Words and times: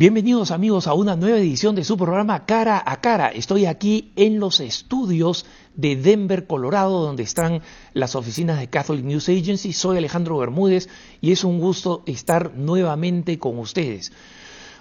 Bienvenidos 0.00 0.50
amigos 0.50 0.86
a 0.86 0.94
una 0.94 1.14
nueva 1.14 1.36
edición 1.36 1.74
de 1.74 1.84
su 1.84 1.98
programa 1.98 2.46
Cara 2.46 2.82
a 2.86 3.02
Cara. 3.02 3.28
Estoy 3.28 3.66
aquí 3.66 4.12
en 4.16 4.40
los 4.40 4.60
estudios 4.60 5.44
de 5.76 5.94
Denver, 5.94 6.46
Colorado, 6.46 7.02
donde 7.02 7.22
están 7.22 7.60
las 7.92 8.14
oficinas 8.14 8.58
de 8.58 8.68
Catholic 8.68 9.04
News 9.04 9.28
Agency. 9.28 9.74
Soy 9.74 9.98
Alejandro 9.98 10.38
Bermúdez 10.38 10.88
y 11.20 11.32
es 11.32 11.44
un 11.44 11.60
gusto 11.60 12.02
estar 12.06 12.54
nuevamente 12.54 13.38
con 13.38 13.58
ustedes. 13.58 14.10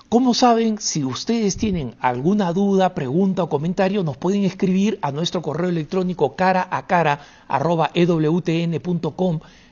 Como 0.07 0.33
saben, 0.33 0.77
si 0.79 1.03
ustedes 1.03 1.57
tienen 1.57 1.95
alguna 1.99 2.53
duda, 2.53 2.95
pregunta 2.95 3.43
o 3.43 3.49
comentario, 3.49 4.05
nos 4.05 4.15
pueden 4.15 4.45
escribir 4.45 4.99
a 5.01 5.11
nuestro 5.11 5.41
correo 5.41 5.67
electrónico 5.67 6.37
cara 6.37 6.65
a 6.71 6.87
cara 6.87 7.19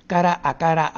cara 0.07 0.41
a 0.43 0.57
cara. 0.57 0.97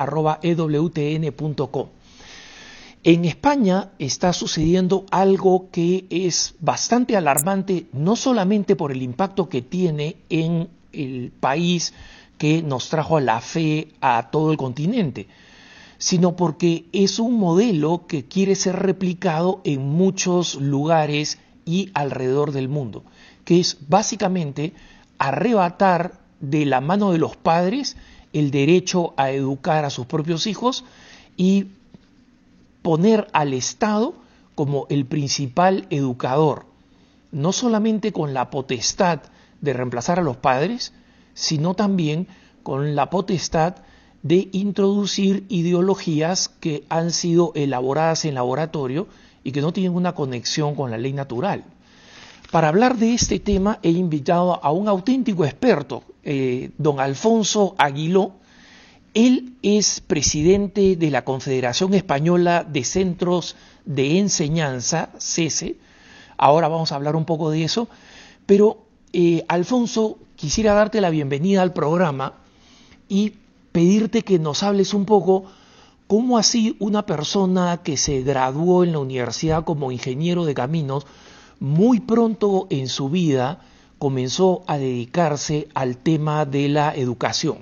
En 3.04 3.24
España 3.24 3.92
está 3.98 4.34
sucediendo 4.34 5.06
algo 5.10 5.70
que 5.72 6.06
es 6.10 6.56
bastante 6.60 7.16
alarmante, 7.16 7.88
no 7.94 8.18
solamente 8.18 8.76
por 8.76 8.92
el 8.92 9.02
impacto 9.02 9.48
que 9.48 9.62
tiene 9.62 10.18
en 10.30 10.68
el 10.92 11.32
país 11.40 11.94
que 12.38 12.62
nos 12.62 12.90
trajo 12.90 13.16
a 13.16 13.22
la 13.22 13.40
fe 13.40 13.90
a 14.02 14.30
todo 14.32 14.52
el 14.52 14.58
continente, 14.58 15.28
sino 15.98 16.36
porque 16.36 16.86
es 16.92 17.20
un 17.20 17.40
modelo 17.40 18.06
que 18.06 18.26
quiere 18.26 18.56
ser 18.56 18.76
replicado 18.76 19.62
en 19.64 19.82
muchos 19.82 20.56
lugares 20.56 21.40
y 21.66 21.92
alrededor 21.94 22.52
del 22.52 22.68
mundo, 22.68 23.06
que 23.46 23.62
es 23.62 23.78
básicamente 23.88 24.74
arrebatar 25.20 26.20
de 26.42 26.66
la 26.66 26.82
mano 26.82 27.14
de 27.14 27.18
los 27.18 27.38
padres 27.38 27.96
el 28.34 28.52
derecho 28.52 29.14
a 29.16 29.32
educar 29.32 29.86
a 29.86 29.90
sus 29.90 30.06
propios 30.06 30.48
hijos 30.48 30.84
y 31.38 31.68
poner 32.82 33.28
al 33.34 33.54
Estado 33.54 34.14
como 34.56 34.88
el 34.90 35.06
principal 35.06 35.88
educador, 35.90 36.66
no 37.32 37.52
solamente 37.52 38.12
con 38.12 38.34
la 38.34 38.50
potestad 38.50 39.22
de 39.62 39.74
reemplazar 39.74 40.20
a 40.20 40.24
los 40.24 40.38
padres, 40.38 40.94
sino 41.34 41.74
también 41.76 42.28
con 42.64 42.96
la 42.96 43.10
potestad 43.10 43.76
de 44.24 44.50
introducir 44.52 45.46
ideologías 45.50 46.50
que 46.50 46.84
han 46.90 47.12
sido 47.12 47.54
elaboradas 47.56 48.26
en 48.26 48.36
laboratorio 48.36 49.08
y 49.44 49.52
que 49.52 49.62
no 49.62 49.72
tienen 49.72 49.96
una 49.96 50.14
conexión 50.14 50.76
con 50.76 50.92
la 50.92 50.98
ley 50.98 51.14
natural. 51.14 51.64
Para 52.52 52.70
hablar 52.70 52.98
de 52.98 53.14
este 53.14 53.40
tema 53.40 53.80
he 53.84 53.92
invitado 53.92 54.64
a 54.64 54.72
un 54.72 54.88
auténtico 54.88 55.46
experto, 55.46 56.04
eh, 56.24 56.72
don 56.78 57.00
Alfonso 57.00 57.76
Aguiló, 57.78 58.34
él 59.14 59.54
es 59.64 60.02
presidente 60.02 60.96
de 60.96 61.12
la 61.12 61.24
Confederación 61.24 61.94
Española 61.94 62.64
de 62.64 62.84
Centros 62.84 63.56
de 63.86 64.20
Enseñanza, 64.20 65.10
CESE. 65.20 65.78
Ahora 66.38 66.68
vamos 66.68 66.92
a 66.92 66.96
hablar 66.96 67.16
un 67.16 67.26
poco 67.26 67.50
de 67.50 67.64
eso. 67.64 67.88
Pero, 68.46 68.86
eh, 69.14 69.44
Alfonso, 69.48 70.18
quisiera 70.36 70.74
darte 70.74 71.02
la 71.02 71.10
bienvenida 71.10 71.62
al 71.62 71.74
programa 71.74 72.36
y 73.08 73.34
pedirte 73.72 74.22
que 74.22 74.40
nos 74.40 74.64
hables 74.64 74.94
un 74.94 75.06
poco 75.06 75.46
cómo 76.08 76.38
así 76.38 76.76
una 76.80 77.06
persona 77.06 77.82
que 77.84 77.98
se 77.98 78.22
graduó 78.22 78.84
en 78.84 78.94
la 78.94 79.00
universidad 79.00 79.64
como 79.64 79.92
ingeniero 79.92 80.46
de 80.46 80.54
caminos, 80.54 81.06
muy 81.60 82.00
pronto 82.00 82.68
en 82.70 82.88
su 82.88 83.10
vida 83.10 83.62
comenzó 83.98 84.64
a 84.66 84.78
dedicarse 84.78 85.68
al 85.74 85.98
tema 85.98 86.46
de 86.46 86.70
la 86.70 86.96
educación. 86.96 87.58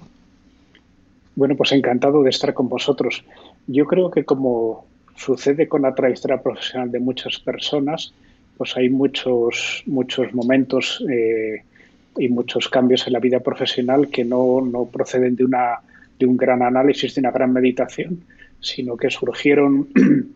Bueno, 1.37 1.55
pues 1.55 1.71
encantado 1.71 2.23
de 2.23 2.31
estar 2.31 2.55
con 2.55 2.67
vosotros. 2.67 3.23
Yo 3.67 3.85
creo 3.85 4.09
que 4.09 4.25
como 4.25 4.87
sucede 5.15 5.67
con 5.67 5.83
la 5.83 5.93
trayectoria 5.93 6.41
profesional 6.41 6.89
de 6.91 6.99
muchas 6.99 7.37
personas, 7.37 8.11
pues 8.57 8.75
hay 8.75 8.89
muchos, 8.89 9.83
muchos 9.85 10.33
momentos 10.33 11.05
eh, 11.07 11.61
y 12.17 12.27
muchos 12.29 12.67
cambios 12.69 13.05
en 13.05 13.13
la 13.13 13.19
vida 13.19 13.39
profesional 13.39 14.07
que 14.09 14.25
no, 14.25 14.61
no 14.61 14.85
proceden 14.85 15.35
de, 15.35 15.45
una, 15.45 15.79
de 16.17 16.25
un 16.25 16.37
gran 16.37 16.63
análisis, 16.63 17.13
de 17.13 17.21
una 17.21 17.29
gran 17.29 17.53
meditación, 17.53 18.23
sino 18.59 18.97
que 18.97 19.11
surgieron, 19.11 19.89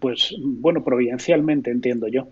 pues, 0.00 0.34
bueno, 0.40 0.82
providencialmente, 0.82 1.70
entiendo 1.70 2.08
yo. 2.08 2.26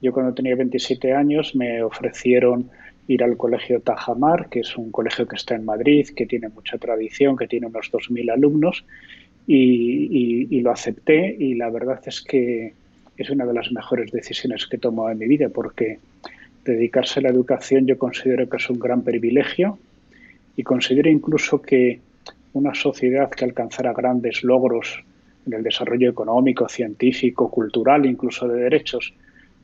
Yo 0.00 0.12
cuando 0.12 0.34
tenía 0.34 0.54
27 0.54 1.12
años 1.12 1.56
me 1.56 1.82
ofrecieron 1.82 2.70
ir 3.06 3.22
al 3.22 3.36
colegio 3.36 3.80
Tajamar, 3.80 4.48
que 4.48 4.60
es 4.60 4.76
un 4.76 4.90
colegio 4.90 5.26
que 5.26 5.36
está 5.36 5.54
en 5.54 5.64
Madrid, 5.64 6.08
que 6.16 6.26
tiene 6.26 6.48
mucha 6.48 6.78
tradición, 6.78 7.36
que 7.36 7.46
tiene 7.46 7.66
unos 7.66 7.90
2.000 7.92 8.32
alumnos, 8.32 8.84
y, 9.46 10.60
lo 10.60 10.70
acepté 10.70 11.36
y 11.38 11.54
la 11.54 11.68
verdad 11.70 12.00
es 12.06 12.22
que 12.22 12.72
es 13.16 13.30
una 13.30 13.44
de 13.44 13.52
las 13.52 13.70
mejores 13.72 14.10
decisiones 14.10 14.66
que 14.66 14.76
he 14.76 14.78
tomado 14.78 15.10
en 15.10 15.18
mi 15.18 15.26
vida 15.26 15.48
porque 15.50 15.98
dedicarse 16.64 17.20
a 17.20 17.24
la 17.24 17.28
educación 17.28 17.86
yo 17.86 17.98
considero 17.98 18.48
que 18.48 18.56
es 18.56 18.70
un 18.70 18.78
gran 18.78 19.02
privilegio 19.02 19.78
y 20.56 20.62
considero 20.62 21.10
incluso 21.10 21.60
que 21.60 22.00
una 22.54 22.74
sociedad 22.74 23.28
que 23.30 23.44
alcanzara 23.44 23.92
grandes 23.92 24.42
logros 24.42 25.04
en 25.46 25.52
el 25.52 25.62
desarrollo 25.62 26.08
económico, 26.08 26.68
científico, 26.68 27.50
cultural, 27.50 28.06
incluso 28.06 28.48
de 28.48 28.62
derechos, 28.62 29.12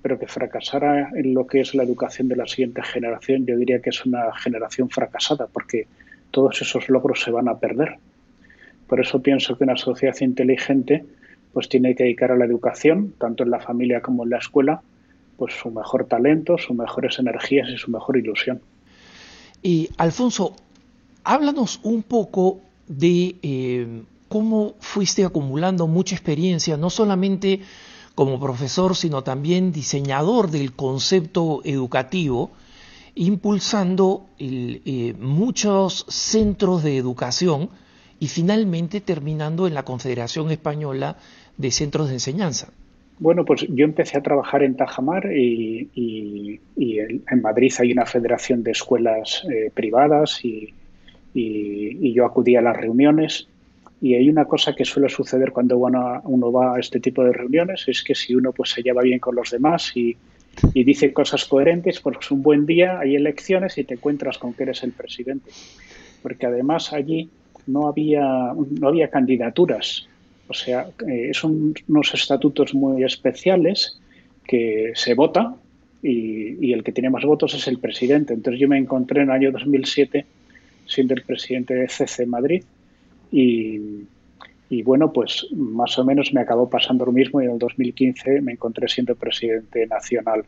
pero 0.02 0.18
que 0.18 0.26
fracasara 0.26 1.10
en 1.14 1.34
lo 1.34 1.46
que 1.46 1.60
es 1.60 1.74
la 1.74 1.82
educación 1.82 2.28
de 2.28 2.36
la 2.36 2.46
siguiente 2.46 2.82
generación, 2.82 3.46
yo 3.46 3.56
diría 3.56 3.80
que 3.80 3.90
es 3.90 4.04
una 4.06 4.34
generación 4.36 4.88
fracasada, 4.88 5.46
porque 5.46 5.86
todos 6.30 6.60
esos 6.62 6.88
logros 6.88 7.20
se 7.20 7.30
van 7.30 7.48
a 7.48 7.58
perder. 7.58 7.98
Por 8.86 9.00
eso 9.00 9.20
pienso 9.20 9.56
que 9.56 9.64
una 9.64 9.76
sociedad 9.76 10.16
inteligente 10.20 11.04
pues 11.52 11.68
tiene 11.68 11.94
que 11.94 12.04
dedicar 12.04 12.30
a 12.32 12.36
la 12.36 12.44
educación, 12.44 13.14
tanto 13.18 13.42
en 13.42 13.50
la 13.50 13.60
familia 13.60 14.00
como 14.00 14.24
en 14.24 14.30
la 14.30 14.38
escuela, 14.38 14.82
pues 15.36 15.54
su 15.54 15.70
mejor 15.70 16.06
talento, 16.06 16.58
sus 16.58 16.76
mejores 16.76 17.18
energías 17.18 17.68
y 17.70 17.76
su 17.76 17.90
mejor 17.90 18.16
ilusión. 18.16 18.60
Y 19.62 19.90
Alfonso, 19.96 20.54
háblanos 21.24 21.80
un 21.82 22.02
poco 22.02 22.60
de 22.86 23.36
eh, 23.42 24.02
cómo 24.28 24.74
fuiste 24.80 25.24
acumulando 25.24 25.86
mucha 25.86 26.14
experiencia, 26.14 26.76
no 26.76 26.88
solamente 26.88 27.60
como 28.14 28.40
profesor, 28.40 28.96
sino 28.96 29.22
también 29.22 29.72
diseñador 29.72 30.50
del 30.50 30.72
concepto 30.72 31.60
educativo, 31.64 32.50
impulsando 33.14 34.26
eh, 34.38 35.14
muchos 35.18 36.06
centros 36.08 36.82
de 36.82 36.96
educación 36.96 37.70
y 38.18 38.28
finalmente 38.28 39.00
terminando 39.00 39.66
en 39.66 39.74
la 39.74 39.84
Confederación 39.84 40.50
Española 40.50 41.16
de 41.56 41.70
Centros 41.70 42.08
de 42.08 42.14
Enseñanza. 42.14 42.68
Bueno, 43.18 43.44
pues 43.44 43.66
yo 43.68 43.84
empecé 43.84 44.16
a 44.16 44.22
trabajar 44.22 44.62
en 44.62 44.76
Tajamar 44.76 45.26
y, 45.30 46.58
en 46.76 47.42
Madrid 47.42 47.72
hay 47.78 47.92
una 47.92 48.06
federación 48.06 48.62
de 48.62 48.70
escuelas 48.70 49.46
eh, 49.50 49.70
privadas 49.72 50.42
y, 50.44 50.74
yo 51.32 52.24
acudí 52.24 52.56
a 52.56 52.62
las 52.62 52.76
reuniones 52.76 53.46
y 54.00 54.14
hay 54.14 54.28
una 54.30 54.46
cosa 54.46 54.74
que 54.74 54.84
suele 54.84 55.08
suceder 55.10 55.52
cuando 55.52 55.76
uno, 55.76 56.52
va 56.52 56.76
a 56.76 56.80
este 56.80 57.00
tipo 57.00 57.22
de 57.22 57.32
reuniones, 57.32 57.84
es 57.86 58.02
que 58.02 58.14
si 58.14 58.34
uno 58.34 58.52
pues 58.52 58.70
se 58.70 58.82
lleva 58.82 59.02
bien 59.02 59.18
con 59.18 59.34
los 59.34 59.50
demás 59.50 59.94
y, 59.94 60.16
dice 60.74 61.12
cosas 61.12 61.44
coherentes, 61.44 62.00
pues 62.00 62.18
es 62.20 62.30
un 62.30 62.42
buen 62.42 62.66
día, 62.66 62.98
hay 62.98 63.14
elecciones 63.14 63.78
y 63.78 63.84
te 63.84 63.94
encuentras 63.94 64.38
con 64.38 64.52
que 64.52 64.64
eres 64.64 64.82
el 64.82 64.92
presidente. 64.92 65.50
Porque 66.22 66.46
además 66.46 66.92
allí 66.92 67.30
no 67.66 67.88
había, 67.88 68.52
no 68.80 68.88
había 68.88 69.08
candidaturas. 69.08 70.08
O 70.48 70.54
sea, 70.54 70.88
eh, 71.06 71.30
son 71.32 71.74
unos 71.88 72.12
estatutos 72.14 72.74
muy 72.74 73.04
especiales 73.04 74.00
que 74.44 74.92
se 74.94 75.14
vota 75.14 75.54
y, 76.02 76.66
y, 76.66 76.72
el 76.72 76.82
que 76.82 76.92
tiene 76.92 77.10
más 77.10 77.24
votos 77.24 77.54
es 77.54 77.68
el 77.68 77.78
presidente. 77.78 78.34
Entonces 78.34 78.60
yo 78.60 78.68
me 78.68 78.78
encontré 78.78 79.22
en 79.22 79.28
el 79.28 79.34
año 79.36 79.52
2007 79.52 80.26
siendo 80.86 81.14
el 81.14 81.22
presidente 81.22 81.74
de 81.74 81.88
CC 81.88 82.26
Madrid 82.26 82.64
y, 83.32 84.82
bueno, 84.82 85.12
pues 85.12 85.46
más 85.52 85.98
o 85.98 86.04
menos 86.04 86.32
me 86.32 86.40
acabó 86.40 86.68
pasando 86.68 87.04
lo 87.04 87.12
mismo 87.12 87.40
y 87.40 87.44
en 87.44 87.52
el 87.52 87.58
2015 87.58 88.40
me 88.40 88.52
encontré 88.52 88.88
siendo 88.88 89.14
presidente 89.14 89.86
nacional. 89.86 90.44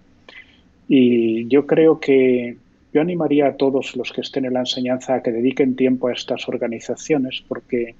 Y 0.89 1.47
yo 1.49 1.67
creo 1.67 2.01
que 2.01 2.57
yo 2.93 3.01
animaría 3.01 3.49
a 3.49 3.57
todos 3.57 3.97
los 3.97 4.13
que 4.13 4.21
estén 4.21 4.45
en 4.45 4.55
la 4.55 4.61
enseñanza 4.61 5.15
a 5.15 5.23
que 5.23 5.33
dediquen 5.33 5.77
tiempo 5.77 6.09
a 6.09 6.13
estas 6.13 6.49
organizaciones 6.49 7.43
porque 7.49 7.95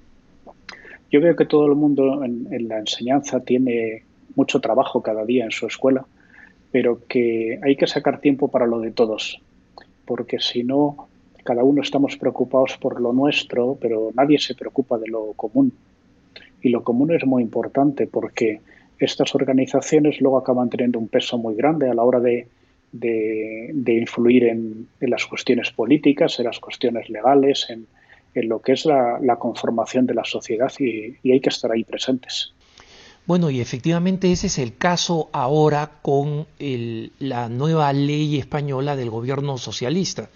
yo 1.13 1.21
veo 1.21 1.35
que 1.35 1.45
todo 1.45 1.67
el 1.67 1.75
mundo 1.75 2.23
en, 2.23 2.67
la 2.67 2.79
enseñanza 2.79 3.39
tiene 3.39 4.03
mucho 4.35 4.59
trabajo 4.59 5.03
cada 5.03 5.23
día 5.25 5.45
en 5.45 5.51
su 5.51 5.67
escuela, 5.67 6.05
pero 6.71 7.05
que 7.07 7.59
hay 7.61 7.75
que 7.75 7.85
sacar 7.85 8.19
tiempo 8.19 8.47
para 8.47 8.65
lo 8.65 8.79
de 8.79 8.89
todos, 8.89 9.39
porque 10.05 10.39
si 10.39 10.63
no, 10.63 11.07
cada 11.43 11.63
uno 11.63 11.81
estamos 11.81 12.17
preocupados 12.17 12.77
por 12.77 12.99
lo 13.01 13.13
nuestro, 13.13 13.77
pero 13.79 14.11
nadie 14.15 14.39
se 14.39 14.55
preocupa 14.55 14.97
de 14.97 15.07
lo 15.07 15.33
común. 15.33 15.73
Y 16.61 16.69
lo 16.69 16.83
común 16.83 17.13
es 17.13 17.25
muy 17.25 17.43
importante 17.43 18.07
porque 18.07 18.61
estas 18.99 19.35
organizaciones 19.35 20.21
luego 20.21 20.37
acaban 20.37 20.69
teniendo 20.69 20.99
un 20.99 21.07
peso 21.07 21.37
muy 21.37 21.55
grande 21.55 21.89
a 21.89 21.93
la 21.93 22.03
hora 22.03 22.19
de, 22.19 22.47
influir 23.85 24.45
en, 24.45 24.87
las 25.01 25.25
cuestiones 25.25 25.71
políticas, 25.71 26.39
en 26.39 26.45
las 26.45 26.59
cuestiones 26.59 27.09
legales, 27.09 27.67
en, 27.69 27.87
lo 28.47 28.61
que 28.61 28.73
es 28.73 28.85
la, 28.85 29.35
conformación 29.37 30.05
de 30.05 30.13
la 30.13 30.23
sociedad 30.23 30.71
y, 30.79 31.17
hay 31.29 31.39
que 31.39 31.49
estar 31.49 31.71
ahí 31.71 31.83
presentes. 31.83 32.53
Bueno, 33.25 33.49
y 33.49 33.61
efectivamente 33.61 34.31
ese 34.31 34.47
es 34.47 34.57
el 34.57 34.75
caso 34.75 35.29
ahora 35.31 35.91
con 36.01 36.45
la 37.19 37.49
nueva 37.49 37.91
ley 37.93 38.37
española 38.37 38.95
del 38.95 39.09
gobierno 39.09 39.57
socialista. 39.57 40.29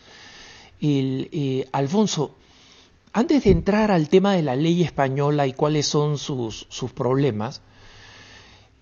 Eh, 0.80 1.68
Alfonso, 1.72 2.36
antes 3.14 3.44
de 3.44 3.52
entrar 3.52 3.92
al 3.92 4.10
tema 4.10 4.34
de 4.34 4.44
la 4.44 4.56
ley 4.56 4.84
española 4.84 5.48
y 5.48 5.54
cuáles 5.54 5.88
son 5.88 6.18
sus, 6.18 6.68
problemas, 6.94 7.62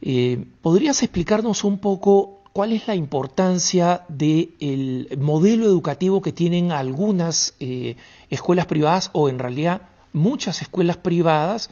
eh, 0.02 0.44
¿podrías 0.62 1.02
explicarnos 1.04 1.64
un 1.64 1.80
poco 1.80 2.42
cuál 2.52 2.74
es 2.74 2.88
la 2.88 2.96
importancia 2.96 4.06
del 4.08 5.08
modelo 5.20 5.66
educativo 5.66 6.22
que 6.22 6.32
tienen 6.32 6.72
algunas 6.72 7.54
eh, 7.60 7.96
escuelas 8.30 8.66
privadas 8.66 9.10
o 9.14 9.30
en 9.30 9.40
realidad 9.40 9.84
muchas 10.14 10.62
escuelas 10.62 10.98
privadas 10.98 11.70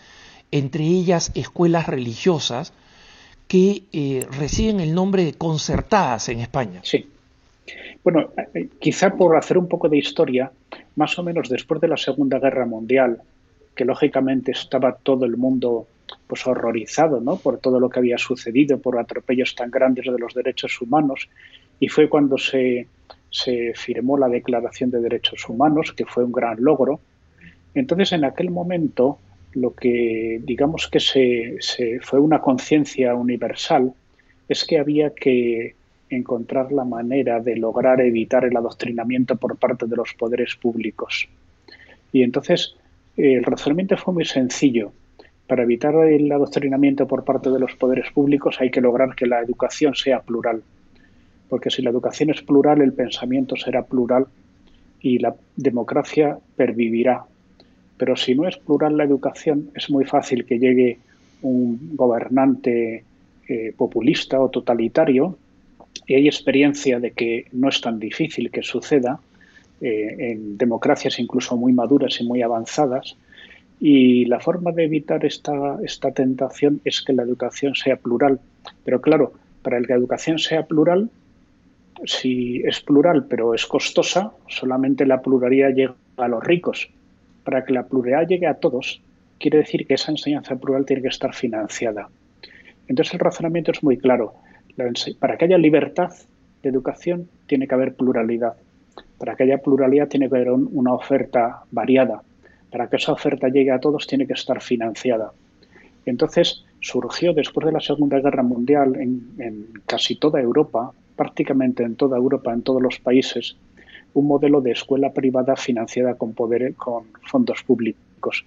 entre 0.52 0.84
ellas 0.84 1.32
escuelas 1.34 1.88
religiosas 1.88 2.74
que 3.48 3.84
eh, 3.92 4.28
reciben 4.32 4.80
el 4.80 4.94
nombre 4.94 5.26
de 5.26 5.34
concertadas 5.34 6.30
en 6.30 6.40
España. 6.40 6.82
Sí. 6.84 7.10
Bueno, 8.04 8.32
eh, 8.54 8.70
quizá 8.80 9.16
por 9.16 9.36
hacer 9.38 9.58
un 9.58 9.68
poco 9.68 9.90
de 9.90 9.98
historia, 9.98 10.52
más 10.96 11.18
o 11.18 11.24
menos 11.24 11.50
después 11.50 11.80
de 11.82 11.88
la 11.88 11.98
Segunda 11.98 12.40
Guerra 12.40 12.66
Mundial, 12.66 13.22
que 13.76 13.86
lógicamente 13.86 14.52
estaba 14.52 14.96
todo 14.96 15.26
el 15.26 15.38
mundo 15.38 15.88
pues 16.28 16.46
horrorizado 16.46 17.22
¿no? 17.22 17.38
por 17.38 17.60
todo 17.60 17.80
lo 17.80 17.90
que 17.90 18.00
había 18.00 18.18
sucedido, 18.18 18.80
por 18.80 19.00
atropellos 19.00 19.56
tan 19.56 19.72
grandes 19.72 20.06
de 20.06 20.20
los 20.20 20.34
derechos 20.34 20.80
humanos, 20.82 21.30
y 21.80 21.88
fue 21.88 22.10
cuando 22.10 22.38
se, 22.38 22.88
se 23.30 23.74
firmó 23.76 24.18
la 24.18 24.30
Declaración 24.30 24.92
de 24.92 25.02
Derechos 25.02 25.50
Humanos, 25.50 25.92
que 25.92 26.06
fue 26.06 26.24
un 26.24 26.32
gran 26.32 26.64
logro. 26.64 27.00
Entonces, 27.74 28.12
en 28.12 28.26
aquel 28.26 28.52
momento, 28.52 29.18
lo 29.54 29.74
que 29.74 30.40
digamos 30.44 30.88
que 30.88 31.00
se, 31.00 32.00
fue 32.02 32.20
una 32.20 32.42
conciencia 32.42 33.16
universal 33.16 33.94
es 34.48 34.66
que 34.66 34.78
había 34.78 35.12
que 35.12 35.76
encontrar 36.14 36.72
la 36.72 36.84
manera 36.84 37.40
de 37.40 37.56
lograr 37.56 38.02
evitar 38.02 38.46
el 38.46 38.56
adoctrinamiento 38.56 39.36
por 39.36 39.58
parte 39.58 39.86
de 39.88 39.96
los 39.96 40.14
poderes 40.14 40.56
públicos. 40.56 41.28
Y 42.12 42.24
entonces 42.24 42.76
el 43.18 43.44
razonamiento 43.44 43.98
fue 43.98 44.14
muy 44.14 44.26
sencillo. 44.26 44.92
Para 45.48 45.64
evitar 45.64 45.96
el 45.96 46.32
adoctrinamiento 46.32 47.08
por 47.08 47.24
parte 47.24 47.50
de 47.50 47.60
los 47.60 47.76
poderes 47.76 48.10
públicos 48.12 48.58
hay 48.60 48.72
que 48.72 48.82
lograr 48.82 49.16
que 49.16 49.28
la 49.28 49.42
educación 49.42 49.96
sea 49.96 50.22
plural. 50.22 50.64
Porque 51.50 51.70
si 51.70 51.82
la 51.82 51.90
educación 51.90 52.30
es 52.30 52.42
plural, 52.42 52.82
el 52.82 52.94
pensamiento 52.94 53.56
será 53.56 53.84
plural 53.84 54.28
y 55.02 55.20
la 55.20 55.36
democracia 55.56 56.38
pervivirá 56.56 57.26
pero 57.98 58.16
si 58.16 58.36
no 58.36 58.48
es 58.48 58.58
plural 58.58 58.98
la 58.98 59.04
educación, 59.04 59.70
es 59.76 59.90
muy 59.90 60.06
fácil 60.06 60.46
que 60.46 60.60
llegue 60.60 60.98
un 61.42 61.96
gobernante 61.96 63.04
eh, 63.48 63.74
populista 63.78 64.42
o 64.42 64.50
totalitario, 64.50 65.38
y 66.06 66.16
hay 66.16 66.28
experiencia 66.28 67.00
de 67.00 67.12
que 67.12 67.46
no 67.52 67.70
es 67.70 67.82
tan 67.82 68.00
difícil 68.00 68.52
que 68.52 68.64
suceda 68.64 69.20
eh, 69.82 70.32
en 70.32 70.58
democracias 70.58 71.20
incluso 71.20 71.58
muy 71.58 71.74
maduras 71.74 72.20
y 72.20 72.24
muy 72.24 72.42
avanzadas, 72.42 73.16
y 73.80 74.26
la 74.26 74.40
forma 74.40 74.72
de 74.72 74.86
evitar 74.86 75.26
esta, 75.26 75.78
esta 75.84 76.12
tentación 76.12 76.80
es 76.86 77.02
que 77.02 77.12
la 77.12 77.24
educación 77.24 77.76
sea 77.76 77.98
plural. 77.98 78.40
Pero 78.86 79.02
claro, 79.02 79.34
para 79.62 79.82
que 79.82 79.88
la 79.88 79.96
educación 79.96 80.40
sea 80.40 80.66
plural, 80.66 81.10
si 82.06 82.62
es 82.66 82.82
plural 82.82 83.26
pero 83.30 83.54
es 83.54 83.66
costosa, 83.66 84.32
solamente 84.48 85.06
la 85.06 85.22
pluralidad 85.22 85.74
llega 85.74 85.96
a 86.18 86.28
los 86.28 86.44
ricos 86.44 86.90
para 87.44 87.66
que 87.66 87.74
la 87.74 87.84
pluralidad 87.84 88.28
llegue 88.28 88.48
a 88.48 88.56
todos, 88.56 89.02
quiere 89.40 89.58
decir 89.60 89.86
que 89.86 89.96
esa 89.96 90.12
enseñanza 90.12 90.56
plural 90.56 90.86
tiene 90.86 91.02
que 91.02 91.10
estar 91.10 91.34
financiada. 91.34 92.10
Entonces 92.88 93.14
el 93.14 93.20
razonamiento 93.20 93.72
es 93.72 93.84
muy 93.84 93.98
claro. 93.98 94.36
Para 95.20 95.38
que 95.38 95.46
haya 95.46 95.58
libertad 95.58 96.12
de 96.62 96.70
educación 96.70 97.30
tiene 97.48 97.68
que 97.68 97.76
haber 97.76 97.96
pluralidad. 97.96 98.56
Para 99.18 99.36
que 99.36 99.44
haya 99.44 99.60
pluralidad 99.60 100.08
tiene 100.08 100.30
que 100.30 100.36
haber 100.36 100.52
una 100.52 100.94
oferta 100.94 101.64
variada. 101.72 102.22
Para 102.72 102.90
que 102.90 102.96
esa 102.96 103.12
oferta 103.12 103.50
llegue 103.50 103.72
a 103.72 103.80
todos 103.80 104.08
tiene 104.08 104.26
que 104.26 104.34
estar 104.34 104.62
financiada. 104.62 105.32
Entonces 106.06 106.66
surgió 106.80 107.34
después 107.34 107.66
de 107.66 107.72
la 107.72 107.80
Segunda 107.80 108.20
Guerra 108.20 108.44
Mundial 108.44 108.96
en, 108.96 109.68
casi 109.86 110.16
toda 110.16 110.42
Europa, 110.42 110.92
prácticamente 111.16 111.84
en 111.84 111.96
toda 111.96 112.18
Europa, 112.18 112.52
en 112.52 112.62
todos 112.62 112.82
los 112.82 113.00
países, 113.00 113.56
un 114.14 114.28
modelo 114.28 114.62
de 114.62 114.72
escuela 114.72 115.14
privada 115.14 115.56
financiada 115.56 116.16
con, 116.16 116.34
poder, 116.34 116.76
con 116.76 117.06
fondos 117.30 117.64
públicos. 117.64 118.46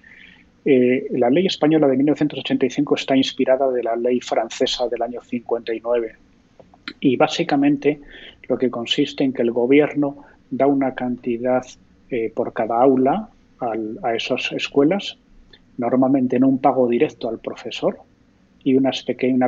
Eh, 0.69 1.07
la 1.13 1.31
ley 1.31 1.47
española 1.47 1.87
de 1.87 1.97
1985 1.97 2.97
está 2.97 3.17
inspirada 3.17 3.71
de 3.71 3.85
la 3.85 3.95
ley 3.95 4.21
francesa 4.21 4.89
del 4.89 5.01
año 5.01 5.21
59 5.21 6.17
y 6.99 7.15
básicamente 7.15 8.01
lo 8.49 8.59
que 8.59 8.69
consiste 8.69 9.23
en 9.23 9.33
que 9.33 9.43
el 9.43 9.53
gobierno 9.53 10.25
da 10.51 10.67
una 10.67 10.93
cantidad 10.97 11.65
eh, 12.11 12.33
por 12.35 12.53
cada 12.53 12.83
aula 12.83 13.29
a 14.03 14.15
esas 14.15 14.51
escuelas, 14.53 15.19
normalmente 15.79 16.35
en 16.35 16.43
un 16.43 16.59
pago 16.59 16.89
directo 16.89 17.29
al 17.29 17.39
profesor 17.39 18.01
y 18.65 18.75
una 18.75 18.91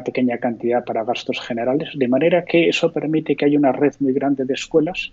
pequeña 0.05 0.39
cantidad 0.39 0.85
para 0.85 1.03
gastos 1.03 1.41
generales, 1.41 1.91
de 1.97 2.07
manera 2.07 2.45
que 2.45 2.69
eso 2.69 2.93
permite 2.93 3.35
que 3.35 3.45
haya 3.45 3.59
una 3.59 3.73
red 3.73 3.93
muy 3.99 4.13
grande 4.13 4.45
de 4.45 4.55
escuelas 4.55 5.13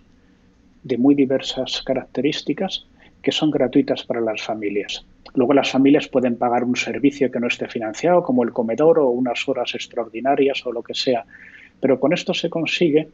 de 0.83 0.99
muy 0.99 1.15
diversas 1.15 1.81
características 1.81 2.85
que 3.23 3.31
son 3.31 3.49
gratuitas 3.49 4.03
para 4.03 4.21
las 4.21 4.43
familias. 4.43 5.03
Luego 5.35 5.53
las 5.53 5.71
familias 5.71 6.07
pueden 6.07 6.37
pagar 6.37 6.63
un 6.63 6.75
servicio 6.75 7.29
que 7.29 7.39
no 7.39 7.47
esté 7.47 7.67
financiado, 7.67 8.23
como 8.23 8.43
el 8.43 8.51
comedor 8.51 8.99
o 8.99 9.09
unas 9.09 9.47
horas 9.47 9.75
extraordinarias 9.75 10.65
o 10.65 10.71
lo 10.71 10.81
que 10.81 10.93
sea. 10.93 11.25
Pero 11.79 11.99
con 11.99 12.13
esto 12.13 12.33
se 12.33 12.49
consigue 12.49 13.09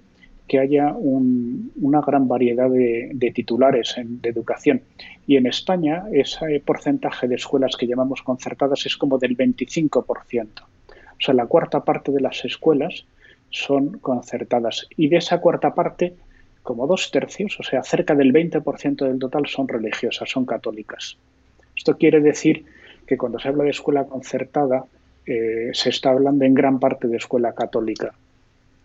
que 0.47 0.59
haya 0.59 0.93
una 0.97 2.01
gran 2.01 2.27
variedad 2.27 2.69
de, 2.69 3.31
titulares 3.33 3.95
de 3.97 4.29
educación. 4.29 4.81
Y 5.25 5.37
en 5.37 5.47
España 5.47 6.03
ese 6.11 6.59
porcentaje 6.59 7.27
de 7.27 7.35
escuelas 7.35 7.77
que 7.77 7.87
llamamos 7.87 8.21
concertadas 8.21 8.85
es 8.85 8.97
como 8.97 9.17
del 9.17 9.37
25%. 9.37 10.47
O 10.61 11.23
sea, 11.23 11.33
la 11.33 11.45
cuarta 11.45 11.83
parte 11.83 12.11
de 12.11 12.19
las 12.19 12.43
escuelas 12.43 13.05
son 13.49 13.99
concertadas. 13.99 14.87
Y 14.97 15.07
de 15.07 15.17
esa 15.17 15.39
cuarta 15.39 15.73
parte, 15.73 16.15
como 16.63 16.85
dos 16.85 17.11
tercios, 17.11 17.57
o 17.59 17.63
sea, 17.63 17.81
cerca 17.83 18.13
del 18.13 18.33
20% 18.33 19.07
del 19.07 19.19
total 19.19 19.47
son 19.47 19.67
religiosas, 19.67 20.29
son 20.29 20.45
católicas. 20.45 21.17
Esto 21.81 21.97
quiere 21.97 22.21
decir 22.21 22.63
que 23.07 23.17
cuando 23.17 23.39
se 23.39 23.47
habla 23.47 23.63
de 23.63 23.71
escuela 23.71 24.05
concertada, 24.05 24.85
eh, 25.25 25.71
se 25.73 25.89
está 25.89 26.11
hablando 26.11 26.45
en 26.45 26.53
gran 26.53 26.79
parte 26.79 27.07
de 27.07 27.17
escuela 27.17 27.55
católica. 27.55 28.13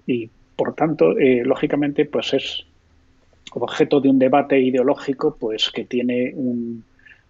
Y, 0.06 0.30
por 0.56 0.74
tanto, 0.74 1.10
eh, 1.18 1.42
lógicamente, 1.44 2.06
pues 2.06 2.32
es 2.32 2.64
objeto 3.52 4.00
de 4.00 4.08
un 4.08 4.18
debate 4.18 4.58
ideológico 4.58 5.36
pues 5.38 5.70
que 5.70 5.84
tiene 5.84 6.34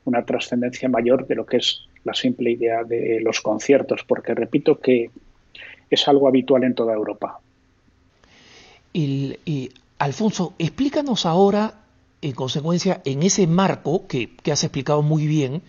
una 0.04 0.24
trascendencia 0.24 0.88
mayor 0.88 1.26
de 1.26 1.34
lo 1.34 1.44
que 1.44 1.56
es 1.56 1.88
la 2.04 2.14
simple 2.14 2.52
idea 2.52 2.84
de 2.84 3.18
los 3.20 3.40
conciertos, 3.40 4.04
porque 4.06 4.36
repito 4.36 4.78
que 4.78 5.10
es 5.90 6.06
algo 6.06 6.28
habitual 6.28 6.62
en 6.62 6.76
toda 6.76 6.94
Europa. 6.94 7.40
y 8.92 9.70
Alfonso, 9.98 10.54
explícanos 10.60 11.26
ahora, 11.26 11.85
en 12.26 12.34
consecuencia, 12.34 13.02
en 13.04 13.22
ese 13.22 13.46
marco 13.46 14.06
que, 14.06 14.34
has 14.50 14.64
explicado 14.64 15.02
muy 15.02 15.26
bien, 15.26 15.62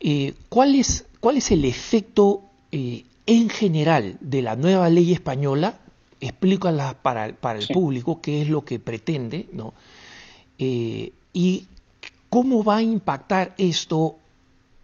eh, 0.00 0.34
¿cuál, 0.48 0.74
es, 0.74 1.06
¿cuál 1.20 1.36
es 1.36 1.50
el 1.52 1.64
efecto 1.64 2.42
eh, 2.72 3.04
en 3.26 3.48
general 3.48 4.18
de 4.20 4.42
la 4.42 4.56
nueva 4.56 4.88
ley 4.90 5.12
española? 5.12 5.78
Explícala 6.20 7.02
para, 7.02 7.34
para 7.36 7.60
el 7.60 7.68
público 7.68 8.20
qué 8.20 8.42
es 8.42 8.48
lo 8.48 8.64
que 8.64 8.78
pretende, 8.80 9.48
¿no? 9.52 9.74
Eh, 10.58 11.12
y 11.32 11.66
cómo 12.30 12.64
va 12.64 12.78
a 12.78 12.82
impactar 12.82 13.54
esto 13.58 14.16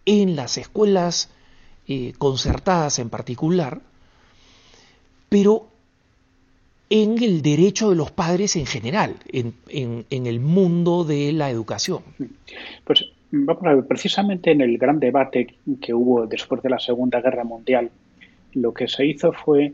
en 0.05 0.35
las 0.35 0.57
escuelas 0.57 1.29
concertadas 2.17 2.99
en 2.99 3.09
particular, 3.09 3.81
pero 5.27 5.67
en 6.91 7.23
el 7.23 7.41
derecho 7.41 7.89
de 7.89 7.95
los 7.95 8.11
padres 8.11 8.57
en 8.57 8.65
general, 8.65 9.15
en, 9.31 9.55
el 10.09 10.39
mundo 10.41 11.05
de 11.05 11.31
la 11.31 11.49
educación. 11.49 12.01
Pues 12.83 13.05
vamos 13.31 13.63
a 13.65 13.75
ver, 13.75 13.87
precisamente 13.87 14.51
en 14.51 14.59
el 14.59 14.77
gran 14.77 14.99
debate 14.99 15.55
que 15.81 15.93
hubo 15.93 16.27
después 16.27 16.61
de 16.61 16.69
la 16.69 16.79
Segunda 16.79 17.21
Guerra 17.21 17.45
Mundial, 17.45 17.89
lo 18.53 18.73
que 18.73 18.89
se 18.89 19.05
hizo 19.05 19.31
fue 19.31 19.71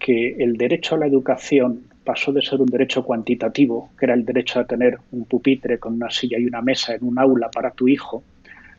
que 0.00 0.34
el 0.40 0.56
derecho 0.56 0.96
a 0.96 0.98
la 0.98 1.06
educación 1.06 1.84
pasó 2.02 2.32
de 2.32 2.42
ser 2.42 2.60
un 2.60 2.66
derecho 2.66 3.04
cuantitativo, 3.04 3.90
que 3.96 4.06
era 4.06 4.14
el 4.14 4.24
derecho 4.24 4.58
a 4.58 4.64
tener 4.64 4.98
un 5.12 5.24
pupitre 5.24 5.78
con 5.78 5.94
una 5.94 6.10
silla 6.10 6.36
y 6.36 6.46
una 6.46 6.62
mesa 6.62 6.96
en 6.96 7.04
un 7.04 7.16
aula 7.16 7.48
para 7.48 7.70
tu 7.70 7.86
hijo, 7.86 8.24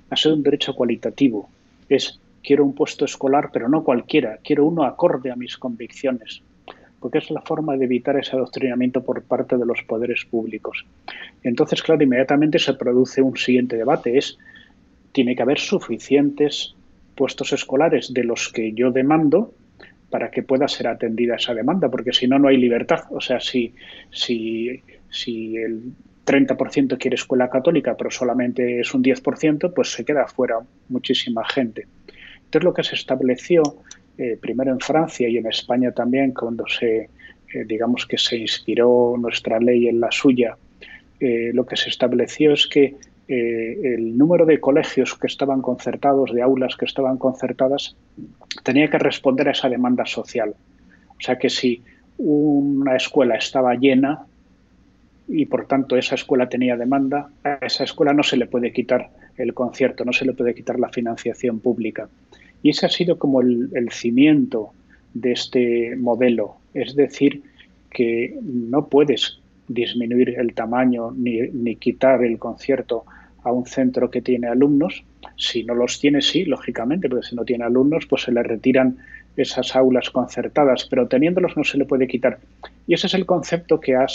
a 0.10 0.16
ser 0.18 0.34
un 0.34 0.44
derecho 0.44 0.76
cualitativo. 0.76 1.50
Es 1.88 2.20
quiero 2.44 2.66
un 2.66 2.74
puesto 2.74 3.06
escolar, 3.06 3.50
pero 3.54 3.70
no 3.70 3.86
cualquiera, 3.86 4.40
quiero 4.44 4.66
uno 4.66 4.84
acorde 4.84 5.32
a 5.32 5.38
mis 5.38 5.58
convicciones 5.58 6.42
porque 7.00 7.20
es 7.20 7.30
la 7.32 7.42
forma 7.42 7.78
de 7.78 7.86
evitar 7.86 8.18
ese 8.18 8.36
adoctrinamiento 8.36 9.04
por 9.04 9.24
parte 9.24 9.58
de 9.58 9.66
los 9.66 9.84
poderes 9.84 10.26
públicos. 10.26 10.86
Entonces, 11.44 11.82
claro, 11.82 12.04
inmediatamente 12.04 12.60
se 12.60 12.74
produce 12.74 13.22
un 13.22 13.38
siguiente 13.38 13.76
debate, 13.76 14.18
es, 14.18 14.38
tiene 15.12 15.36
que 15.36 15.42
haber 15.42 15.60
suficientes 15.60 16.76
puestos 17.16 17.54
escolares 17.54 18.14
de 18.14 18.24
los 18.24 18.50
que 18.50 18.74
yo 18.74 18.92
demando 18.92 19.54
para 20.10 20.32
que 20.32 20.44
pueda 20.44 20.68
ser 20.68 20.88
atendida 20.88 21.36
esa 21.36 21.54
demanda, 21.54 21.90
porque 21.90 22.14
si 22.14 22.28
no, 22.28 22.40
no 22.40 22.48
hay 22.48 22.58
libertad. 22.58 23.04
O 23.10 23.20
sea, 23.20 23.40
si, 23.40 23.74
si, 24.10 24.82
si 25.10 25.58
el 25.58 25.92
30% 26.26 26.98
quiere 26.98 27.16
escuela 27.16 27.50
católica, 27.50 27.96
pero 27.98 28.10
solamente 28.12 28.80
es 28.80 28.94
un 28.94 29.04
10%, 29.04 29.74
pues 29.74 29.92
se 29.92 30.06
queda 30.06 30.28
fuera 30.28 30.60
muchísima 30.90 31.46
gente. 31.48 31.88
Entonces, 32.38 32.64
lo 32.64 32.74
que 32.74 32.84
se 32.84 32.96
estableció 32.96 33.64
eh, 34.18 34.38
primero 34.42 34.72
en 34.72 34.80
Francia 34.80 35.30
y 35.30 35.38
en 35.38 35.46
España 35.46 35.92
también, 35.92 36.32
cuando 36.32 36.66
se, 36.68 36.98
eh, 37.02 37.10
digamos 37.66 38.06
que 38.06 38.18
se 38.18 38.38
inspiró 38.38 39.16
nuestra 39.20 39.60
ley 39.60 39.88
en 39.88 40.00
la 40.00 40.12
suya, 40.12 40.58
eh, 41.20 41.52
lo 41.54 41.66
que 41.66 41.78
se 41.78 41.90
estableció 41.90 42.54
es 42.54 42.68
que 42.68 42.96
el 43.30 44.18
número 44.18 44.46
de 44.46 44.62
colegios 44.62 45.14
que 45.16 45.28
estaban 45.28 45.62
concertados, 45.62 46.34
de 46.34 46.42
aulas 46.42 46.78
que 46.78 46.86
estaban 46.86 47.18
concertadas, 47.18 47.98
tenía 48.64 48.90
que 48.90 48.98
responder 49.00 49.50
a 49.50 49.52
esa 49.52 49.68
demanda 49.68 50.06
social. 50.06 50.56
O 51.10 51.22
sea 51.22 51.38
que 51.38 51.50
si 51.50 51.84
una 52.18 52.96
escuela 52.96 53.36
estaba 53.36 53.76
llena 53.76 54.26
y 55.28 55.46
por 55.46 55.68
tanto 55.68 55.98
esa 55.98 56.16
escuela 56.16 56.48
tenía 56.48 56.78
demanda, 56.78 57.30
a 57.44 57.56
esa 57.66 57.84
escuela 57.84 58.14
no 58.14 58.24
se 58.24 58.38
le 58.38 58.48
puede 58.48 58.72
quitar 58.72 59.10
el 59.36 59.54
concierto, 59.54 60.06
no 60.06 60.14
se 60.14 60.24
le 60.24 60.32
puede 60.32 60.56
quitar 60.56 60.80
la 60.80 60.88
financiación 60.88 61.60
pública. 61.60 62.08
Y 62.64 62.72
ese 62.72 62.86
ha 62.86 62.90
sido 62.90 63.18
como 63.18 63.42
el, 63.42 63.90
cimiento 63.92 64.72
de 65.14 65.32
este 65.32 65.96
modelo. 65.96 66.56
Es 66.74 66.96
decir, 66.96 67.42
que 67.90 68.38
no 68.42 68.88
puedes 68.88 69.40
disminuir 69.68 70.36
el 70.38 70.54
tamaño 70.54 71.12
ni, 71.12 71.42
ni, 71.42 71.76
quitar 71.76 72.24
el 72.24 72.38
concierto 72.38 73.06
a 73.44 73.52
un 73.52 73.66
centro 73.66 74.10
que 74.10 74.22
tiene 74.22 74.48
alumnos. 74.48 75.04
Si 75.36 75.64
no 75.64 75.76
los 75.76 76.00
tiene, 76.00 76.22
sí, 76.22 76.46
lógicamente, 76.46 77.10
porque 77.10 77.28
si 77.28 77.36
no 77.36 77.46
tiene 77.46 77.66
alumnos, 77.66 78.06
pues 78.08 78.24
se 78.24 78.32
le 78.32 78.44
retiran 78.44 78.98
esas 79.38 79.76
aulas 79.76 80.10
concertadas, 80.10 80.86
pero 80.90 81.08
teniéndolos 81.08 81.56
no 81.56 81.64
se 81.64 81.78
le 81.78 81.86
puede 81.86 82.08
quitar. 82.08 82.40
Y 82.88 82.96
ese 82.96 83.08
es 83.08 83.14
el 83.14 83.26
concepto 83.26 83.80
que 83.80 83.96
ha, 83.96 84.08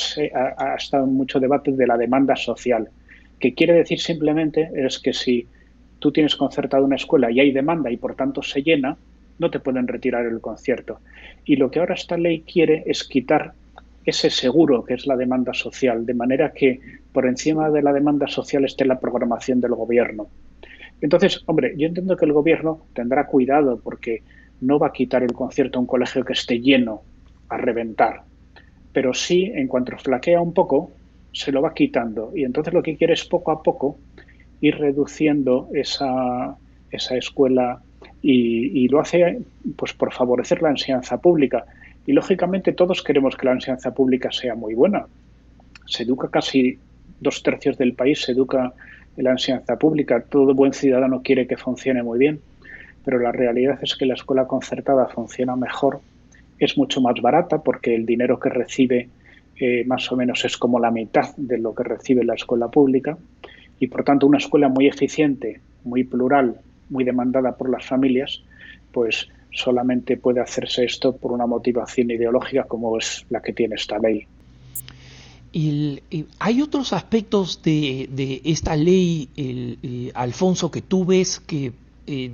ha 0.59 0.75
estado 0.75 1.05
en 1.05 1.15
mucho 1.15 1.39
debate 1.39 1.73
de 1.73 1.87
la 1.87 1.97
demanda 1.97 2.35
social, 2.35 2.89
que 3.39 3.55
quiere 3.55 3.75
decir 3.75 4.01
simplemente 4.01 4.71
es 4.75 4.99
que 4.99 5.13
si 5.13 5.47
tú 6.03 6.11
tienes 6.11 6.35
concertada 6.35 6.83
una 6.83 6.97
escuela 6.97 7.31
y 7.31 7.39
hay 7.39 7.53
demanda 7.53 7.89
y 7.89 7.97
por 7.97 8.17
tanto 8.17 8.43
se 8.43 8.61
llena, 8.61 8.97
no 9.39 9.51
te 9.51 9.61
pueden 9.61 9.87
retirar 9.87 10.27
el 10.27 10.41
concierto. 10.41 10.99
Y 11.45 11.55
lo 11.55 11.71
que 11.71 11.79
ahora 11.79 11.95
esta 11.95 12.19
ley 12.19 12.41
quiere 12.41 12.83
es 12.87 13.05
quitar 13.05 13.53
ese 14.05 14.29
seguro 14.29 14.85
que 14.85 14.95
es 14.95 15.07
la 15.07 15.17
demanda 15.17 15.55
social, 15.55 16.05
de 16.05 16.15
manera 16.15 16.53
que 16.53 16.81
por 17.13 17.25
encima 17.25 17.71
de 17.71 17.83
la 17.83 17.93
demanda 17.93 18.27
social 18.27 18.65
esté 18.65 18.85
la 18.85 18.99
programación 18.99 19.61
del 19.61 19.77
gobierno. 19.77 20.27
Entonces, 21.01 21.41
hombre, 21.47 21.73
yo 21.77 21.87
entiendo 21.87 22.17
que 22.17 22.25
el 22.25 22.33
gobierno 22.33 22.85
tendrá 22.95 23.27
cuidado 23.27 23.81
porque 23.81 24.25
no 24.61 24.81
va 24.81 24.89
a 24.89 24.93
quitar 24.93 25.23
el 25.23 25.33
concierto 25.33 25.79
a 25.79 25.83
un 25.83 25.87
colegio 25.87 26.25
que 26.25 26.33
esté 26.33 26.61
lleno 26.61 27.03
a 27.49 27.59
reventar, 27.59 28.23
pero 28.93 29.15
sí, 29.15 29.53
en 29.55 29.69
cuanto 29.69 29.97
flaquea 29.97 30.41
un 30.41 30.53
poco, 30.53 30.91
se 31.33 31.53
lo 31.53 31.63
va 31.63 31.73
quitando. 31.73 32.33
Y 32.35 32.43
entonces 32.43 32.75
lo 32.75 32.83
que 32.83 32.97
quiere 32.97 33.15
es 33.15 33.25
poco 33.25 33.53
a 33.53 33.63
poco 33.63 33.99
ir 34.63 34.79
reduciendo 34.79 35.69
esa, 35.75 36.57
esa 36.91 37.17
escuela 37.17 37.83
y, 38.23 38.89
lo 38.89 39.01
hace 39.01 39.41
pues 39.77 39.93
por 39.93 40.13
favorecer 40.13 40.63
la 40.63 40.71
enseñanza 40.71 41.19
pública. 41.19 41.65
Y 42.07 42.13
lógicamente 42.13 42.73
todos 42.73 43.03
queremos 43.03 43.37
que 43.37 43.47
la 43.47 43.53
enseñanza 43.53 43.93
pública 43.93 44.31
sea 44.31 44.55
muy 44.55 44.75
buena. 44.75 45.07
Se 45.87 46.05
educa 46.05 46.29
casi 46.31 46.79
dos 47.21 47.43
tercios 47.43 47.77
del 47.77 47.95
país, 47.95 48.23
se 48.23 48.33
educa 48.33 48.73
en 49.17 49.25
la 49.25 49.33
enseñanza 49.33 49.77
pública. 49.77 50.23
Todo 50.23 50.55
buen 50.55 50.73
ciudadano 50.73 51.23
quiere 51.23 51.49
que 51.49 51.57
funcione 51.57 52.05
muy 52.05 52.21
bien, 52.21 52.41
pero 53.05 53.19
la 53.19 53.33
realidad 53.33 53.81
es 53.83 53.97
que 53.97 54.07
la 54.07 54.15
escuela 54.15 54.47
concertada 54.47 55.09
funciona 55.09 55.57
mejor, 55.57 56.01
es 56.61 56.79
mucho 56.79 57.01
más 57.01 57.21
barata 57.21 57.59
porque 57.63 57.97
el 57.97 58.07
dinero 58.07 58.39
que 58.39 58.49
recibe 58.49 59.09
eh, 59.57 59.85
más 59.87 60.11
o 60.13 60.17
menos 60.17 60.45
es 60.45 60.57
como 60.57 60.79
la 60.79 60.93
mitad 60.93 61.35
de 61.37 61.59
lo 61.59 61.75
que 61.75 61.83
recibe 61.83 62.25
la 62.25 62.35
escuela 62.35 62.69
pública 62.69 63.19
y 63.79 63.87
por 63.89 64.05
tanto 64.05 64.27
una 64.27 64.39
escuela 64.39 64.69
muy 64.69 64.87
eficiente, 64.87 65.61
muy 65.85 66.05
plural, 66.05 66.61
muy 66.91 67.05
demandada 67.05 67.57
por 67.57 67.71
las 67.71 67.87
familias, 67.87 68.43
pues 68.93 69.29
solamente 69.53 70.17
puede 70.17 70.41
hacerse 70.41 70.85
esto 70.85 71.17
por 71.17 71.33
una 71.33 71.47
motivación 71.47 72.11
ideológica 72.11 72.65
como 72.65 72.97
es 72.99 73.27
la 73.31 73.41
que 73.41 73.53
tiene 73.53 73.75
esta 73.77 73.99
ley. 73.99 74.27
Y, 75.53 76.01
hay 76.39 76.63
otros 76.63 76.93
aspectos 76.95 77.61
de, 77.63 78.41
esta 78.45 78.75
ley, 78.75 79.29
el, 79.37 80.11
Alfonso, 80.15 80.71
que 80.71 80.81
tú 80.81 81.05
ves 81.05 81.41
que 81.41 81.73
eh, 82.07 82.31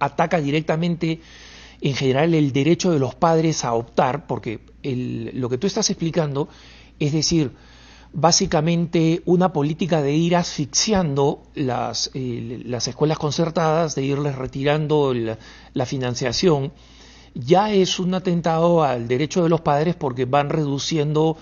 ataca 0.00 0.40
directamente 0.40 1.20
en 1.80 1.94
general 1.94 2.34
el 2.34 2.52
derecho 2.52 2.90
de 2.90 2.98
los 2.98 3.14
padres 3.14 3.64
a 3.64 3.74
optar, 3.74 4.26
porque 4.26 4.60
lo 4.82 5.48
que 5.48 5.58
tú 5.58 5.66
estás 5.68 5.90
explicando 5.90 6.48
es 6.98 7.12
decir, 7.12 7.50
básicamente 8.12 9.22
una 9.24 9.52
política 9.52 10.02
de 10.02 10.12
ir 10.12 10.36
asfixiando 10.36 11.42
las, 11.54 12.10
eh, 12.14 12.62
las 12.64 12.86
escuelas 12.88 13.18
concertadas, 13.18 13.94
de 13.94 14.02
irles 14.02 14.36
retirando 14.36 15.14
la 15.14 15.86
financiación, 15.86 16.72
ya 17.34 17.72
es 17.72 17.98
un 17.98 18.14
atentado 18.14 18.82
al 18.82 19.08
derecho 19.08 19.42
de 19.42 19.48
los 19.48 19.62
padres 19.62 19.94
porque 19.94 20.26
van 20.26 20.50
reduciendo 20.50 21.36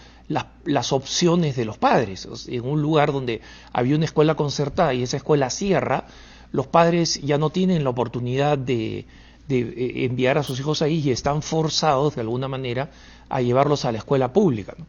las 0.64 0.92
opciones 0.92 1.56
de 1.56 1.64
los 1.64 1.78
padres. 1.78 2.28
En 2.46 2.64
un 2.64 2.80
lugar 2.80 3.12
donde 3.12 3.40
había 3.72 3.96
una 3.96 4.04
escuela 4.04 4.36
concertada 4.36 4.94
y 4.94 5.02
esa 5.02 5.16
escuela 5.16 5.50
cierra, 5.50 6.06
los 6.52 6.68
padres 6.68 7.20
ya 7.20 7.38
no 7.38 7.50
tienen 7.50 7.82
la 7.82 7.90
oportunidad 7.90 8.56
de, 8.56 9.06
de 9.48 9.60
eh, 9.60 10.04
enviar 10.04 10.38
a 10.38 10.44
sus 10.44 10.60
hijos 10.60 10.82
ahí 10.82 11.00
y 11.00 11.10
están 11.10 11.42
forzados 11.42 12.14
de 12.14 12.20
alguna 12.20 12.46
manera 12.46 12.90
a 13.28 13.40
llevarlos 13.40 13.84
a 13.84 13.92
la 13.92 13.98
escuela 13.98 14.32
pública. 14.32 14.74
¿no? 14.78 14.86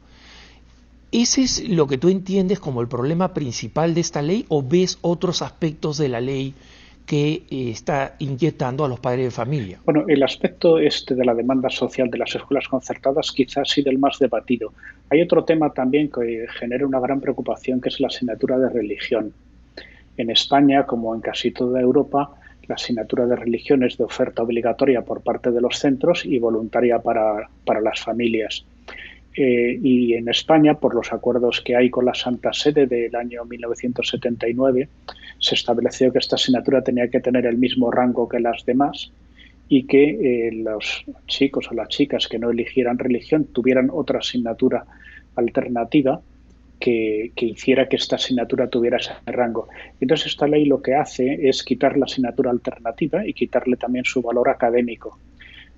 ¿Ese 1.12 1.42
es 1.42 1.68
lo 1.68 1.88
que 1.88 1.98
tú 1.98 2.08
entiendes 2.08 2.62
como 2.62 2.80
el 2.80 2.88
problema 2.88 3.34
principal 3.34 3.94
de 3.94 4.00
esta 4.00 4.22
ley 4.22 4.46
o 4.48 4.64
ves 4.64 4.98
otros 5.02 5.42
aspectos 5.42 5.98
de 5.98 6.08
la 6.08 6.22
ley 6.22 6.54
que 7.06 7.44
eh, 7.50 7.70
está 7.70 8.16
inquietando 8.20 8.86
a 8.86 8.88
los 8.88 9.02
padres 9.02 9.26
de 9.26 9.32
familia? 9.32 9.80
Bueno, 9.84 10.06
el 10.08 10.24
aspecto 10.24 10.80
este 10.80 11.14
de 11.14 11.26
la 11.26 11.34
demanda 11.34 11.70
social 11.70 12.10
de 12.10 12.18
las 12.18 12.34
escuelas 12.34 12.66
concertadas 12.70 13.34
quizás 13.34 13.58
ha 13.58 13.66
sido 13.66 13.92
el 13.92 14.00
más 14.00 14.20
debatido. 14.20 14.72
Hay 15.10 15.22
otro 15.22 15.44
tema 15.44 15.74
también 15.74 16.10
que 16.10 16.46
genera 16.58 16.88
una 16.88 17.02
gran 17.02 17.20
preocupación 17.20 17.82
que 17.82 17.90
es 17.90 18.00
la 18.00 18.08
asignatura 18.08 18.58
de 18.58 18.70
religión. 18.70 19.34
En 20.16 20.30
España, 20.30 20.86
como 20.86 21.14
en 21.14 21.20
casi 21.20 21.52
toda 21.52 21.82
Europa, 21.82 22.36
la 22.70 22.76
asignatura 22.76 23.26
de 23.26 23.36
religión 23.36 23.84
es 23.84 23.98
de 23.98 24.06
oferta 24.06 24.44
obligatoria 24.44 25.02
por 25.02 25.22
parte 25.22 25.52
de 25.52 25.60
los 25.60 25.78
centros 25.78 26.26
y 26.26 26.40
voluntaria 26.40 27.00
para, 27.00 27.50
para 27.66 27.82
las 27.82 28.00
familias. 28.00 28.66
Eh, 29.36 29.80
y 29.82 30.14
en 30.14 30.28
España, 30.28 30.74
por 30.74 30.94
los 30.94 31.14
acuerdos 31.14 31.62
que 31.62 31.76
hay 31.76 31.90
con 31.90 32.06
la 32.06 32.14
Santa 32.14 32.52
Sede 32.52 32.86
del 32.86 33.16
año 33.16 33.46
1979, 33.46 34.90
se 35.40 35.56
estableció 35.56 36.12
que 36.12 36.20
esta 36.20 36.36
asignatura 36.36 36.84
tenía 36.84 37.10
que 37.10 37.22
tener 37.22 37.46
el 37.46 37.58
mismo 37.58 37.92
rango 37.92 38.28
que 38.28 38.40
las 38.40 38.66
demás 38.66 39.12
y 39.70 39.84
que 39.84 40.48
eh, 40.48 40.52
los 40.52 41.06
chicos 41.28 41.70
o 41.72 41.74
las 41.74 41.88
chicas 41.88 42.28
que 42.28 42.38
no 42.38 42.52
eligieran 42.52 43.00
religión 43.00 43.46
tuvieran 43.46 43.90
otra 43.90 44.20
asignatura 44.20 44.86
alternativa 45.36 46.20
que, 46.78 47.32
que, 47.36 47.46
hiciera 47.46 47.88
que 47.88 47.96
esta 47.96 48.18
asignatura 48.18 48.68
tuviera 48.68 48.98
ese 48.98 49.14
rango. 49.28 49.70
Entonces 50.02 50.28
esta 50.28 50.48
ley 50.48 50.66
lo 50.66 50.82
que 50.82 50.96
hace 50.96 51.48
es 51.48 51.64
quitar 51.64 51.98
la 51.98 52.06
asignatura 52.06 52.52
alternativa 52.52 53.26
y 53.26 53.34
quitarle 53.34 53.78
también 53.78 54.04
su 54.04 54.22
valor 54.22 54.50
académico. 54.50 55.18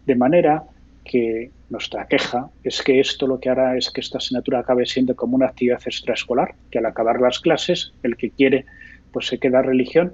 De 0.08 0.16
manera 0.16 0.64
que 1.04 1.52
nuestra 1.70 2.08
queja 2.08 2.50
es 2.64 2.82
que 2.82 3.00
esto 3.00 3.28
lo 3.28 3.40
que 3.40 3.50
hará 3.50 3.78
es 3.78 3.92
que 3.92 4.02
esta 4.02 4.18
asignatura 4.18 4.60
acabe 4.60 4.86
siendo 4.86 5.16
como 5.16 5.36
una 5.36 5.48
actividad 5.48 5.82
extraescolar, 5.86 6.56
que 6.72 6.80
al 6.80 6.86
acabar 6.86 7.20
las 7.20 7.40
clases 7.40 7.94
el 8.04 8.16
que 8.16 8.32
quiere 8.32 8.66
pues 9.12 9.28
se 9.28 9.38
queda 9.38 9.62
religión, 9.62 10.14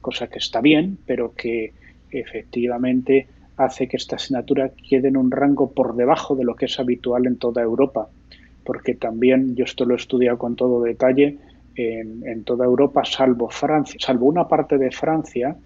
cosa 0.00 0.26
que 0.28 0.38
está 0.38 0.60
bien, 0.60 0.98
pero 1.06 1.34
que 1.34 1.72
efectivamente 2.10 3.26
hace 3.56 3.88
que 3.88 3.96
esta 3.96 4.16
asignatura 4.16 4.70
quede 4.88 5.08
en 5.08 5.16
un 5.16 5.30
rango 5.30 5.70
por 5.70 5.96
debajo 5.96 6.34
de 6.36 6.44
lo 6.44 6.54
que 6.56 6.66
es 6.66 6.78
habitual 6.78 7.26
en 7.26 7.36
toda 7.36 7.62
Europa, 7.62 8.08
porque 8.64 8.94
también 8.94 9.54
yo 9.56 9.64
esto 9.64 9.84
lo 9.84 9.94
he 9.94 9.96
estudiado 9.96 10.38
con 10.38 10.56
todo 10.56 10.82
detalle 10.82 11.38
en, 11.76 12.26
en 12.26 12.44
toda 12.44 12.64
Europa, 12.64 13.04
salvo 13.04 13.48
Francia, 13.48 13.98
salvo 14.00 14.26
una 14.26 14.46
parte 14.46 14.78
de 14.78 14.90
Francia, 14.90 15.56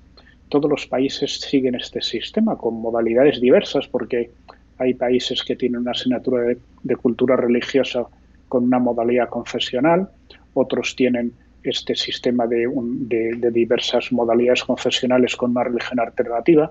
todos 0.48 0.70
los 0.70 0.86
países 0.86 1.40
siguen 1.40 1.74
este 1.74 2.00
sistema 2.00 2.56
con 2.56 2.74
modalidades 2.74 3.40
diversas, 3.40 3.88
porque 3.88 4.30
hay 4.78 4.94
países 4.94 5.42
que 5.42 5.56
tienen 5.56 5.80
una 5.80 5.90
asignatura 5.92 6.54
de, 6.82 6.96
cultura 6.96 7.36
religiosa 7.36 8.04
con 8.48 8.64
una 8.64 8.78
modalidad 8.78 9.28
confesional, 9.28 10.08
otros 10.54 10.96
tienen 10.96 11.32
este 11.62 11.94
sistema 11.94 12.46
de, 12.46 12.66
de, 12.68 13.50
diversas 13.50 14.10
modalidades 14.12 14.64
confesionales 14.64 15.36
con 15.36 15.50
una 15.50 15.64
religión 15.64 16.00
alternativa. 16.00 16.70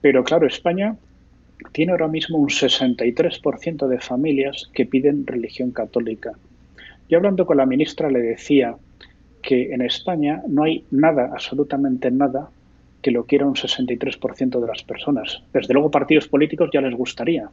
Pero 0.00 0.22
claro, 0.24 0.46
España 0.46 0.96
tiene 1.72 1.92
ahora 1.92 2.08
mismo 2.08 2.38
un 2.38 2.48
63% 2.48 3.86
de 3.86 4.00
familias 4.00 4.68
que 4.74 4.86
piden 4.86 5.26
religión 5.26 5.70
católica. 5.70 6.32
Yo 7.08 7.18
hablando 7.18 7.46
con 7.46 7.56
la 7.56 7.66
ministra 7.66 8.10
le 8.10 8.20
decía 8.20 8.76
que 9.42 9.72
en 9.72 9.82
España 9.82 10.42
no 10.46 10.64
hay 10.64 10.84
nada, 10.90 11.30
absolutamente 11.32 12.10
nada, 12.10 12.50
que 13.02 13.10
lo 13.10 13.24
quiera 13.24 13.46
un 13.46 13.54
63% 13.54 14.60
de 14.60 14.66
las 14.66 14.82
personas. 14.82 15.42
Desde 15.52 15.72
luego 15.72 15.90
partidos 15.90 16.28
políticos 16.28 16.70
ya 16.72 16.80
les 16.80 16.94
gustaría, 16.94 17.48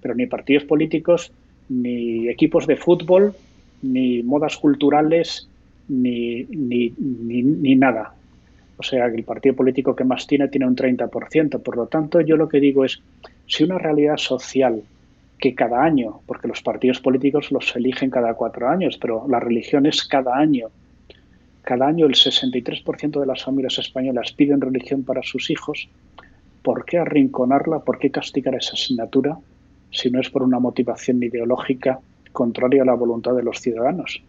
pero 0.00 0.14
ni 0.14 0.26
partidos 0.26 0.64
políticos, 0.64 1.32
ni 1.68 2.28
equipos 2.28 2.66
de 2.66 2.76
fútbol, 2.76 3.34
ni 3.82 4.22
modas 4.22 4.56
culturales, 4.56 5.48
ni, 5.88 6.44
ni, 6.44 6.92
ni, 6.98 7.74
nada. 7.74 8.14
O 8.76 8.82
sea, 8.82 9.06
el 9.06 9.24
partido 9.24 9.54
político 9.54 9.94
que 9.94 10.04
más 10.04 10.26
tiene 10.26 10.48
tiene 10.48 10.66
un 10.66 10.76
30%. 10.76 11.62
Por 11.62 11.76
lo 11.76 11.86
tanto, 11.86 12.20
yo 12.20 12.36
lo 12.36 12.48
que 12.48 12.60
digo 12.60 12.84
es, 12.84 13.00
si 13.46 13.64
una 13.64 13.78
realidad 13.78 14.16
social 14.16 14.82
que 15.38 15.54
cada 15.54 15.82
año, 15.82 16.20
porque 16.26 16.48
los 16.48 16.62
partidos 16.62 17.00
políticos 17.00 17.52
los 17.52 17.74
eligen 17.76 18.10
cada 18.10 18.34
cuatro 18.34 18.68
años, 18.68 18.98
pero 19.00 19.26
la 19.28 19.40
religión 19.40 19.86
es 19.86 20.04
cada 20.04 20.36
año, 20.36 20.68
cada 21.64 21.86
año 21.86 22.06
el 22.06 22.14
63% 22.14 23.20
de 23.20 23.26
las 23.26 23.42
familias 23.42 23.78
españolas 23.78 24.32
piden 24.32 24.60
religión 24.60 25.02
para 25.02 25.22
sus 25.22 25.50
hijos, 25.50 25.88
¿por 26.62 26.84
qué 26.84 26.98
arrinconarla? 26.98 27.80
¿Por 27.80 27.98
qué 27.98 28.10
castigar 28.10 28.54
esa 28.54 28.74
asignatura 28.74 29.38
si 29.90 30.10
no 30.10 30.20
es 30.20 30.28
por 30.28 30.42
una 30.42 30.58
motivación 30.58 31.22
ideológica 31.22 32.00
contraria 32.32 32.82
a 32.82 32.86
la 32.86 32.94
voluntad 32.94 33.34
de 33.34 33.42
los 33.42 33.60
ciudadanos? 33.60 34.22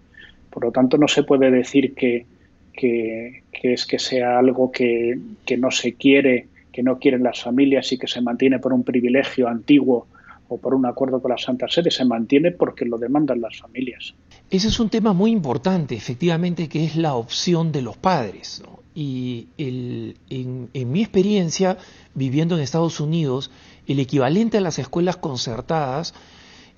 Por 0.50 0.64
lo 0.64 0.72
tanto, 0.72 0.98
no 0.98 1.10
se 1.10 1.24
puede 1.24 1.52
decir 1.52 1.94
que, 1.94 2.26
que, 2.74 3.42
es 3.62 3.86
que 3.86 4.00
sea 4.00 4.40
algo 4.40 4.72
que, 4.72 5.20
que 5.46 5.58
no 5.58 5.72
se 5.72 5.94
quiere, 5.94 6.48
que 6.72 6.84
no 6.84 7.00
quieren 7.00 7.24
las 7.24 7.42
familias 7.42 7.92
y 7.92 7.98
que 7.98 8.08
se 8.08 8.22
mantiene 8.22 8.60
por 8.60 8.72
un 8.72 8.84
privilegio 8.84 9.50
antiguo 9.50 10.08
o 10.48 10.58
por 10.58 10.74
un 10.74 10.86
acuerdo 10.86 11.22
con 11.22 11.32
la 11.32 11.38
Santa 11.38 11.68
Sede, 11.68 11.92
se 11.92 12.06
mantiene 12.06 12.52
porque 12.52 12.86
lo 12.86 12.98
demandan 12.98 13.42
las 13.42 13.58
familias. 13.58 14.14
Ese 14.50 14.68
es 14.68 14.80
un 14.80 14.90
tema 14.90 15.14
muy 15.14 15.32
importante, 15.32 15.96
efectivamente, 15.96 16.70
que 16.70 16.86
es 16.86 16.96
la 16.96 17.16
opción 17.16 17.72
de 17.72 17.82
los 17.82 17.98
padres. 17.98 18.62
Y 18.94 19.48
en, 19.58 20.70
mi 20.92 21.02
experiencia, 21.02 21.78
viviendo 22.14 22.56
en 22.56 22.62
Estados 22.62 23.00
Unidos, 23.00 23.50
el 23.88 24.00
equivalente 24.00 24.58
a 24.58 24.62
las 24.62 24.80
escuelas 24.80 25.18
concertadas 25.18 26.14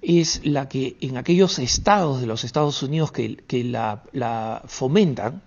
es 0.01 0.41
la 0.45 0.69
que 0.69 0.95
en 1.01 1.17
aquellos 1.17 1.59
estados 1.59 2.21
de 2.21 2.27
los 2.27 2.43
Estados 2.43 2.81
Unidos 2.83 3.11
que, 3.11 3.63
la, 3.63 4.63
fomentan, 4.65 5.41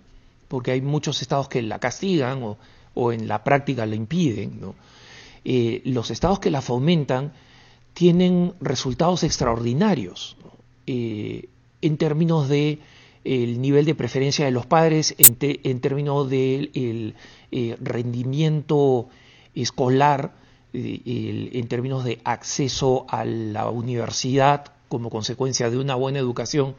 porque 0.47 0.71
hay 0.71 0.81
muchos 0.81 1.21
estados 1.21 1.49
que 1.49 1.61
la 1.61 1.79
castigan 1.79 2.55
o, 2.93 3.11
en 3.11 3.27
la 3.27 3.43
práctica 3.43 3.85
la 3.85 3.95
impiden, 3.95 4.61
eh, 5.43 5.81
los 5.85 6.11
estados 6.11 6.39
que 6.39 6.51
la 6.51 6.61
fomentan 6.61 7.33
tienen 7.93 8.53
resultados 8.61 9.23
extraordinarios 9.23 10.37
eh, 10.85 11.49
en 11.81 11.97
términos 11.97 12.49
de 12.49 12.79
el 13.23 13.61
nivel 13.61 13.85
de 13.85 13.93
preferencia 13.93 14.45
de 14.45 14.51
los 14.51 14.65
padres, 14.65 15.13
en, 15.17 15.79
términos 15.79 16.29
del 16.29 17.15
eh, 17.51 17.77
rendimiento 17.79 19.09
escolar, 19.53 20.33
eh, 20.73 21.49
en 21.53 21.67
términos 21.67 22.03
de 22.03 22.19
acceso 22.23 23.05
a 23.09 23.25
la 23.25 23.69
universidad 23.69 24.73
como 24.89 25.09
consecuencia 25.09 25.69
de 25.69 25.77
una 25.77 25.95
buena 25.95 26.19
educación. 26.19 26.75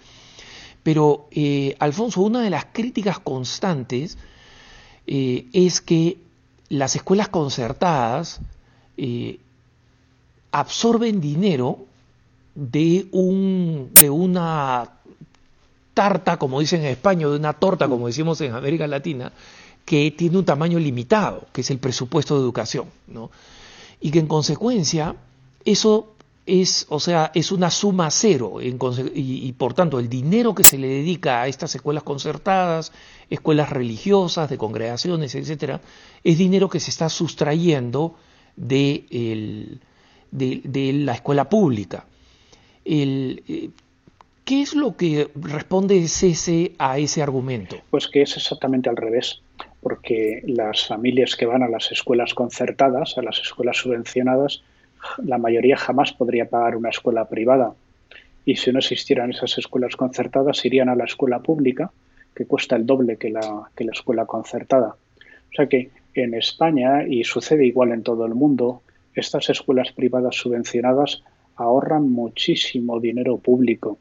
Pero, 0.82 1.28
Alfonso, 1.78 2.22
una 2.22 2.42
de 2.42 2.50
las 2.50 2.66
críticas 2.72 3.20
constantes 3.20 4.18
es 5.06 5.80
que 5.80 6.18
las 6.68 6.96
escuelas 6.96 7.28
concertadas 7.28 8.40
absorben 10.50 11.20
dinero 11.20 11.86
de, 12.54 13.06
un, 13.12 13.90
de 13.94 14.10
una 14.10 14.90
tarta, 15.94 16.38
como 16.38 16.60
dicen 16.60 16.80
en 16.80 16.88
España, 16.88 17.28
de 17.28 17.36
una 17.36 17.52
torta, 17.52 17.88
como 17.88 18.06
decimos 18.06 18.40
en 18.40 18.54
América 18.54 18.86
Latina, 18.86 19.32
que 19.84 20.10
tiene 20.10 20.38
un 20.38 20.44
tamaño 20.44 20.78
limitado, 20.78 21.46
que 21.52 21.62
es 21.62 21.70
el 21.70 21.78
presupuesto 21.78 22.34
de 22.36 22.42
educación, 22.42 22.86
¿no? 23.08 23.30
Y 24.00 24.10
que 24.10 24.18
en 24.18 24.26
consecuencia 24.26 25.16
eso 25.64 26.12
es, 26.46 26.86
o 26.88 26.98
sea, 26.98 27.30
es 27.34 27.52
una 27.52 27.70
suma 27.70 28.10
cero 28.10 28.58
y, 28.60 28.76
y, 29.14 29.52
por 29.52 29.74
tanto 29.74 30.00
el 30.00 30.08
dinero 30.08 30.54
que 30.54 30.64
se 30.64 30.76
le 30.76 30.88
dedica 30.88 31.42
a 31.42 31.46
estas 31.46 31.74
escuelas 31.74 32.02
concertadas, 32.02 32.92
escuelas 33.30 33.70
religiosas, 33.70 34.50
de 34.50 34.58
congregaciones, 34.58 35.34
etcétera, 35.34 35.80
es 36.24 36.38
dinero 36.38 36.68
que 36.68 36.80
se 36.80 36.90
está 36.90 37.08
sustrayendo 37.08 38.16
de 38.56 39.06
el, 39.10 39.80
de, 40.32 40.92
la 40.92 41.14
escuela 41.14 41.48
pública. 41.48 42.06
Eh, 42.84 43.70
¿Qué 44.44 44.60
es 44.60 44.74
lo 44.74 44.96
que 44.96 45.28
responde 45.36 46.08
CESE 46.08 46.72
a 46.78 46.98
ese 46.98 47.22
argumento? 47.22 47.76
Pues 47.90 48.08
que 48.08 48.22
es 48.22 48.36
exactamente 48.36 48.90
al 48.90 48.96
revés, 48.96 49.40
porque 49.80 50.42
las 50.46 50.88
familias 50.88 51.36
que 51.36 51.46
van 51.46 51.62
a 51.62 51.68
las 51.68 51.92
escuelas 51.92 52.34
concertadas, 52.34 53.16
a 53.18 53.22
las 53.22 53.38
escuelas 53.38 53.76
subvencionadas, 53.76 54.62
la 55.24 55.38
mayoría 55.38 55.76
jamás 55.76 56.12
podría 56.12 56.48
pagar 56.48 56.76
una 56.76 56.90
escuela 56.90 57.28
privada. 57.28 57.74
Y 58.44 58.56
si 58.56 58.72
no 58.72 58.80
existieran 58.80 59.30
esas 59.30 59.58
escuelas 59.58 59.94
concertadas, 59.94 60.64
irían 60.64 60.88
a 60.88 60.96
la 60.96 61.04
escuela 61.04 61.40
pública, 61.40 61.92
que 62.34 62.46
cuesta 62.46 62.74
el 62.74 62.84
doble 62.84 63.18
que 63.18 63.30
la, 63.30 63.70
que 63.76 63.84
la 63.84 63.92
escuela 63.92 64.26
concertada. 64.26 64.96
O 65.18 65.54
sea 65.54 65.66
que 65.66 65.90
en 66.14 66.34
España, 66.34 67.06
y 67.06 67.22
sucede 67.24 67.64
igual 67.64 67.92
en 67.92 68.02
todo 68.02 68.26
el 68.26 68.34
mundo, 68.34 68.82
estas 69.14 69.50
escuelas 69.50 69.92
privadas 69.92 70.34
subvencionadas 70.34 71.22
ahorran 71.62 72.10
muchísimo 72.10 73.00
dinero 73.00 73.38
público 73.38 73.98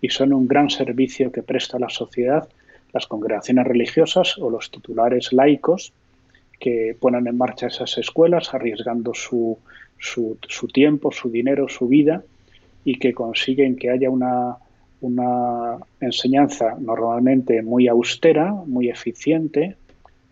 y 0.00 0.10
son 0.10 0.32
un 0.32 0.46
gran 0.46 0.70
servicio 0.70 1.32
que 1.32 1.42
presta 1.42 1.78
la 1.78 1.88
sociedad 1.88 2.48
las 2.92 3.06
congregaciones 3.06 3.66
religiosas 3.66 4.38
o 4.38 4.48
los 4.50 4.70
titulares 4.70 5.32
laicos 5.32 5.92
que 6.58 6.96
ponen 6.98 7.26
en 7.26 7.36
marcha 7.36 7.66
esas 7.66 7.98
escuelas 7.98 8.54
arriesgando 8.54 9.12
su, 9.12 9.58
su, 9.98 10.38
tiempo, 10.72 11.12
su 11.12 11.30
dinero, 11.30 11.68
su 11.68 11.86
vida 11.86 12.22
y 12.84 12.98
que 12.98 13.12
consiguen 13.12 13.76
que 13.76 13.90
haya 13.90 14.08
una, 14.08 14.56
una 15.02 15.76
enseñanza 16.00 16.76
normalmente 16.80 17.62
muy 17.62 17.88
austera, 17.88 18.52
muy 18.52 18.88
eficiente, 18.88 19.76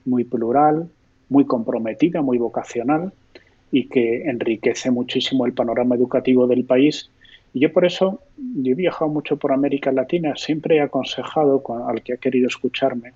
muy 0.06 0.24
plural, 0.24 0.88
muy 1.28 1.44
comprometida, 1.44 2.22
muy 2.22 2.38
vocacional 2.38 3.12
y 3.74 3.88
que 3.88 4.22
enriquece 4.22 4.92
muchísimo 4.92 5.46
el 5.46 5.52
panorama 5.52 5.96
educativo 5.96 6.46
del 6.46 6.62
país. 6.62 7.10
Y 7.52 7.58
yo 7.58 7.72
por 7.72 7.84
eso, 7.84 8.20
yo 8.36 8.70
he 8.70 8.76
viajado 8.76 9.10
mucho 9.10 9.36
por 9.36 9.50
América 9.50 9.90
Latina, 9.90 10.34
siempre 10.36 10.76
he 10.76 10.80
aconsejado 10.80 11.60
al 11.88 12.00
que 12.04 12.12
ha 12.12 12.16
querido 12.18 12.46
escucharme 12.46 13.12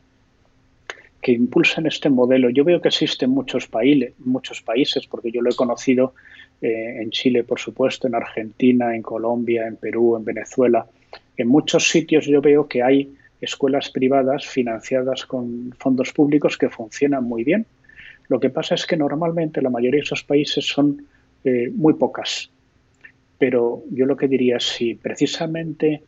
que 1.23 1.31
impulsen 1.31 1.87
este 1.87 2.11
modelo. 2.11 2.51
Yo 2.51 2.64
veo 2.64 2.81
que 2.81 2.88
existen 2.88 3.31
muchos, 3.31 3.68
países, 3.68 4.14
muchos 4.18 4.61
países, 4.61 5.07
porque 5.07 5.31
yo 5.31 5.42
lo 5.42 5.51
he 5.51 5.55
conocido 5.55 6.14
eh, 6.61 7.03
en 7.03 7.11
Chile, 7.11 7.44
por 7.44 7.61
supuesto, 7.61 8.09
en 8.09 8.16
Argentina, 8.16 8.97
en 8.97 9.03
Colombia, 9.03 9.64
en 9.64 9.77
Perú, 9.77 10.16
en 10.16 10.25
Venezuela. 10.25 10.87
En 11.37 11.47
muchos 11.47 11.88
sitios 11.88 12.27
yo 12.27 12.40
veo 12.40 12.66
que 12.66 12.83
hay 12.83 13.14
escuelas 13.40 13.90
privadas 13.90 14.44
financiadas 14.44 15.25
con 15.25 15.73
fondos 15.79 16.12
públicos 16.12 16.59
que 16.59 16.68
funcionan 16.68 17.23
muy 17.23 17.44
bien 17.44 17.64
lo 18.29 18.41
que 18.41 18.51
pasa 18.51 18.75
es 18.75 18.87
que 18.87 18.97
normalmente 18.97 19.62
la 19.62 19.71
mayoría 19.71 19.99
de 19.99 20.05
esos 20.05 20.23
países 20.23 20.67
son 20.67 21.07
eh, 21.45 21.71
muy 21.75 21.95
pocas. 21.95 22.51
Pero 23.38 23.83
yo 23.91 24.07
lo 24.07 24.17
que 24.17 24.29
diría 24.29 24.61
si 24.61 24.95
precisamente 24.95 26.03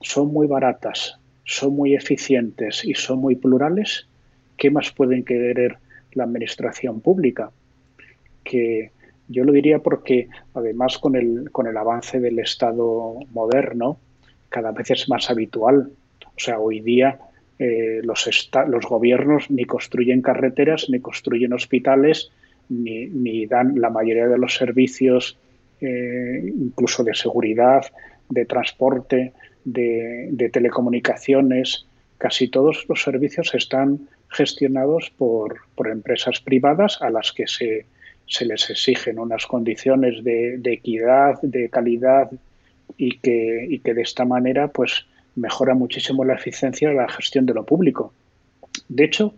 son 0.00 0.32
muy 0.32 0.46
baratas, 0.46 1.18
son 1.44 1.74
muy 1.74 1.94
eficientes 1.94 2.84
y 2.84 2.94
son 2.94 3.18
muy 3.20 3.36
plurales, 3.36 4.08
¿qué 4.56 4.70
más 4.70 4.90
pueden 4.90 5.24
querer 5.24 5.78
la 6.12 6.24
administración 6.24 7.00
pública? 7.00 7.50
Que 8.42 8.90
yo 9.28 9.44
lo 9.44 9.52
diría 9.52 9.78
porque 9.78 10.28
además 10.54 10.98
con 10.98 11.14
el, 11.14 11.50
con 11.52 11.66
el 11.66 11.76
avance 11.76 12.20
del 12.20 12.38
Estado 12.38 13.16
moderno 13.32 13.98
cada 14.48 14.72
vez 14.72 14.90
es 14.90 15.08
más 15.08 15.30
habitual. 15.30 15.90
O 16.24 16.38
sea, 16.38 16.58
hoy 16.58 16.80
día 16.80 17.18
eh, 17.64 18.00
los, 18.02 18.86
gobiernos 18.88 19.48
ni 19.48 19.66
construyen 19.66 20.20
carreteras, 20.20 20.90
ni 20.90 20.98
construyen 20.98 21.52
hospitales, 21.52 22.32
ni, 22.68 23.46
dan 23.46 23.80
la 23.80 23.88
mayoría 23.88 24.26
de 24.26 24.36
los 24.36 24.56
servicios, 24.56 25.38
eh, 25.80 26.42
incluso 26.44 27.04
de 27.04 27.14
seguridad, 27.14 27.84
de 28.28 28.46
transporte, 28.46 29.32
de, 29.64 30.50
telecomunicaciones. 30.52 31.86
Casi 32.18 32.48
todos 32.48 32.84
los 32.88 33.00
servicios 33.00 33.54
están 33.54 34.08
gestionados 34.28 35.12
por, 35.16 35.60
empresas 35.86 36.40
privadas 36.40 36.98
a 37.00 37.10
las 37.10 37.30
que 37.30 37.46
se, 37.46 37.86
les 38.44 38.70
exigen 38.70 39.20
unas 39.20 39.46
condiciones 39.46 40.24
de, 40.24 40.60
equidad, 40.64 41.40
de 41.42 41.68
calidad 41.68 42.28
y 42.96 43.18
que 43.18 43.94
de 43.94 44.02
esta 44.02 44.24
manera 44.24 44.66
pues 44.66 45.06
mejora 45.36 45.74
muchísimo 45.74 46.24
la 46.24 46.34
eficiencia 46.34 46.88
de 46.88 46.94
la 46.94 47.08
gestión 47.08 47.46
de 47.46 47.54
lo 47.54 47.64
público. 47.64 48.12
De 48.88 49.04
hecho, 49.04 49.34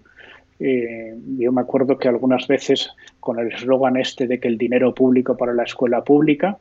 eh, 0.61 1.15
yo 1.39 1.53
me 1.53 1.61
acuerdo 1.61 1.99
que 1.99 2.09
algunas 2.09 2.47
veces 2.47 2.91
con 3.21 3.39
el 3.39 3.53
eslogan 3.53 3.97
este 3.97 4.27
de 4.27 4.39
que 4.39 4.49
el 4.49 4.59
dinero 4.59 4.95
público 4.95 5.37
para 5.37 5.53
la 5.53 5.65
escuela 5.65 6.05
pública, 6.05 6.59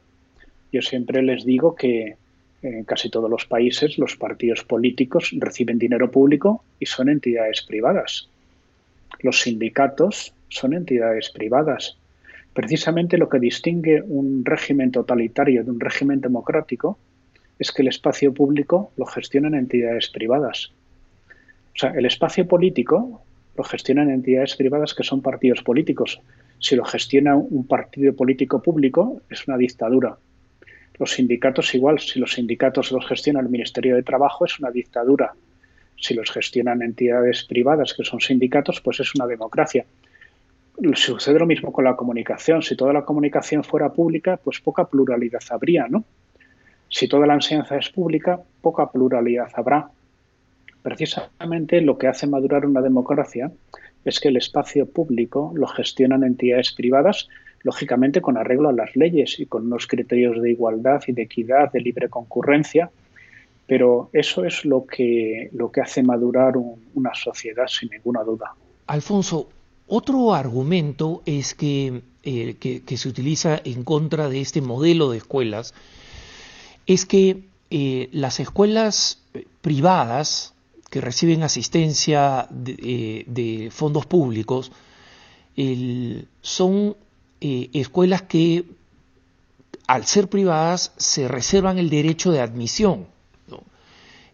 yo 0.71 0.81
siempre 0.81 1.21
les 1.21 1.45
digo 1.45 1.75
que 1.75 2.15
en 2.63 2.83
casi 2.85 3.09
todos 3.09 3.29
los 3.29 3.45
países 3.45 3.97
los 3.97 4.15
partidos 4.15 4.63
políticos 4.63 5.31
reciben 5.37 5.77
dinero 5.77 6.09
público 6.09 6.63
y 6.79 6.85
son 6.85 7.09
entidades 7.09 7.61
privadas. 7.61 8.29
Los 9.19 9.41
sindicatos 9.41 10.33
son 10.49 10.73
entidades 10.73 11.29
privadas. 11.29 11.97
Precisamente 12.53 13.17
lo 13.17 13.29
que 13.29 13.39
distingue 13.39 14.01
un 14.01 14.45
régimen 14.45 14.91
totalitario 14.91 15.63
de 15.63 15.71
un 15.71 15.79
régimen 15.79 16.21
democrático 16.21 16.97
es 17.63 17.71
que 17.71 17.81
el 17.81 17.87
espacio 17.87 18.33
público 18.33 18.91
lo 18.97 19.05
gestionan 19.05 19.55
entidades 19.55 20.09
privadas. 20.09 20.73
O 21.73 21.79
sea, 21.79 21.91
el 21.91 22.05
espacio 22.05 22.45
político 22.45 23.21
lo 23.55 23.63
gestionan 23.63 24.09
entidades 24.09 24.57
privadas 24.57 24.93
que 24.93 25.03
son 25.03 25.21
partidos 25.21 25.63
políticos. 25.63 26.19
Si 26.59 26.75
lo 26.75 26.83
gestiona 26.83 27.37
un 27.37 27.65
partido 27.65 28.13
político 28.13 28.61
público, 28.61 29.21
es 29.29 29.47
una 29.47 29.57
dictadura. 29.57 30.17
Los 30.99 31.13
sindicatos 31.13 31.73
igual, 31.73 31.99
si 31.99 32.19
los 32.19 32.33
sindicatos 32.33 32.91
los 32.91 33.07
gestiona 33.07 33.39
el 33.39 33.47
Ministerio 33.47 33.95
de 33.95 34.03
Trabajo, 34.03 34.43
es 34.43 34.59
una 34.59 34.69
dictadura. 34.69 35.33
Si 35.95 36.13
los 36.13 36.29
gestionan 36.31 36.81
entidades 36.81 37.45
privadas 37.45 37.93
que 37.93 38.03
son 38.03 38.19
sindicatos, 38.19 38.81
pues 38.81 38.99
es 38.99 39.15
una 39.15 39.25
democracia. 39.25 39.85
Sucede 40.95 41.39
lo 41.39 41.45
mismo 41.45 41.71
con 41.71 41.85
la 41.85 41.95
comunicación. 41.95 42.61
Si 42.61 42.75
toda 42.75 42.91
la 42.91 43.05
comunicación 43.05 43.63
fuera 43.63 43.93
pública, 43.93 44.35
pues 44.35 44.59
poca 44.59 44.83
pluralidad 44.85 45.43
habría, 45.49 45.87
¿no? 45.87 46.03
Si 46.93 47.07
toda 47.07 47.25
la 47.25 47.33
enseñanza 47.33 47.75
es 47.75 47.89
pública, 47.89 48.39
poca 48.61 48.91
pluralidad 48.91 49.49
habrá. 49.55 49.89
Precisamente 50.83 51.81
lo 51.81 51.97
que 51.97 52.07
hace 52.07 52.27
madurar 52.27 52.67
una 52.67 52.81
democracia 52.81 53.51
es 54.05 54.19
que 54.19 54.27
el 54.27 54.37
espacio 54.37 54.85
público 54.85 55.51
lo 55.55 55.65
gestionan 55.65 56.23
entidades 56.23 56.71
privadas, 56.71 57.29
lógicamente 57.63 58.21
con 58.21 58.37
arreglo 58.37 58.69
a 58.69 58.73
las 58.73 58.95
leyes 58.95 59.39
y 59.39 59.47
con 59.47 59.65
unos 59.65 59.87
criterios 59.87 60.39
de 60.39 60.51
igualdad 60.51 61.01
y 61.07 61.13
de 61.13 61.23
equidad, 61.23 61.71
de 61.71 61.81
libre 61.81 62.09
concurrencia, 62.09 62.91
pero 63.65 64.11
eso 64.13 64.45
es 64.45 64.63
lo 64.63 64.85
que, 64.85 65.49
lo 65.51 65.71
que 65.71 65.81
hace 65.81 66.03
madurar 66.03 66.53
una 66.93 67.15
sociedad 67.15 67.65
sin 67.65 67.89
ninguna 67.89 68.21
duda. 68.21 68.53
Alfonso, 68.85 69.49
otro 69.87 70.35
argumento 70.35 71.23
es 71.25 71.55
que, 71.55 72.03
eh, 72.21 72.55
que, 72.59 72.97
se 72.97 73.09
utiliza 73.09 73.59
en 73.65 73.83
contra 73.83 74.29
de 74.29 74.41
este 74.41 74.61
modelo 74.61 75.09
de 75.09 75.17
escuelas 75.17 75.73
es 76.85 77.05
que 77.05 77.43
eh, 77.69 78.09
las 78.11 78.39
escuelas 78.39 79.19
privadas 79.61 80.53
que 80.89 81.01
reciben 81.01 81.43
asistencia 81.43 82.47
de, 82.49 83.25
eh, 83.35 83.69
fondos 83.71 84.05
públicos 84.05 84.71
son 86.41 86.95
eh, 87.41 87.69
escuelas 87.73 88.23
que 88.23 88.65
al 89.87 90.05
ser 90.05 90.29
privadas 90.29 90.93
se 90.97 91.27
reservan 91.27 91.77
el 91.77 91.89
derecho 91.89 92.31
de 92.31 92.41
admisión 92.41 93.07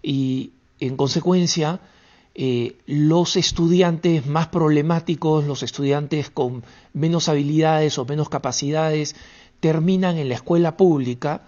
y 0.02 0.52
en 0.80 0.96
consecuencia 0.96 1.80
eh, 2.36 2.78
los 2.86 3.36
estudiantes 3.36 4.26
más 4.26 4.48
problemáticos, 4.48 5.46
los 5.46 5.64
estudiantes 5.64 6.30
con 6.30 6.64
menos 6.94 7.28
habilidades 7.28 7.98
o 7.98 8.06
menos 8.06 8.30
capacidades 8.30 9.16
terminan 9.60 10.18
en 10.18 10.30
la 10.30 10.36
escuela 10.36 10.78
pública 10.78 11.42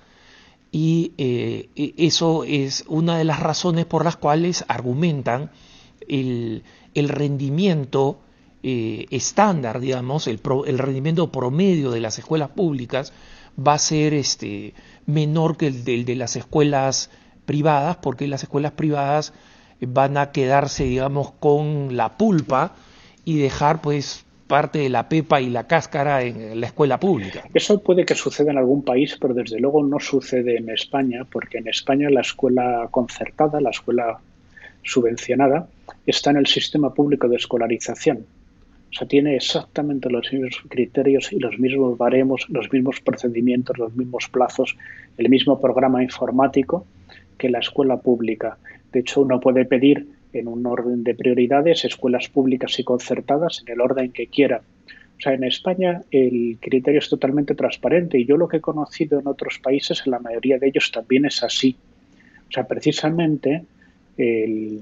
y 0.71 1.13
eh, 1.17 1.69
e, 1.75 1.93
eso 1.97 2.43
es 2.43 2.85
una 2.87 3.17
de 3.17 3.23
las 3.23 3.39
razones 3.39 3.85
por 3.85 4.05
las 4.05 4.15
cuales 4.15 4.63
argumentan 4.67 5.51
el, 6.07 6.63
rendimiento 6.95 8.19
eh, 8.63 9.05
estándar, 9.11 9.79
digamos, 9.79 10.27
el, 10.27 10.39
el, 10.65 10.77
rendimiento 10.77 11.31
promedio 11.31 11.91
de 11.91 11.99
las 11.99 12.19
escuelas 12.19 12.49
públicas 12.49 13.13
va 13.55 13.73
a 13.73 13.79
ser 13.79 14.13
este, 14.13 14.73
menor 15.05 15.57
que 15.57 15.67
el 15.67 15.83
de, 15.83 16.03
de 16.03 16.15
las 16.15 16.35
escuelas 16.35 17.09
privadas, 17.45 17.97
porque 17.97 18.27
las 18.27 18.43
escuelas 18.43 18.73
privadas 18.73 19.33
van 19.81 20.17
a 20.17 20.31
quedarse, 20.31 20.83
digamos, 20.85 21.31
con 21.39 21.97
la 21.97 22.17
pulpa 22.17 22.75
y 23.25 23.37
dejar, 23.37 23.81
pues, 23.81 24.25
parte 24.51 24.79
de 24.79 24.89
la 24.89 25.07
pepa 25.07 25.39
y 25.39 25.49
la 25.49 25.65
cáscara 25.65 26.23
en 26.23 26.59
la 26.59 26.67
escuela 26.67 26.99
pública. 26.99 27.41
Eso 27.53 27.81
puede 27.81 28.05
que 28.05 28.15
suceda 28.15 28.51
en 28.51 28.57
algún 28.57 28.83
país, 28.83 29.17
pero 29.19 29.33
desde 29.33 29.61
luego 29.61 29.81
no 29.81 29.97
sucede 29.97 30.57
en 30.57 30.69
España, 30.69 31.25
porque 31.31 31.59
en 31.59 31.69
España 31.69 32.09
la 32.09 32.19
escuela 32.19 32.89
concertada, 32.91 33.61
la 33.61 33.69
escuela 33.69 34.19
subvencionada, 34.83 35.69
está 36.05 36.31
en 36.31 36.37
el 36.37 36.47
sistema 36.47 36.93
público 36.93 37.29
de 37.29 37.37
escolarización. 37.37 38.25
O 38.91 38.93
sea, 38.93 39.07
tiene 39.07 39.37
exactamente 39.37 40.09
los 40.09 40.29
mismos 40.33 40.61
criterios 40.67 41.31
y 41.31 41.39
los 41.39 41.57
mismos 41.57 41.97
baremos, 41.97 42.45
los 42.49 42.69
mismos 42.73 42.99
procedimientos, 42.99 43.77
los 43.77 43.95
mismos 43.95 44.27
plazos, 44.27 44.75
el 45.17 45.29
mismo 45.29 45.61
programa 45.61 46.03
informático 46.03 46.85
que 47.37 47.49
la 47.49 47.59
escuela 47.59 48.01
pública. 48.01 48.57
De 48.91 48.99
hecho, 48.99 49.21
uno 49.21 49.39
puede 49.39 49.63
pedir 49.63 50.09
en 50.33 50.47
un 50.47 50.65
orden 50.65 51.03
de 51.03 51.15
prioridades, 51.15 51.85
escuelas 51.85 52.29
públicas 52.29 52.79
y 52.79 52.83
concertadas 52.83 53.63
en 53.65 53.73
el 53.73 53.81
orden 53.81 54.11
que 54.11 54.27
quiera. 54.27 54.61
O 55.17 55.21
sea, 55.21 55.33
en 55.33 55.43
España 55.43 56.01
el 56.11 56.57
criterio 56.59 56.99
es 56.99 57.09
totalmente 57.09 57.53
transparente 57.53 58.17
y 58.17 58.25
yo 58.25 58.37
lo 58.37 58.47
que 58.47 58.57
he 58.57 58.61
conocido 58.61 59.19
en 59.19 59.27
otros 59.27 59.59
países, 59.59 60.01
en 60.05 60.11
la 60.11 60.19
mayoría 60.19 60.57
de 60.57 60.67
ellos 60.67 60.91
también 60.91 61.25
es 61.25 61.43
así. 61.43 61.75
O 62.49 62.51
sea, 62.51 62.65
precisamente 62.65 63.63
el, 64.17 64.81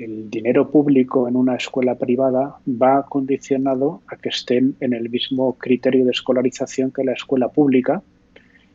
el 0.00 0.30
dinero 0.30 0.70
público 0.70 1.28
en 1.28 1.36
una 1.36 1.56
escuela 1.56 1.94
privada 1.94 2.56
va 2.66 3.06
condicionado 3.06 4.02
a 4.06 4.16
que 4.16 4.30
estén 4.30 4.74
en 4.80 4.94
el 4.94 5.10
mismo 5.10 5.54
criterio 5.54 6.04
de 6.04 6.12
escolarización 6.12 6.90
que 6.90 7.04
la 7.04 7.12
escuela 7.12 7.48
pública 7.48 8.02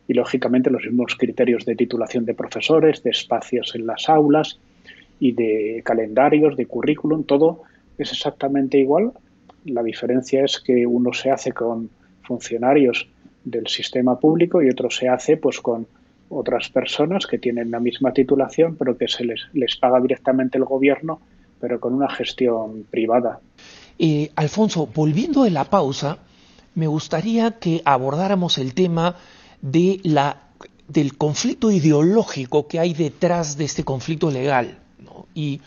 y, 0.07 0.13
lógicamente, 0.13 0.69
los 0.69 0.83
mismos 0.83 1.15
criterios 1.15 1.65
de 1.65 1.75
titulación 1.75 2.25
de 2.25 2.35
profesores, 2.35 3.01
de 3.01 3.09
espacios 3.09 3.73
en 3.75 3.87
las 3.87 4.07
aulas, 4.07 4.59
y 5.19 5.31
de 5.31 5.81
calendarios, 5.83 6.57
de 6.57 6.65
currículum, 6.65 7.23
todo 7.23 7.63
es 7.97 8.11
exactamente 8.11 8.77
igual. 8.77 9.11
La 9.65 9.83
diferencia 9.83 10.43
es 10.43 10.59
que 10.59 10.85
uno 10.85 11.13
se 11.13 11.31
hace 11.31 11.51
con 11.51 11.89
funcionarios 12.23 13.07
del 13.43 13.67
sistema 13.67 14.19
público 14.19 14.61
y 14.61 14.69
otro 14.69 14.89
se 14.89 15.07
hace 15.07 15.37
pues 15.37 15.59
con 15.61 15.87
otras 16.29 16.69
personas 16.69 17.27
que 17.27 17.37
tienen 17.37 17.69
la 17.69 17.79
misma 17.79 18.11
titulación 18.11 18.75
pero 18.75 18.97
que 18.97 19.07
se 19.07 19.23
les, 19.23 19.41
les 19.53 19.75
paga 19.77 20.01
directamente 20.01 20.57
el 20.57 20.65
gobierno 20.65 21.21
pero 21.59 21.79
con 21.79 21.93
una 21.93 22.09
gestión 22.09 22.85
privada. 22.89 23.39
Eh, 23.97 24.31
Alfonso, 24.35 24.89
volviendo 24.93 25.43
de 25.43 25.51
la 25.51 25.63
pausa, 25.65 26.17
me 26.73 26.87
gustaría 26.87 27.59
que 27.59 27.81
abordáramos 27.85 28.57
el 28.57 28.73
tema 28.73 29.15
de 29.61 29.99
la, 30.03 30.49
del 30.87 31.17
conflicto 31.17 31.71
ideológico 31.71 32.67
que 32.67 32.79
hay 32.79 32.93
detrás 32.93 33.57
de 33.57 33.65
este 33.65 33.83
conflicto 33.83 34.31
legal 34.31 34.79
y 35.33 35.61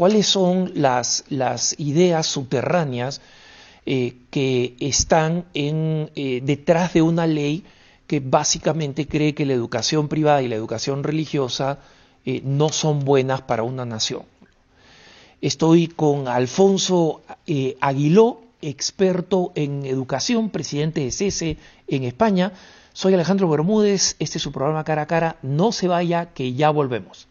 cuáles 0.00 0.26
son 0.26 0.72
las, 0.76 1.24
ideas 1.76 2.26
subterráneas 2.26 3.20
eh, 3.84 4.14
que 4.30 4.74
están 4.80 5.44
eh, 5.52 6.40
detrás 6.42 6.94
de 6.94 7.02
una 7.02 7.26
ley 7.26 7.64
que 8.06 8.20
básicamente 8.20 9.06
cree 9.06 9.34
que 9.34 9.44
la 9.44 9.52
educación 9.52 10.08
privada 10.08 10.40
y 10.40 10.48
la 10.48 10.54
educación 10.54 11.04
religiosa 11.04 11.80
eh, 12.24 12.40
no 12.42 12.70
son 12.70 13.04
buenas 13.04 13.42
para 13.42 13.62
una 13.62 13.84
nación. 13.84 14.22
Estoy 15.42 15.88
con 15.88 16.28
Alfonso 16.28 17.20
Aguiló, 17.82 18.40
experto 18.62 19.52
en 19.54 19.84
educación, 19.84 20.48
presidente 20.48 21.02
de 21.02 21.12
CESE 21.12 21.58
en 21.88 22.04
España. 22.04 22.52
Soy 22.94 23.12
Alejandro 23.12 23.50
Bermúdez, 23.50 24.16
este 24.18 24.38
es 24.38 24.42
su 24.42 24.50
programa 24.50 24.84
Cara 24.84 25.02
a 25.02 25.06
Cara. 25.06 25.36
No 25.42 25.72
se 25.72 25.88
vaya, 25.88 26.32
que 26.32 26.54
ya 26.54 26.70
volvemos. 26.70 27.29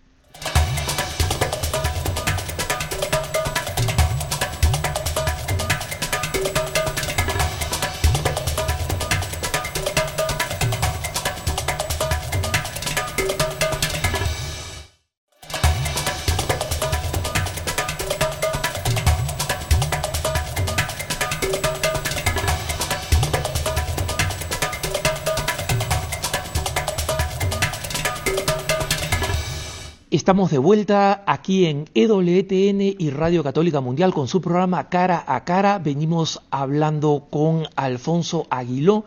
Estamos 30.29 30.51
de 30.51 30.59
vuelta 30.59 31.23
aquí 31.25 31.65
en 31.65 31.89
EWTN 31.95 32.81
y 32.99 33.09
Radio 33.09 33.43
Católica 33.43 33.81
Mundial 33.81 34.13
con 34.13 34.27
su 34.27 34.41
programa 34.41 34.87
Cara 34.87 35.23
a 35.25 35.43
Cara. 35.43 35.79
Venimos 35.79 36.43
hablando 36.51 37.25
con 37.31 37.63
Alfonso 37.75 38.45
Aguiló. 38.51 39.05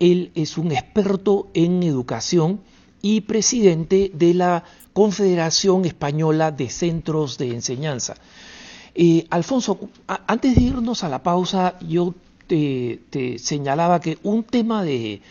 Él 0.00 0.32
es 0.34 0.58
un 0.58 0.72
experto 0.72 1.46
en 1.54 1.84
educación 1.84 2.58
y 3.02 3.20
presidente 3.20 4.10
de 4.12 4.34
la 4.34 4.64
Confederación 4.92 5.84
Española 5.84 6.50
de 6.50 6.70
Centros 6.70 7.38
de 7.38 7.50
Enseñanza. 7.54 8.16
Eh, 8.96 9.28
Alfonso, 9.30 9.78
antes 10.08 10.56
de 10.56 10.60
irnos 10.60 11.04
a 11.04 11.08
la 11.08 11.22
pausa, 11.22 11.78
yo 11.86 12.16
te, 12.48 13.36
señalaba 13.38 14.00
que 14.00 14.18
un 14.24 14.42
tema 14.42 14.82
de 14.82 15.22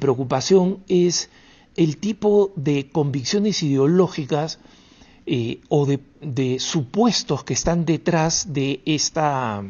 preocupación 0.00 0.78
es 0.88 1.28
el 1.76 1.96
tipo 1.96 2.52
de 2.56 2.88
convicciones 2.90 3.62
ideológicas 3.62 4.58
eh, 5.24 5.60
o 5.68 5.86
de, 5.86 6.58
supuestos 6.58 7.44
que 7.44 7.54
están 7.54 7.84
detrás 7.84 8.52
de 8.52 8.80
esta, 8.84 9.64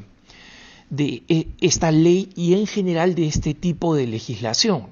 de 0.89 1.23
eh, 1.29 1.47
esta 1.61 1.91
ley 1.93 2.31
y 2.35 2.55
en 2.55 2.67
general 2.67 3.15
de 3.15 3.27
este 3.27 3.53
tipo 3.55 3.95
de 3.95 4.07
legislación. 4.07 4.87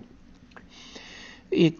Eh, 1.50 1.74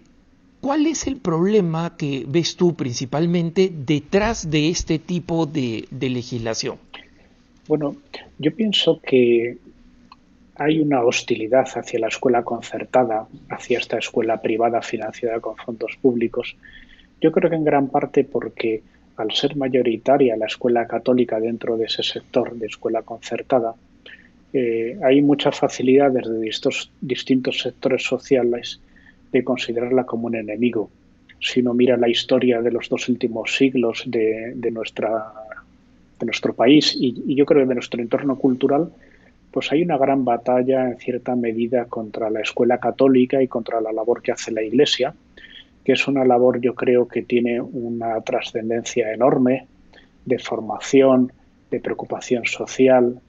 ¿Cuál 0.60 0.86
es 0.86 1.06
el 1.06 1.16
problema 1.16 1.96
que 1.96 2.24
ves 2.28 2.56
tú 2.56 2.74
principalmente 2.74 3.72
detrás 3.74 4.50
de 4.50 4.68
este 4.68 4.98
tipo 4.98 5.46
de, 5.46 5.86
legislación? 5.90 6.76
Bueno, 7.66 7.96
yo 8.38 8.54
pienso 8.54 9.00
que 9.00 9.56
hay 10.60 10.78
una 10.78 11.02
hostilidad 11.02 11.66
hacia 11.74 11.98
la 11.98 12.08
escuela 12.08 12.42
concertada, 12.42 13.26
hacia 13.48 13.78
esta 13.78 13.96
escuela 13.96 14.42
privada 14.42 14.82
financiada 14.82 15.40
con 15.40 15.56
fondos 15.56 15.96
públicos. 16.02 16.54
Yo 17.18 17.32
creo 17.32 17.48
que 17.48 17.56
en 17.56 17.64
gran 17.64 17.88
parte 17.88 18.24
porque 18.24 18.82
al 19.16 19.32
ser 19.32 19.56
mayoritaria 19.56 20.36
la 20.36 20.44
escuela 20.44 20.86
católica 20.86 21.40
dentro 21.40 21.78
de 21.78 21.86
ese 21.86 22.02
sector 22.02 22.54
de 22.54 22.66
escuela 22.66 23.00
concertada, 23.00 23.74
eh, 24.52 24.98
hay 25.02 25.22
muchas 25.22 25.58
facilidades 25.58 26.28
de 26.28 26.38
distintos, 27.00 27.60
sectores 27.60 28.02
sociales 28.02 28.82
de 29.32 29.42
considerarla 29.42 30.04
como 30.04 30.26
un 30.26 30.34
enemigo. 30.34 30.90
Si 31.40 31.60
uno 31.60 31.72
mira 31.72 31.96
la 31.96 32.10
historia 32.10 32.60
de 32.60 32.70
los 32.70 32.90
dos 32.90 33.08
últimos 33.08 33.56
siglos 33.56 34.04
de, 34.06 34.54
nuestro 36.20 36.52
país 36.54 36.94
y, 36.94 37.34
yo 37.34 37.46
creo 37.46 37.62
que 37.62 37.68
de 37.68 37.74
nuestro 37.76 38.02
entorno 38.02 38.36
cultural, 38.36 38.92
pues 39.50 39.72
hay 39.72 39.82
una 39.82 39.98
gran 39.98 40.24
batalla 40.24 40.88
en 40.88 40.98
cierta 40.98 41.34
medida 41.34 41.86
contra 41.86 42.30
la 42.30 42.40
escuela 42.40 42.78
católica 42.78 43.42
y 43.42 43.48
contra 43.48 43.80
la 43.80 43.92
labor 43.92 44.22
que 44.22 44.32
hace 44.32 44.52
la 44.52 44.62
Iglesia, 44.62 45.14
que 45.84 45.92
es 45.92 46.06
una 46.06 46.24
labor 46.24 46.60
yo 46.60 46.74
creo 46.74 47.08
que 47.08 47.22
tiene 47.22 47.60
una 47.60 48.20
trascendencia 48.20 49.12
enorme 49.12 49.66
de 50.24 50.38
formación, 50.38 51.32
de 51.70 51.80
preocupación 51.80 52.44
social, 52.44 53.20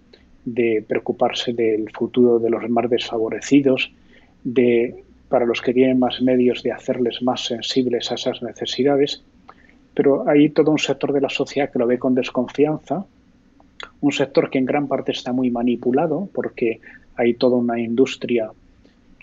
de 0.46 0.84
preocuparse 0.88 1.54
del 1.54 1.90
futuro 1.92 2.40
de 2.40 2.50
los 2.50 2.70
más 2.70 2.90
desfavorecidos, 2.90 3.92
de 4.44 5.04
para 5.30 5.46
los 5.46 5.62
que 5.62 5.74
tienen 5.74 5.98
más 5.98 6.22
medios 6.22 6.62
de 6.62 6.74
hacerles 6.74 7.22
más 7.22 7.46
sensibles 7.46 8.12
a 8.12 8.16
esas 8.16 8.42
necesidades, 8.44 9.24
pero 9.94 10.28
hay 10.28 10.50
todo 10.50 10.72
un 10.72 10.78
sector 10.78 11.14
de 11.14 11.22
la 11.22 11.30
sociedad 11.30 11.72
que 11.72 11.80
lo 11.80 11.88
ve 11.88 11.98
con 11.98 12.14
desconfianza, 12.16 13.06
un 14.02 14.12
sector 14.12 14.50
que 14.50 14.58
en 14.58 14.66
gran 14.66 14.88
parte 14.88 15.12
está 15.12 15.32
muy 15.32 15.50
manipulado 15.50 16.30
porque 16.34 16.80
hay 17.16 17.34
toda 17.36 17.58
una 17.58 17.80
industria 17.80 18.52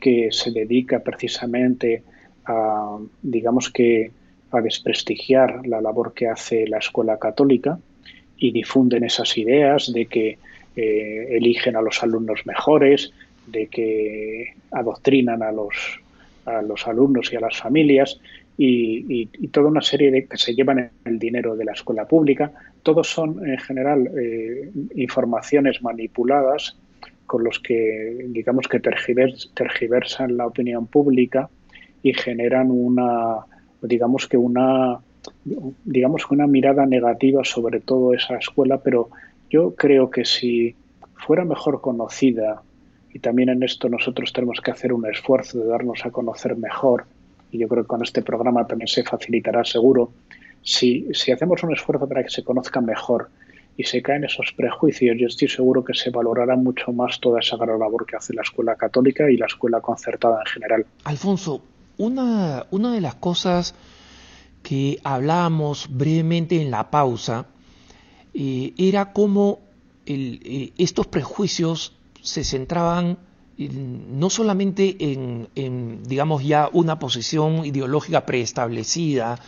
que 0.01 0.29
se 0.31 0.51
dedica 0.51 1.01
precisamente 1.01 2.03
a, 2.47 2.99
digamos 3.23 3.71
que, 3.71 4.11
a 4.51 4.61
desprestigiar 4.61 5.67
la 5.67 5.81
labor 5.81 6.15
que 6.15 6.29
hace 6.29 6.67
la 6.67 6.79
escuela 6.79 7.19
católica 7.19 7.79
y 8.39 8.53
difunden 8.53 9.05
esas 9.05 9.37
ideas 9.37 9.93
de 9.93 10.07
que 10.07 10.39
eh, 10.77 11.27
eligen 11.31 11.77
a 11.77 11.83
los 11.83 12.03
alumnos 12.03 12.47
mejores, 12.47 13.13
de 13.47 13.67
que 13.67 14.55
adoctrinan 14.71 15.43
a 15.43 15.53
los, 15.53 15.75
a 16.47 16.63
los 16.63 16.87
alumnos 16.87 17.33
y 17.33 17.37
a 17.37 17.41
las 17.41 17.59
familias 17.59 18.21
y, 18.57 19.27
toda 19.49 19.69
una 19.69 19.83
serie 19.83 20.11
de 20.11 20.27
que 20.27 20.37
se 20.37 20.55
llevan 20.55 20.91
el 21.05 21.19
dinero 21.19 21.57
de 21.57 21.65
la 21.65 21.73
escuela 21.73 22.07
pública. 22.07 22.53
Todos 22.83 23.09
son 23.09 23.47
en 23.47 23.59
general 23.59 24.11
eh, 24.19 24.71
informaciones 24.95 25.83
manipuladas 25.83 26.77
con 27.27 27.45
los 27.45 27.59
que 27.59 28.27
digamos 28.29 28.67
que 28.69 28.81
tergiversan 28.81 30.37
la 30.37 30.47
opinión 30.47 30.87
pública 30.87 31.51
y 32.03 32.15
generan 32.15 32.71
una 32.71 33.45
digamos 33.83 34.27
que 34.27 34.39
una 34.39 34.99
digamos 35.85 36.27
que 36.27 36.35
una 36.35 36.47
mirada 36.47 36.87
negativa 36.87 37.45
sobre 37.45 37.81
todo 37.81 38.15
esa 38.15 38.37
escuela, 38.37 38.79
pero 38.79 39.11
yo 39.51 39.75
creo 39.75 40.11
que 40.11 40.25
si 40.25 40.75
fuera 41.15 41.45
mejor 41.45 41.81
conocida 41.81 42.63
y 43.13 43.19
también 43.19 43.51
en 43.51 43.63
esto 43.63 43.89
nosotros 43.89 44.33
tenemos 44.33 44.61
que 44.61 44.71
hacer 44.71 44.93
un 44.93 45.07
esfuerzo 45.07 45.59
de 45.59 45.67
darnos 45.67 46.05
a 46.05 46.11
conocer 46.11 46.57
mejor 46.57 47.05
y 47.51 47.59
yo 47.59 47.69
creo 47.69 47.85
que 47.85 47.89
con 47.89 48.03
este 48.03 48.23
programa 48.23 48.67
también 48.67 48.89
se 48.89 49.05
facilitará 49.05 49.65
seguro. 49.65 50.13
Si, 50.69 51.07
si 51.15 51.33
hacemos 51.33 51.63
un 51.63 51.73
esfuerzo 51.73 52.07
para 52.07 52.23
que 52.23 52.29
se 52.29 52.45
conozca 52.45 52.83
mejor 52.83 53.31
y 53.75 53.85
se 53.85 54.03
caen 54.03 54.25
esos 54.25 54.53
prejuicios, 54.53 55.17
yo 55.19 55.27
estoy 55.27 55.49
seguro 55.49 55.83
que 55.83 55.95
se 55.95 56.11
valorará 56.11 56.57
mucho 56.57 56.93
más 56.93 57.19
toda 57.21 57.41
esa 57.41 57.57
gran 57.57 57.79
labor 57.79 58.05
que 58.05 58.17
hace 58.17 58.35
la 58.35 58.43
escuela 58.43 58.77
católica 58.77 59.31
y 59.31 59.39
la 59.39 59.47
escuela 59.47 59.81
concertada 59.81 60.41
en 60.41 60.53
general. 60.53 60.87
Alfonso, 61.05 61.63
una, 61.97 62.67
de 62.71 63.01
las 63.01 63.15
cosas 63.15 63.75
que 64.63 64.99
hablábamos 65.05 65.89
brevemente 65.89 66.61
en 66.61 66.71
la 66.71 66.91
pausa 66.91 67.47
eh, 68.35 68.75
era 68.77 69.15
cómo 69.15 69.61
eh, 70.05 70.73
estos 70.77 71.07
prejuicios 71.07 71.97
se 72.21 72.45
centraban 72.45 73.17
no 73.57 74.29
solamente 74.31 74.97
en, 75.01 76.03
digamos, 76.05 76.45
ya 76.45 76.69
una 76.73 77.01
posición 77.01 77.65
ideológica 77.65 78.25
preestablecida, 78.25 79.41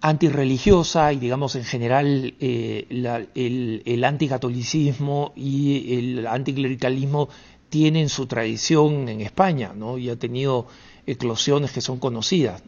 antirreligiosa 0.00 1.12
y, 1.12 1.18
digamos, 1.18 1.56
en 1.56 1.64
general 1.64 2.34
eh, 2.40 2.86
el, 3.34 4.04
anticatolicismo 4.04 5.32
y 5.36 5.94
el 5.98 6.26
anticlericalismo 6.26 7.28
tienen 7.68 8.08
su 8.08 8.26
tradición 8.26 9.08
en 9.08 9.20
España, 9.20 9.72
¿no? 9.74 9.98
Y 9.98 10.10
ha 10.10 10.16
tenido 10.16 10.66
eclosiones 11.06 11.72
que 11.72 11.80
son 11.80 11.98
conocidas. 11.98 12.62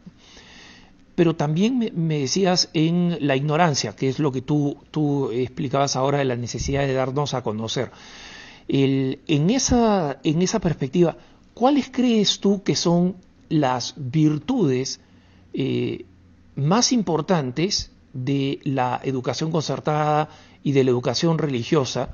Pero 1.14 1.36
también 1.36 1.78
me, 1.78 1.90
me, 1.90 2.20
decías 2.20 2.70
en 2.72 3.18
la 3.20 3.36
ignorancia, 3.36 3.94
que 3.94 4.08
es 4.08 4.18
lo 4.18 4.32
que 4.32 4.42
tú, 4.42 4.78
tú 4.90 5.30
explicabas 5.30 5.96
ahora 5.96 6.18
de 6.18 6.24
la 6.24 6.36
necesidad 6.36 6.86
de 6.86 6.92
darnos 6.92 7.34
a 7.34 7.42
conocer 7.42 7.90
en, 8.68 9.50
esa, 9.50 10.18
en 10.22 10.42
esa 10.42 10.60
perspectiva, 10.60 11.16
¿cuáles 11.54 11.90
crees 11.90 12.40
tú 12.40 12.62
que 12.62 12.76
son 12.76 13.16
las 13.48 13.94
virtudes 13.96 15.00
eh, 15.52 16.06
más 16.56 16.92
importantes 16.92 17.90
de 18.12 18.60
la 18.64 19.00
educación 19.04 19.50
concertada 19.50 20.28
y 20.62 20.72
de 20.72 20.84
la 20.84 20.90
educación 20.90 21.38
religiosa 21.38 22.10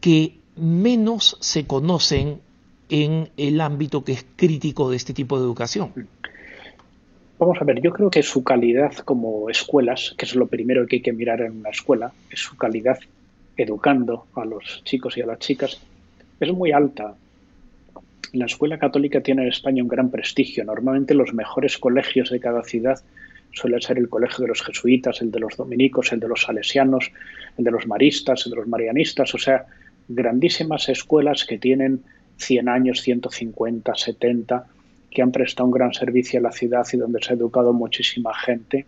que 0.00 0.38
menos 0.56 1.36
se 1.40 1.66
conocen 1.66 2.40
en 2.88 3.30
el 3.36 3.60
ámbito 3.60 4.04
que 4.04 4.12
es 4.12 4.26
crítico 4.36 4.90
de 4.90 4.96
este 4.96 5.12
tipo 5.12 5.38
de 5.38 5.44
educación? 5.44 5.92
Vamos 7.38 7.58
a 7.60 7.64
ver, 7.64 7.80
yo 7.80 7.92
creo 7.92 8.10
que 8.10 8.22
su 8.22 8.42
calidad 8.42 8.94
como 8.96 9.48
escuelas, 9.48 10.14
que 10.16 10.24
es 10.24 10.34
lo 10.34 10.46
primero 10.46 10.86
que 10.86 10.96
hay 10.96 11.02
que 11.02 11.12
mirar 11.12 11.40
en 11.42 11.58
una 11.60 11.70
escuela, 11.70 12.12
es 12.30 12.40
su 12.40 12.56
calidad 12.56 12.98
educando 13.56 14.26
a 14.34 14.44
los 14.44 14.82
chicos 14.84 15.16
y 15.16 15.20
a 15.22 15.26
las 15.26 15.38
chicas 15.38 15.80
es 16.40 16.52
muy 16.52 16.72
alta. 16.72 17.14
La 18.32 18.46
escuela 18.46 18.78
católica 18.78 19.20
tiene 19.20 19.42
en 19.42 19.48
España 19.48 19.82
un 19.82 19.88
gran 19.88 20.10
prestigio. 20.10 20.64
Normalmente 20.64 21.14
los 21.14 21.32
mejores 21.32 21.78
colegios 21.78 22.30
de 22.30 22.40
cada 22.40 22.62
ciudad 22.62 23.00
suelen 23.52 23.80
ser 23.80 23.98
el 23.98 24.08
colegio 24.08 24.42
de 24.42 24.48
los 24.48 24.62
jesuitas, 24.62 25.22
el 25.22 25.30
de 25.30 25.40
los 25.40 25.56
dominicos, 25.56 26.12
el 26.12 26.20
de 26.20 26.28
los 26.28 26.42
salesianos, 26.42 27.10
el 27.56 27.64
de 27.64 27.70
los 27.70 27.86
maristas, 27.86 28.44
el 28.44 28.50
de 28.50 28.56
los 28.56 28.68
marianistas, 28.68 29.34
o 29.34 29.38
sea, 29.38 29.64
grandísimas 30.08 30.88
escuelas 30.88 31.44
que 31.44 31.58
tienen 31.58 32.02
100 32.36 32.68
años, 32.68 33.00
150, 33.02 33.94
70, 33.94 34.66
que 35.10 35.22
han 35.22 35.32
prestado 35.32 35.66
un 35.66 35.72
gran 35.72 35.92
servicio 35.94 36.38
a 36.38 36.42
la 36.42 36.52
ciudad 36.52 36.86
y 36.92 36.96
donde 36.98 37.22
se 37.22 37.32
ha 37.32 37.36
educado 37.36 37.72
muchísima 37.72 38.34
gente 38.34 38.86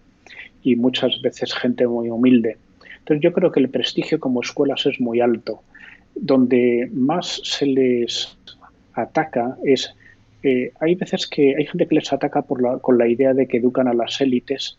y 0.63 0.77
muchas 0.77 1.21
veces 1.23 1.55
gente 1.55 1.87
muy 1.87 2.11
humilde. 2.11 2.59
Entonces 2.99 3.23
yo 3.23 3.33
creo 3.33 3.51
que 3.51 3.61
el 3.61 3.71
prestigio 3.71 4.21
como 4.21 4.43
escuelas 4.43 4.87
es 4.87 5.01
muy 5.01 5.21
alto. 5.21 5.63
Donde 6.15 6.91
más 6.93 7.41
se 7.45 7.67
les 7.67 8.37
ataca 9.01 9.57
es, 9.65 9.95
eh, 10.43 10.73
hay 10.81 10.95
veces 10.95 11.27
que 11.27 11.55
hay 11.57 11.67
gente 11.67 11.87
que 11.87 11.97
les 11.97 12.13
ataca 12.13 12.43
por 12.43 12.81
con 12.81 12.99
la 12.99 13.09
idea 13.09 13.35
de 13.35 13.47
que 13.47 13.59
educan 13.59 13.89
a 13.89 13.95
las 13.95 14.21
élites, 14.21 14.79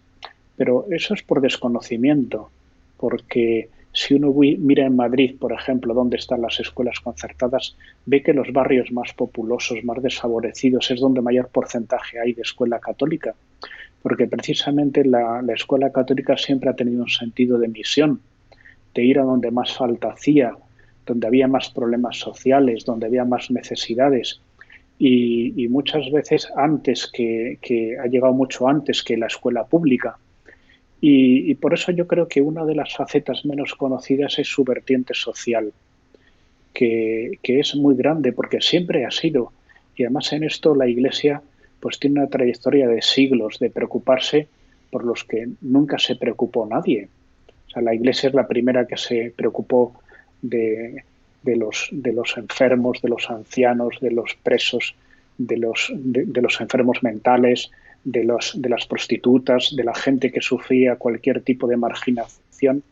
pero 0.57 0.85
eso 0.91 1.13
es 1.13 1.23
por 1.23 1.41
desconocimiento, 1.41 2.49
porque 2.97 3.69
si 3.93 4.13
uno 4.13 4.33
mira 4.33 4.85
en 4.85 4.95
Madrid, 4.95 5.35
por 5.37 5.51
ejemplo, 5.51 5.93
donde 5.93 6.17
están 6.17 6.41
las 6.41 6.59
escuelas 6.59 6.99
concertadas, 7.01 7.75
ve 8.05 8.23
que 8.23 8.33
los 8.33 8.53
barrios 8.53 8.91
más 8.91 9.11
populosos, 9.13 9.83
más 9.83 10.01
desfavorecidos, 10.01 10.89
es 10.91 10.99
donde 11.01 11.21
mayor 11.21 11.49
porcentaje 11.49 12.19
hay 12.19 12.33
de 12.33 12.43
escuela 12.43 12.79
católica 12.79 13.35
porque 14.01 14.27
precisamente 14.27 15.05
la, 15.05 15.43
escuela 15.53 15.91
católica 15.91 16.37
siempre 16.37 16.69
ha 16.69 16.75
tenido 16.75 17.03
un 17.03 17.09
sentido 17.09 17.57
de 17.59 17.67
misión, 17.67 18.21
de 18.95 19.03
ir 19.03 19.19
a 19.19 19.23
donde 19.23 19.51
más 19.51 19.75
falta 19.75 20.09
hacía, 20.09 20.55
donde 21.05 21.27
había 21.27 21.47
más 21.47 21.69
problemas 21.69 22.17
sociales, 22.17 22.85
donde 22.85 23.07
había 23.07 23.25
más 23.25 23.51
necesidades. 23.51 24.41
Y, 24.97 25.67
muchas 25.69 26.11
veces 26.11 26.47
antes 26.55 27.09
que, 27.11 27.57
ha 27.99 28.07
llegado 28.07 28.33
mucho 28.33 28.67
antes 28.67 29.01
que 29.03 29.17
la 29.17 29.27
escuela 29.27 29.65
pública. 29.65 30.17
Y, 30.99 31.55
por 31.55 31.73
eso 31.73 31.91
yo 31.91 32.05
creo 32.05 32.27
que 32.27 32.41
una 32.41 32.65
de 32.65 32.75
las 32.75 32.95
facetas 32.95 33.43
menos 33.45 33.73
conocidas 33.73 34.37
es 34.37 34.47
su 34.47 34.63
vertiente 34.63 35.15
social, 35.15 35.73
que, 36.73 37.39
que 37.41 37.59
es 37.59 37.75
muy 37.75 37.95
grande 37.95 38.31
porque 38.31 38.61
siempre 38.61 39.05
ha 39.05 39.11
sido. 39.11 39.51
Y 39.95 40.03
además 40.03 40.31
en 40.33 40.43
esto 40.43 40.75
la 40.75 40.87
Iglesia 40.87 41.41
pues 41.79 41.99
tiene 41.99 42.19
una 42.19 42.29
trayectoria 42.29 42.87
de 42.87 43.01
siglos 43.01 43.57
de 43.59 43.71
preocuparse 43.71 44.47
por 44.91 45.03
los 45.03 45.23
que 45.23 45.49
nunca 45.61 45.97
se 45.97 46.15
preocupó 46.15 46.67
nadie. 46.67 47.09
O 47.67 47.69
sea, 47.71 47.81
la 47.81 47.95
Iglesia 47.95 48.29
es 48.29 48.35
la 48.35 48.47
primera 48.47 48.85
que 48.85 48.97
se 48.97 49.33
preocupó 49.35 49.93
de, 50.41 51.03
los, 51.45 51.91
enfermos, 52.37 53.01
de 53.01 53.09
los 53.09 53.29
ancianos, 53.29 53.99
de 54.01 54.11
los 54.11 54.35
presos, 54.43 54.95
de 55.37 55.57
los, 55.57 55.91
enfermos 56.59 57.03
mentales, 57.03 57.71
de, 58.03 58.21
de 58.55 58.69
las 58.69 58.85
prostitutas, 58.85 59.75
de 59.75 59.83
la 59.83 59.95
gente 59.95 60.31
que 60.31 60.41
sufría 60.41 60.95
cualquier 60.95 61.41
tipo 61.41 61.67
de 61.67 61.77
marginación. 61.77 62.83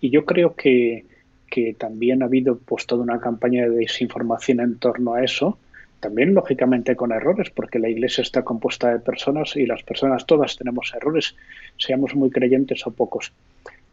Y 0.00 0.10
yo 0.10 0.24
creo 0.24 0.54
que, 0.54 1.04
que 1.52 1.74
también 1.74 2.22
ha 2.22 2.26
habido 2.26 2.56
pues 2.56 2.86
toda 2.86 3.02
una 3.02 3.20
campaña 3.20 3.68
de 3.68 3.76
desinformación 3.76 4.60
en 4.60 4.78
torno 4.78 5.12
a 5.12 5.22
eso, 5.22 5.58
también 6.00 6.32
lógicamente 6.32 6.96
con 6.96 7.12
errores, 7.12 7.50
porque 7.50 7.78
la 7.78 7.90
Iglesia 7.90 8.22
está 8.22 8.42
compuesta 8.42 8.90
de 8.90 8.98
personas 8.98 9.54
y 9.54 9.66
las 9.66 9.82
personas 9.82 10.24
todas 10.24 10.56
tenemos 10.56 10.92
errores, 10.96 11.36
seamos 11.76 12.14
muy 12.14 12.30
creyentes 12.30 12.86
o 12.86 12.90
pocos. 12.90 13.32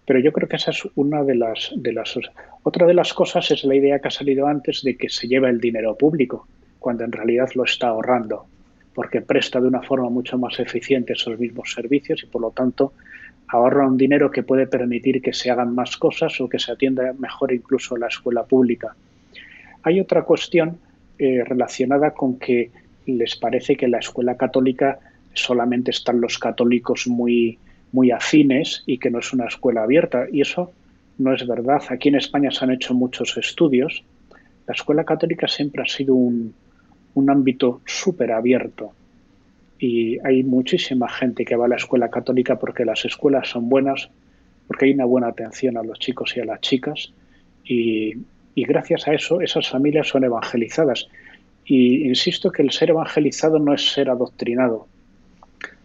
Pero 0.09 0.21
yo 0.21 0.33
creo 0.33 0.49
que 0.49 0.55
esa 0.55 0.71
es 0.71 0.81
una 0.95 1.23
de 1.23 1.35
las, 1.35 1.71
de 1.75 1.93
las... 1.93 2.17
Otra 2.63 2.87
de 2.87 2.95
las 2.95 3.13
cosas 3.13 3.51
es 3.51 3.63
la 3.63 3.75
idea 3.75 3.99
que 3.99 4.07
ha 4.07 4.11
salido 4.11 4.47
antes 4.47 4.81
de 4.81 4.97
que 4.97 5.07
se 5.07 5.27
lleva 5.27 5.51
el 5.51 5.61
dinero 5.61 5.95
público, 5.95 6.47
cuando 6.79 7.03
en 7.03 7.11
realidad 7.11 7.47
lo 7.53 7.63
está 7.63 7.89
ahorrando, 7.89 8.47
porque 8.95 9.21
presta 9.21 9.61
de 9.61 9.67
una 9.67 9.83
forma 9.83 10.09
mucho 10.09 10.35
más 10.39 10.59
eficiente 10.59 11.13
esos 11.13 11.37
mismos 11.37 11.73
servicios 11.75 12.23
y 12.23 12.25
por 12.25 12.41
lo 12.41 12.49
tanto 12.49 12.93
ahorra 13.49 13.85
un 13.85 13.97
dinero 13.97 14.31
que 14.31 14.41
puede 14.41 14.65
permitir 14.65 15.21
que 15.21 15.31
se 15.31 15.51
hagan 15.51 15.75
más 15.75 15.95
cosas 15.95 16.41
o 16.41 16.49
que 16.49 16.57
se 16.57 16.71
atienda 16.71 17.13
mejor 17.13 17.53
incluso 17.53 17.95
la 17.95 18.07
escuela 18.07 18.43
pública. 18.45 18.95
Hay 19.83 19.99
otra 19.99 20.23
cuestión 20.23 20.79
eh, 21.19 21.43
relacionada 21.43 22.15
con 22.15 22.39
que 22.39 22.71
les 23.05 23.35
parece 23.35 23.77
que 23.77 23.87
la 23.87 23.99
escuela 23.99 24.37
católica 24.37 24.97
solamente 25.35 25.91
están 25.91 26.19
los 26.19 26.39
católicos 26.39 27.05
muy 27.05 27.59
muy 27.91 28.11
afines 28.11 28.83
y 28.85 28.97
que 28.97 29.09
no 29.09 29.19
es 29.19 29.33
una 29.33 29.45
escuela 29.45 29.83
abierta. 29.83 30.25
Y 30.31 30.41
eso 30.41 30.71
no 31.17 31.33
es 31.33 31.45
verdad. 31.47 31.81
Aquí 31.89 32.09
en 32.09 32.15
España 32.15 32.51
se 32.51 32.63
han 32.65 32.71
hecho 32.71 32.93
muchos 32.93 33.37
estudios. 33.37 34.03
La 34.67 34.73
escuela 34.73 35.03
católica 35.03 35.47
siempre 35.47 35.81
ha 35.81 35.85
sido 35.85 36.15
un, 36.15 36.53
un 37.13 37.29
ámbito 37.29 37.81
súper 37.85 38.31
abierto. 38.31 38.93
Y 39.79 40.19
hay 40.25 40.43
muchísima 40.43 41.07
gente 41.09 41.45
que 41.45 41.55
va 41.55 41.65
a 41.65 41.69
la 41.69 41.77
escuela 41.77 42.09
católica 42.09 42.59
porque 42.59 42.85
las 42.85 43.05
escuelas 43.05 43.47
son 43.47 43.69
buenas, 43.69 44.09
porque 44.67 44.85
hay 44.85 44.91
una 44.91 45.05
buena 45.05 45.27
atención 45.27 45.77
a 45.77 45.83
los 45.83 45.99
chicos 45.99 46.35
y 46.35 46.41
a 46.41 46.45
las 46.45 46.61
chicas. 46.61 47.13
Y, 47.63 48.13
y 48.55 48.63
gracias 48.65 49.07
a 49.07 49.13
eso 49.13 49.41
esas 49.41 49.69
familias 49.69 50.07
son 50.07 50.23
evangelizadas. 50.23 51.07
Y 51.65 52.07
insisto 52.07 52.51
que 52.51 52.61
el 52.61 52.71
ser 52.71 52.89
evangelizado 52.89 53.59
no 53.59 53.73
es 53.73 53.93
ser 53.93 54.09
adoctrinado, 54.09 54.87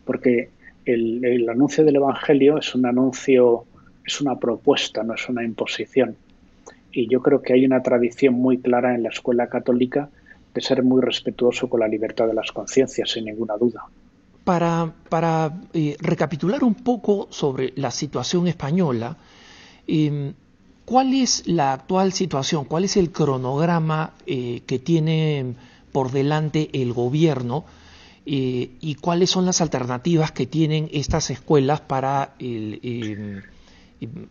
porque 0.05 0.49
el, 0.85 1.49
anuncio 1.49 1.85
del 1.85 1.97
Evangelio 1.97 2.59
es 2.59 2.75
un 2.75 2.87
anuncio, 2.87 3.65
es 4.05 4.21
una 4.21 4.39
propuesta, 4.39 5.03
no 5.03 5.15
es 5.15 5.29
una 5.29 5.45
imposición. 5.45 6.17
Y 6.93 7.09
yo 7.09 7.21
creo 7.21 7.43
que 7.43 7.55
hay 7.55 7.65
una 7.65 7.83
tradición 7.83 8.35
muy 8.35 8.59
clara 8.59 8.95
en 8.95 9.03
la 9.03 9.09
escuela 9.09 9.49
católica 9.49 10.11
de 10.55 10.61
ser 10.61 10.83
muy 10.83 11.03
respetuoso 11.03 11.69
con 11.69 11.81
la 11.81 11.89
libertad 11.89 12.27
de 12.27 12.35
las 12.35 12.53
conciencias, 12.53 13.11
sin 13.11 13.25
ninguna 13.25 13.57
duda. 13.57 13.85
Para, 14.45 14.93
para 15.09 15.53
eh, 15.73 15.97
recapitular 16.01 16.63
un 16.63 16.75
poco 16.75 17.27
sobre 17.31 17.73
la 17.77 17.91
situación 17.91 18.47
española, 18.47 19.17
em, 19.87 20.35
¿cuál 20.85 21.15
es 21.15 21.49
la 21.49 21.73
actual 21.73 22.13
situación? 22.13 22.67
¿Cuál 22.67 22.85
es 22.85 22.97
el 22.97 23.11
cronograma 23.11 24.13
eh, 24.27 24.63
que 24.67 24.79
tiene 24.79 25.55
por 25.91 26.13
delante 26.13 26.69
el 26.73 26.93
gobierno? 26.93 27.65
Eh, 28.27 28.71
y 28.81 28.95
cuáles 28.95 29.31
son 29.31 29.45
las 29.45 29.61
alternativas 29.61 30.33
que 30.33 30.47
tienen 30.47 30.89
estas 30.93 31.31
escuelas 31.31 31.83
para 31.83 32.35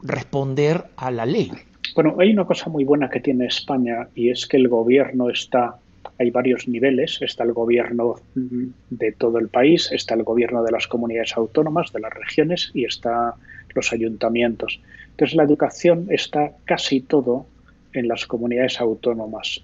responder 0.02 0.86
a 0.98 1.12
la 1.12 1.26
ley. 1.26 1.52
Bueno, 1.96 2.16
hay 2.20 2.32
una 2.32 2.46
cosa 2.46 2.70
muy 2.72 2.84
buena 2.86 3.10
que 3.10 3.20
tiene 3.20 3.46
España 3.46 4.08
y 4.16 4.30
es 4.30 4.48
que 4.48 4.58
el 4.58 4.68
gobierno 4.68 5.30
está, 5.30 5.76
hay 6.18 6.32
varios 6.32 6.68
niveles, 6.68 7.22
está 7.22 7.44
el 7.44 7.54
gobierno 7.54 8.16
de 8.34 9.12
todo 9.12 9.38
el 9.38 9.50
país, 9.50 9.92
está 9.92 10.16
el 10.16 10.24
gobierno 10.24 10.64
de 10.64 10.72
las 10.72 10.88
comunidades 10.88 11.38
autónomas, 11.38 11.94
de 11.94 12.00
las 12.00 12.14
regiones 12.14 12.72
y 12.74 12.86
está 12.86 13.36
los 13.76 13.94
ayuntamientos. 13.94 14.80
Entonces 15.12 15.36
la 15.36 15.44
educación 15.44 16.08
está 16.10 16.54
casi 16.66 17.02
todo 17.02 17.46
en 17.94 18.08
las 18.08 18.26
comunidades 18.26 18.82
autónomas. 18.82 19.64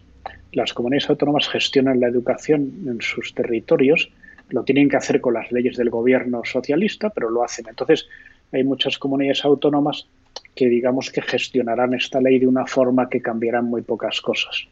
Las 0.51 0.73
comunidades 0.73 1.09
autónomas 1.09 1.47
gestionan 1.47 1.99
la 1.99 2.07
educación 2.07 2.73
en 2.85 3.01
sus 3.01 3.33
territorios 3.33 4.11
lo 4.49 4.63
tienen 4.63 4.89
que 4.89 4.97
hacer 4.97 5.21
con 5.21 5.33
las 5.33 5.51
leyes 5.51 5.77
del 5.77 5.89
gobierno 5.89 6.41
socialista, 6.43 7.09
pero 7.09 7.29
lo 7.29 7.43
hacen. 7.43 7.65
Entonces, 7.69 8.07
hay 8.51 8.63
muchas 8.63 8.97
comunidades 8.97 9.45
autónomas 9.45 10.07
que 10.55 10.67
digamos 10.67 11.11
que 11.11 11.21
gestionarán 11.21 11.93
esta 11.93 12.19
ley 12.19 12.39
de 12.39 12.47
una 12.47 12.65
forma 12.65 13.09
que 13.09 13.21
cambiarán 13.21 13.65
muy 13.65 13.81
pocas 13.81 14.21
cosas. 14.21 14.67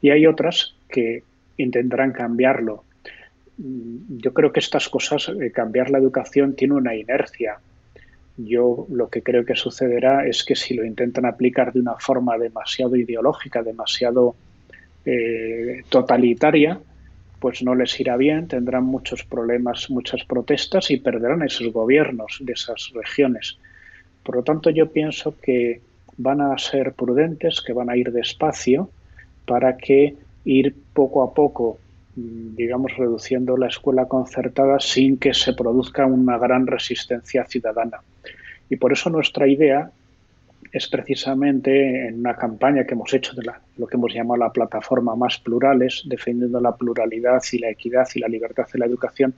Y 0.00 0.10
hay 0.10 0.26
otras 0.26 0.74
que 0.88 1.22
intentarán 1.56 2.12
cambiarlo. 2.12 2.84
Mm, 3.56 4.18
yo 4.18 4.32
creo 4.32 4.52
que 4.52 4.60
estas 4.60 4.88
cosas, 4.88 5.28
eh, 5.28 5.50
cambiar 5.50 5.90
la 5.90 5.98
educación, 5.98 6.54
tiene 6.54 6.74
una 6.74 6.94
inercia. 6.94 7.58
Yo 8.36 8.86
lo 8.90 9.08
que 9.08 9.22
creo 9.22 9.44
que 9.44 9.56
sucederá 9.56 10.26
es 10.26 10.44
que 10.44 10.54
si 10.54 10.74
lo 10.74 10.84
intentan 10.84 11.26
aplicar 11.26 11.72
de 11.72 11.80
una 11.80 11.96
forma 11.96 12.38
demasiado 12.38 12.94
ideológica, 12.94 13.62
demasiado 13.62 14.36
eh, 15.04 15.82
totalitaria, 15.88 16.80
pues 17.40 17.62
no 17.62 17.74
les 17.74 17.98
irá 18.00 18.16
bien, 18.16 18.48
tendrán 18.48 18.84
muchos 18.84 19.22
problemas, 19.24 19.90
muchas 19.90 20.24
protestas 20.24 20.90
y 20.90 20.96
perderán 20.98 21.42
esos 21.42 21.72
gobiernos 21.72 22.38
de 22.40 22.52
esas 22.52 22.90
regiones. 22.94 23.58
Por 24.22 24.36
lo 24.36 24.42
tanto, 24.42 24.70
yo 24.70 24.90
pienso 24.90 25.34
que 25.40 25.80
van 26.16 26.40
a 26.40 26.58
ser 26.58 26.92
prudentes, 26.94 27.60
que 27.60 27.72
van 27.72 27.90
a 27.90 27.96
ir 27.96 28.12
despacio 28.12 28.90
para 29.46 29.76
que 29.76 30.16
ir 30.44 30.74
poco 30.92 31.22
a 31.22 31.32
poco, 31.32 31.78
mm, 32.16 32.56
digamos, 32.56 32.96
reduciendo 32.96 33.56
la 33.56 33.68
escuela 33.68 34.06
concertada 34.06 34.80
sin 34.80 35.16
que 35.16 35.32
se 35.32 35.52
produzca 35.52 36.06
una 36.06 36.38
gran 36.38 36.66
resistencia 36.66 37.44
ciudadana. 37.44 38.00
Y 38.68 38.76
por 38.76 38.92
eso 38.92 39.10
nuestra 39.10 39.46
idea 39.46 39.90
es 40.72 40.88
precisamente 40.88 42.08
en 42.08 42.20
una 42.20 42.36
campaña 42.36 42.84
que 42.84 42.94
hemos 42.94 43.12
hecho 43.14 43.34
de 43.34 43.50
lo 43.76 43.86
que 43.86 43.96
hemos 43.96 44.12
llamado 44.12 44.38
la 44.38 44.52
plataforma 44.52 45.16
Más 45.16 45.38
Plurales, 45.38 46.02
defendiendo 46.06 46.60
la 46.60 46.76
pluralidad 46.76 47.42
y 47.52 47.58
la 47.58 47.70
equidad 47.70 48.06
y 48.14 48.20
la 48.20 48.28
libertad 48.28 48.66
de 48.72 48.78
la 48.78 48.86
educación, 48.86 49.34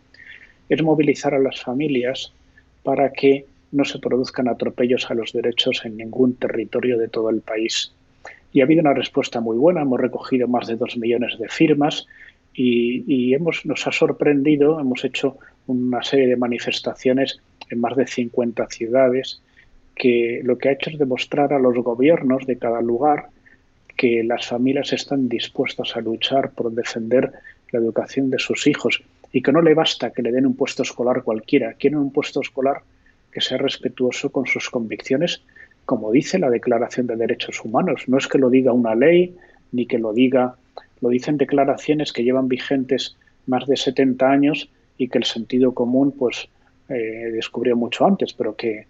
es 0.69 0.83
movilizar 0.83 1.35
a 1.35 1.39
las 1.39 1.61
familias 1.61 2.33
para 2.83 3.13
que 3.13 3.45
no 3.73 3.85
se 3.85 3.99
produzcan 3.99 4.49
atropellos 4.49 5.11
a 5.11 5.15
los 5.15 5.33
derechos 5.33 5.83
en 5.85 5.97
ningún 5.97 6.35
territorio 6.35 6.99
de 6.99 7.09
todo 7.09 7.31
el 7.31 7.41
país. 7.41 7.93
Y 8.53 8.61
ha 8.61 8.65
habido 8.65 8.81
una 8.81 8.95
respuesta 8.95 9.41
muy 9.41 9.57
buena, 9.57 9.83
hemos 9.83 10.01
recogido 10.01 10.49
más 10.49 10.67
de 10.67 10.77
dos 10.77 10.97
millones 10.97 11.39
de 11.39 11.49
firmas 11.49 12.07
y, 12.53 13.33
hemos, 13.33 13.65
nos 13.65 13.87
ha 13.87 13.93
sorprendido, 13.93 14.81
hemos 14.81 15.05
hecho 15.05 15.39
una 15.69 16.03
serie 16.03 16.27
de 16.27 16.37
manifestaciones 16.37 17.41
en 17.71 17.81
más 17.81 17.97
de 17.97 18.07
50 18.07 18.67
ciudades 18.69 19.41
que 20.01 20.41
lo 20.43 20.57
que 20.57 20.71
ha 20.71 20.73
hecho 20.73 20.89
es 20.89 20.99
demostrar 20.99 21.53
a 21.53 21.59
los 21.59 21.77
gobiernos 21.77 22.47
de 22.47 22.57
cada 22.57 22.81
lugar 22.81 23.27
que 23.99 24.25
las 24.25 24.47
familias 24.47 24.95
están 24.95 25.29
dispuestas 25.29 25.95
a 25.95 26.01
luchar 26.01 26.53
por 26.53 26.73
defender 26.73 27.31
la 27.71 27.81
educación 27.81 28.31
de 28.31 28.39
sus 28.39 28.67
hijos 28.67 29.03
y 29.31 29.43
que 29.43 29.53
no 29.53 29.61
le 29.61 29.75
basta 29.75 30.11
que 30.11 30.23
le 30.23 30.33
den 30.33 30.47
un 30.47 30.57
puesto 30.57 30.83
escolar 30.83 31.23
cualquiera, 31.23 31.75
quieren 31.75 31.99
un 31.99 32.13
puesto 32.13 32.41
escolar 32.41 32.81
que 33.31 33.43
sea 33.43 33.59
respetuoso 33.59 34.33
con 34.33 34.47
sus 34.47 34.71
convicciones, 34.71 35.43
como 35.85 36.11
dice 36.13 36.39
la 36.39 36.49
Declaración 36.49 37.07
de 37.07 37.17
Derechos 37.17 37.63
Humanos. 37.63 38.05
No 38.07 38.17
es 38.17 38.27
que 38.27 38.39
lo 38.39 38.49
diga 38.49 38.73
una 38.73 38.95
ley, 38.95 39.37
ni 39.71 39.85
que 39.85 39.99
lo 39.99 40.15
diga, 40.15 40.55
lo 41.03 41.11
dicen 41.11 41.37
declaraciones 41.37 42.15
que 42.15 42.25
llevan 42.25 42.49
vigentes 42.49 43.19
más 43.47 43.67
de 43.67 43.77
70 43.77 44.31
años 44.31 44.71
y 44.97 45.09
que 45.09 45.19
el 45.19 45.25
sentido 45.25 45.75
común 45.75 46.13
pues 46.13 46.49
eh, 46.89 47.31
descubrió 47.35 47.77
mucho 47.77 48.07
antes, 48.07 48.33
pero 48.33 48.57
que 48.57 48.87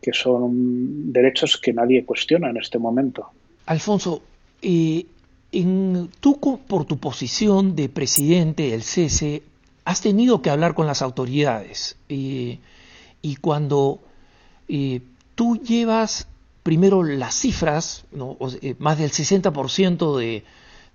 que 0.00 0.12
son 0.12 1.12
derechos 1.12 1.58
que 1.58 1.72
nadie 1.72 2.04
cuestiona 2.04 2.50
en 2.50 2.56
este 2.56 2.78
momento. 2.78 3.30
Alfonso, 3.66 4.22
eh, 4.62 5.06
en, 5.52 6.08
tú 6.20 6.38
por 6.66 6.84
tu 6.84 6.98
posición 6.98 7.76
de 7.76 7.88
presidente 7.88 8.70
del 8.70 8.82
CESE 8.82 9.42
has 9.84 10.00
tenido 10.00 10.42
que 10.42 10.50
hablar 10.50 10.74
con 10.74 10.86
las 10.86 11.02
autoridades 11.02 11.96
eh, 12.08 12.58
y 13.22 13.36
cuando 13.36 14.00
eh, 14.68 15.00
tú 15.34 15.56
llevas 15.56 16.28
primero 16.62 17.02
las 17.02 17.34
cifras, 17.34 18.04
más 18.78 18.98
del 18.98 19.10
60% 19.10 20.18
de, 20.18 20.44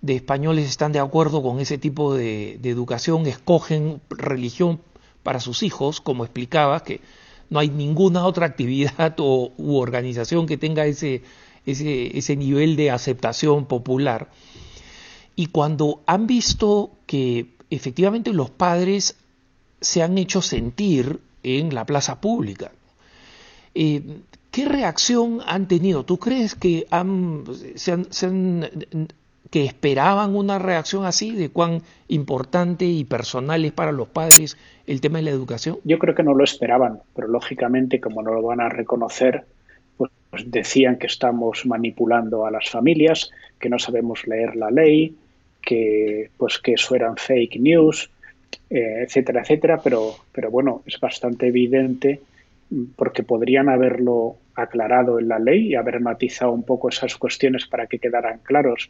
de 0.01 0.15
españoles 0.15 0.69
están 0.69 0.91
de 0.91 0.99
acuerdo 0.99 1.41
con 1.41 1.59
ese 1.59 1.77
tipo 1.77 2.13
de, 2.13 2.59
de 2.61 2.69
educación, 2.69 3.25
escogen 3.25 3.99
religión 4.09 4.79
para 5.23 5.39
sus 5.39 5.63
hijos, 5.63 6.01
como 6.01 6.23
explicabas, 6.23 6.83
que 6.83 7.01
no 7.55 7.61
hay 7.61 7.69
ninguna 7.69 8.25
otra 8.25 8.45
actividad 8.45 9.15
o, 9.19 9.53
u 9.57 9.77
organización 9.77 10.45
que 10.45 10.57
tenga 10.57 10.85
ese, 10.85 11.23
ese, 11.65 12.17
ese 12.17 12.35
nivel 12.35 12.75
de 12.75 12.91
aceptación 12.91 13.65
popular. 13.65 14.29
Y 15.37 15.47
cuando 15.47 16.03
han 16.05 16.27
visto 16.27 16.91
que 17.05 17.55
efectivamente 17.69 18.33
los 18.33 18.49
padres 18.49 19.15
se 19.79 20.03
han 20.03 20.17
hecho 20.17 20.41
sentir 20.41 21.21
en 21.43 21.73
la 21.73 21.85
plaza 21.85 22.19
pública, 22.19 22.73
eh, 23.73 24.01
¿Qué 24.51 24.63
reacción 24.63 25.41
han 25.45 25.67
tenido? 25.67 26.05
¿Tú 26.05 26.17
crees 26.17 26.55
que 26.55 26.87
han, 26.89 27.43
que 29.51 29.65
esperaban 29.65 30.35
una 30.35 30.59
reacción 30.59 31.05
así 31.05 31.35
de 31.35 31.49
cuán 31.49 31.81
importante 32.07 32.85
y 32.85 33.03
personal 33.03 33.65
es 33.65 33.71
para 33.71 33.91
los 33.91 34.07
padres 34.07 34.57
el 34.87 35.01
tema 35.01 35.19
de 35.19 35.25
la 35.25 35.31
educación? 35.31 35.77
Yo 35.83 35.99
creo 35.99 36.15
que 36.15 36.23
no 36.23 36.33
lo 36.33 36.43
esperaban, 36.43 36.99
pero 37.15 37.27
lógicamente 37.27 37.99
como 37.99 38.21
no 38.21 38.33
lo 38.33 38.41
van 38.41 38.61
a 38.61 38.69
reconocer, 38.69 39.43
pues, 39.97 40.11
pues 40.29 40.51
decían 40.51 40.97
que 40.97 41.07
estamos 41.07 41.65
manipulando 41.65 42.45
a 42.45 42.51
las 42.51 42.69
familias, 42.69 43.31
que 43.59 43.69
no 43.69 43.79
sabemos 43.79 44.27
leer 44.27 44.55
la 44.55 44.71
ley, 44.71 45.15
que 45.61 46.29
pues 46.37 46.59
que 46.59 46.73
eso 46.73 46.95
eran 46.95 47.17
fake 47.17 47.59
news, 47.59 48.09
eh, 48.69 49.03
etcétera, 49.03 49.41
etcétera, 49.41 49.79
pero, 49.83 50.15
pero 50.31 50.51
bueno, 50.51 50.83
es 50.85 50.99
bastante 50.99 51.47
evidente 51.47 52.21
porque 52.95 53.23
podrían 53.23 53.69
haberlo 53.69 54.37
aclarado 54.55 55.19
en 55.19 55.27
la 55.27 55.39
ley 55.39 55.67
y 55.67 55.75
haber 55.75 55.99
matizado 55.99 56.51
un 56.51 56.63
poco 56.63 56.89
esas 56.89 57.15
cuestiones 57.15 57.65
para 57.65 57.87
que 57.87 57.99
quedaran 57.99 58.39
claros, 58.43 58.89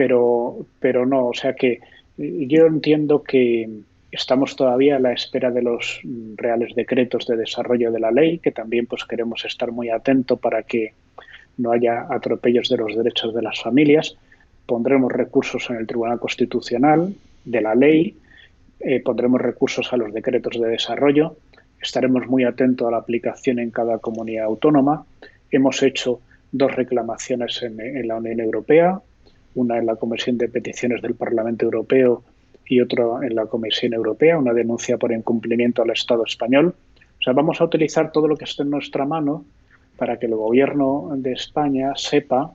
pero, 0.00 0.64
pero 0.78 1.04
no, 1.04 1.26
o 1.26 1.34
sea 1.34 1.52
que 1.52 1.80
yo 2.16 2.64
entiendo 2.64 3.22
que 3.22 3.68
estamos 4.10 4.56
todavía 4.56 4.96
a 4.96 4.98
la 4.98 5.12
espera 5.12 5.50
de 5.50 5.60
los 5.60 6.00
reales 6.36 6.74
decretos 6.74 7.26
de 7.26 7.36
desarrollo 7.36 7.92
de 7.92 8.00
la 8.00 8.10
ley, 8.10 8.38
que 8.38 8.50
también 8.50 8.86
pues 8.86 9.04
queremos 9.04 9.44
estar 9.44 9.70
muy 9.72 9.90
atentos 9.90 10.40
para 10.40 10.62
que 10.62 10.94
no 11.58 11.72
haya 11.72 12.06
atropellos 12.08 12.70
de 12.70 12.78
los 12.78 12.96
derechos 12.96 13.34
de 13.34 13.42
las 13.42 13.60
familias. 13.60 14.16
Pondremos 14.64 15.12
recursos 15.12 15.68
en 15.68 15.76
el 15.76 15.86
Tribunal 15.86 16.18
Constitucional 16.18 17.14
de 17.44 17.60
la 17.60 17.74
ley, 17.74 18.16
eh, 18.80 19.02
pondremos 19.02 19.42
recursos 19.42 19.92
a 19.92 19.98
los 19.98 20.14
decretos 20.14 20.58
de 20.58 20.66
desarrollo 20.66 21.36
Estaremos 21.82 22.26
muy 22.26 22.44
atentos 22.44 22.88
a 22.88 22.90
la 22.90 22.96
aplicación 22.96 23.58
en 23.58 23.70
cada 23.70 23.98
comunidad 23.98 24.46
autónoma. 24.46 25.04
Hemos 25.50 25.82
hecho 25.82 26.20
dos 26.52 26.74
reclamaciones 26.74 27.62
en, 27.62 28.08
la 28.08 28.16
Unión 28.16 28.40
Europea, 28.40 29.00
una 29.54 29.78
en 29.78 29.86
la 29.86 29.96
Comisión 29.96 30.38
de 30.38 30.48
Peticiones 30.48 31.02
del 31.02 31.14
Parlamento 31.14 31.64
Europeo 31.64 32.22
y 32.66 32.80
otra 32.80 33.04
en 33.22 33.34
la 33.34 33.46
Comisión 33.46 33.94
Europea, 33.94 34.38
una 34.38 34.52
denuncia 34.52 34.96
por 34.96 35.12
incumplimiento 35.12 35.82
al 35.82 35.90
Estado 35.90 36.24
español. 36.24 36.74
O 37.18 37.22
sea, 37.22 37.32
vamos 37.32 37.60
a 37.60 37.64
utilizar 37.64 38.12
todo 38.12 38.28
lo 38.28 38.36
que 38.36 38.44
esté 38.44 38.62
en 38.62 38.70
nuestra 38.70 39.04
mano 39.04 39.44
para 39.96 40.18
que 40.18 40.26
el 40.26 40.34
gobierno 40.34 41.10
de 41.16 41.32
España 41.32 41.92
sepa 41.96 42.54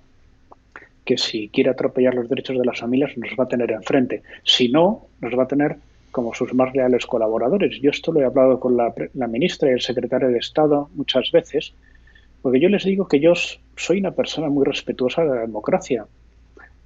que 1.05 1.17
si 1.17 1.49
quiere 1.49 1.69
atropellar 1.69 2.15
los 2.15 2.27
derechos 2.27 2.57
de 2.57 2.65
las 2.65 2.79
familias 2.79 3.15
nos 3.17 3.29
va 3.39 3.43
a 3.43 3.47
tener 3.47 3.71
enfrente. 3.71 4.23
Si 4.43 4.69
no, 4.69 5.05
nos 5.21 5.37
va 5.37 5.43
a 5.43 5.47
tener 5.47 5.77
como 6.11 6.33
sus 6.33 6.53
más 6.53 6.73
leales 6.73 7.05
colaboradores. 7.05 7.79
Yo 7.81 7.91
esto 7.91 8.11
lo 8.11 8.21
he 8.21 8.25
hablado 8.25 8.59
con 8.59 8.77
la, 8.77 8.93
ministra 9.27 9.69
y 9.69 9.73
el 9.73 9.81
secretario 9.81 10.29
de 10.29 10.37
Estado 10.37 10.89
muchas 10.95 11.29
veces, 11.31 11.73
porque 12.41 12.59
yo 12.59 12.69
les 12.69 12.85
digo 12.85 13.07
que 13.07 13.19
yo 13.19 13.33
soy 13.75 13.99
una 13.99 14.11
persona 14.11 14.49
muy 14.49 14.65
respetuosa 14.65 15.23
de 15.23 15.29
la 15.29 15.41
democracia. 15.41 16.07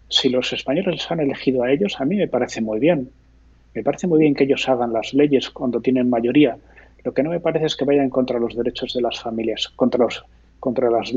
Si 0.09 0.29
los 0.29 0.51
españoles 0.53 0.95
les 0.95 1.11
han 1.11 1.19
elegido 1.19 1.63
a 1.63 1.71
ellos, 1.71 1.99
a 1.99 2.05
mí 2.05 2.15
me 2.15 2.27
parece 2.27 2.61
muy 2.61 2.79
bien. 2.79 3.09
Me 3.73 3.83
parece 3.83 4.07
muy 4.07 4.19
bien 4.19 4.33
que 4.33 4.45
ellos 4.45 4.67
hagan 4.67 4.91
las 4.91 5.13
leyes 5.13 5.49
cuando 5.49 5.79
tienen 5.79 6.09
mayoría. 6.09 6.57
Lo 7.03 7.13
que 7.13 7.23
no 7.23 7.29
me 7.29 7.39
parece 7.39 7.67
es 7.67 7.75
que 7.75 7.85
vayan 7.85 8.09
contra 8.09 8.39
los 8.39 8.55
derechos 8.55 8.93
de 8.93 9.01
las 9.01 9.19
familias, 9.21 9.69
contra 9.75 10.03
los 10.03 10.23
contra 10.59 10.89
las, 10.89 11.13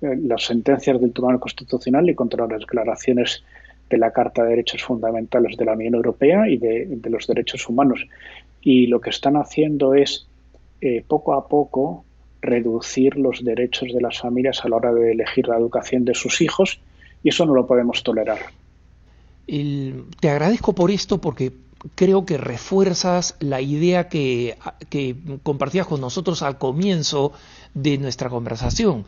las 0.00 0.42
sentencias 0.42 1.00
del 1.00 1.12
Tribunal 1.12 1.38
Constitucional 1.38 2.10
y 2.10 2.14
contra 2.16 2.48
las 2.48 2.60
declaraciones 2.60 3.44
de 3.88 3.98
la 3.98 4.10
Carta 4.10 4.42
de 4.42 4.50
Derechos 4.50 4.82
Fundamentales 4.82 5.56
de 5.56 5.64
la 5.64 5.74
Unión 5.74 5.94
Europea 5.94 6.48
y 6.48 6.56
de, 6.56 6.98
los 7.04 7.26
derechos 7.26 7.68
humanos. 7.68 8.04
Y 8.60 8.86
lo 8.88 9.00
que 9.00 9.10
están 9.10 9.36
haciendo 9.36 9.94
es, 9.94 10.26
eh, 10.80 11.04
poco 11.06 11.34
a 11.34 11.46
poco, 11.46 12.04
reducir 12.42 13.16
los 13.16 13.44
derechos 13.44 13.92
de 13.92 14.00
las 14.00 14.18
familias 14.18 14.64
a 14.64 14.68
la 14.68 14.76
hora 14.76 14.92
de 14.92 15.12
elegir 15.12 15.48
la 15.48 15.56
educación 15.56 16.04
de 16.04 16.14
sus 16.14 16.40
hijos 16.40 16.80
y 17.24 17.30
eso 17.30 17.44
no 17.44 17.54
lo 17.54 17.66
podemos 17.66 18.04
tolerar. 18.04 18.38
te 19.46 20.30
agradezco 20.30 20.74
por 20.74 20.92
esto 20.92 21.20
porque 21.20 21.52
creo 21.96 22.24
que 22.24 22.38
refuerzas 22.38 23.34
la 23.40 23.60
idea 23.60 24.08
que, 24.08 24.56
compartías 25.42 25.88
con 25.88 26.00
nosotros 26.00 26.42
al 26.42 26.58
comienzo 26.58 27.32
de 27.74 27.98
nuestra 27.98 28.30
conversación 28.30 29.04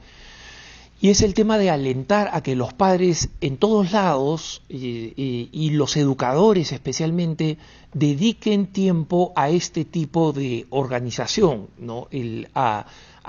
y 1.01 1.11
es 1.11 1.21
el 1.21 1.35
tema 1.35 1.59
de 1.59 1.69
alentar 1.69 2.31
a 2.33 2.43
que 2.43 2.57
los 2.57 2.73
padres 2.73 3.29
en 3.43 3.59
todos 3.59 3.93
lados 3.93 4.63
y 4.69 5.71
los 5.71 5.97
educadores 5.99 6.73
especialmente 6.73 7.59
dediquen 7.97 8.67
tiempo 8.67 9.33
a 9.37 9.49
este 9.49 9.87
tipo 9.87 10.33
de 10.35 10.67
organización, 10.69 11.69
¿no? 11.79 12.09
El, 12.11 12.49
a, 12.55 12.85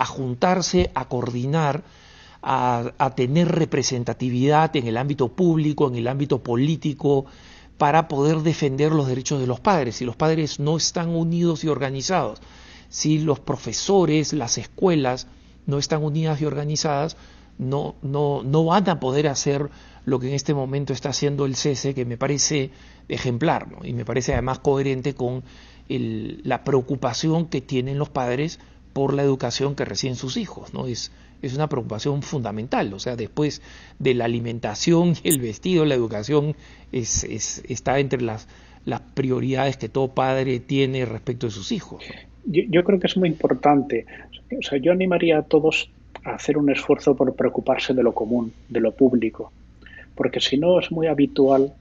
juntarse, 0.07 0.91
a 0.93 1.07
coordinar, 1.07 1.83
a, 2.49 3.13
tener 3.13 3.49
representatividad 3.49 4.73
en 4.77 4.87
el 4.87 4.95
ámbito 4.95 5.27
público, 5.27 5.89
en 5.89 5.95
el 5.95 6.07
ámbito 6.07 6.41
político, 6.41 7.25
para 7.77 8.07
poder 8.07 8.37
defender 8.37 8.93
los 8.93 9.07
derechos 9.07 9.41
de 9.41 9.47
los 9.47 9.59
padres. 9.59 9.97
Si 9.97 10.05
los 10.05 10.15
padres 10.15 10.57
no 10.57 10.77
están 10.77 11.09
unidos 11.09 11.65
y 11.65 11.67
organizados, 11.67 12.39
si 12.87 13.19
los 13.19 13.41
profesores, 13.41 14.31
las 14.31 14.57
escuelas 14.57 15.27
no 15.65 15.77
están 15.77 16.01
unidas 16.01 16.39
y 16.39 16.45
organizadas, 16.45 17.17
no, 17.57 17.95
no, 18.01 18.43
no 18.43 18.63
van 18.63 18.87
a 18.87 18.99
poder 19.01 19.27
hacer 19.27 19.69
lo 20.05 20.19
que 20.19 20.29
en 20.29 20.33
este 20.33 20.53
momento 20.53 20.93
está 20.93 21.09
haciendo 21.09 21.45
el 21.45 21.57
CESE, 21.57 21.93
que 21.93 22.05
me 22.05 22.17
parece 22.17 22.71
ejemplar 23.09 23.67
y 23.83 23.91
me 23.91 24.05
parece 24.05 24.31
además 24.31 24.59
coherente 24.59 25.15
con 25.15 25.43
la 25.89 26.63
preocupación 26.63 27.47
que 27.47 27.59
tienen 27.59 27.97
los 27.97 28.07
padres 28.09 28.59
por 28.93 29.13
la 29.13 29.23
educación 29.23 29.75
que 29.75 29.83
reciben 29.83 30.15
sus 30.15 30.37
hijos. 30.37 30.73
¿no? 30.73 30.85
Es, 30.87 31.11
es 31.41 31.55
una 31.55 31.67
preocupación 31.67 32.21
fundamental. 32.21 32.93
O 32.93 32.99
sea, 32.99 33.15
después 33.15 33.61
de 33.99 34.13
la 34.13 34.25
alimentación 34.25 35.13
el 35.23 35.39
vestido, 35.39 35.85
la 35.85 35.95
educación 35.95 36.55
es, 36.91 37.23
está 37.67 37.99
entre 37.99 38.21
las, 38.21 38.47
las 38.85 39.01
prioridades 39.01 39.77
que 39.77 39.89
todo 39.89 40.09
padre 40.09 40.59
tiene 40.59 41.05
respecto 41.05 41.47
de 41.47 41.51
sus 41.51 41.71
hijos. 41.71 42.03
Yo, 42.45 42.63
yo, 42.69 42.83
creo 42.83 42.99
que 42.99 43.07
es 43.07 43.17
muy 43.17 43.29
importante. 43.29 44.05
O 44.57 44.61
sea, 44.61 44.77
yo 44.77 44.91
animaría 44.91 45.39
a 45.39 45.43
todos 45.43 45.89
hacer 46.23 46.57
un 46.57 46.69
esfuerzo 46.69 47.15
por 47.15 47.35
preocuparse 47.35 47.93
de 47.93 48.03
lo 48.03 48.13
común, 48.13 48.53
de 48.69 48.79
lo 48.79 48.91
público, 48.91 49.51
porque 50.15 50.39
si 50.39 50.57
no 50.57 50.79
es 50.79 50.91
muy 50.91 51.07
habitual 51.07 51.73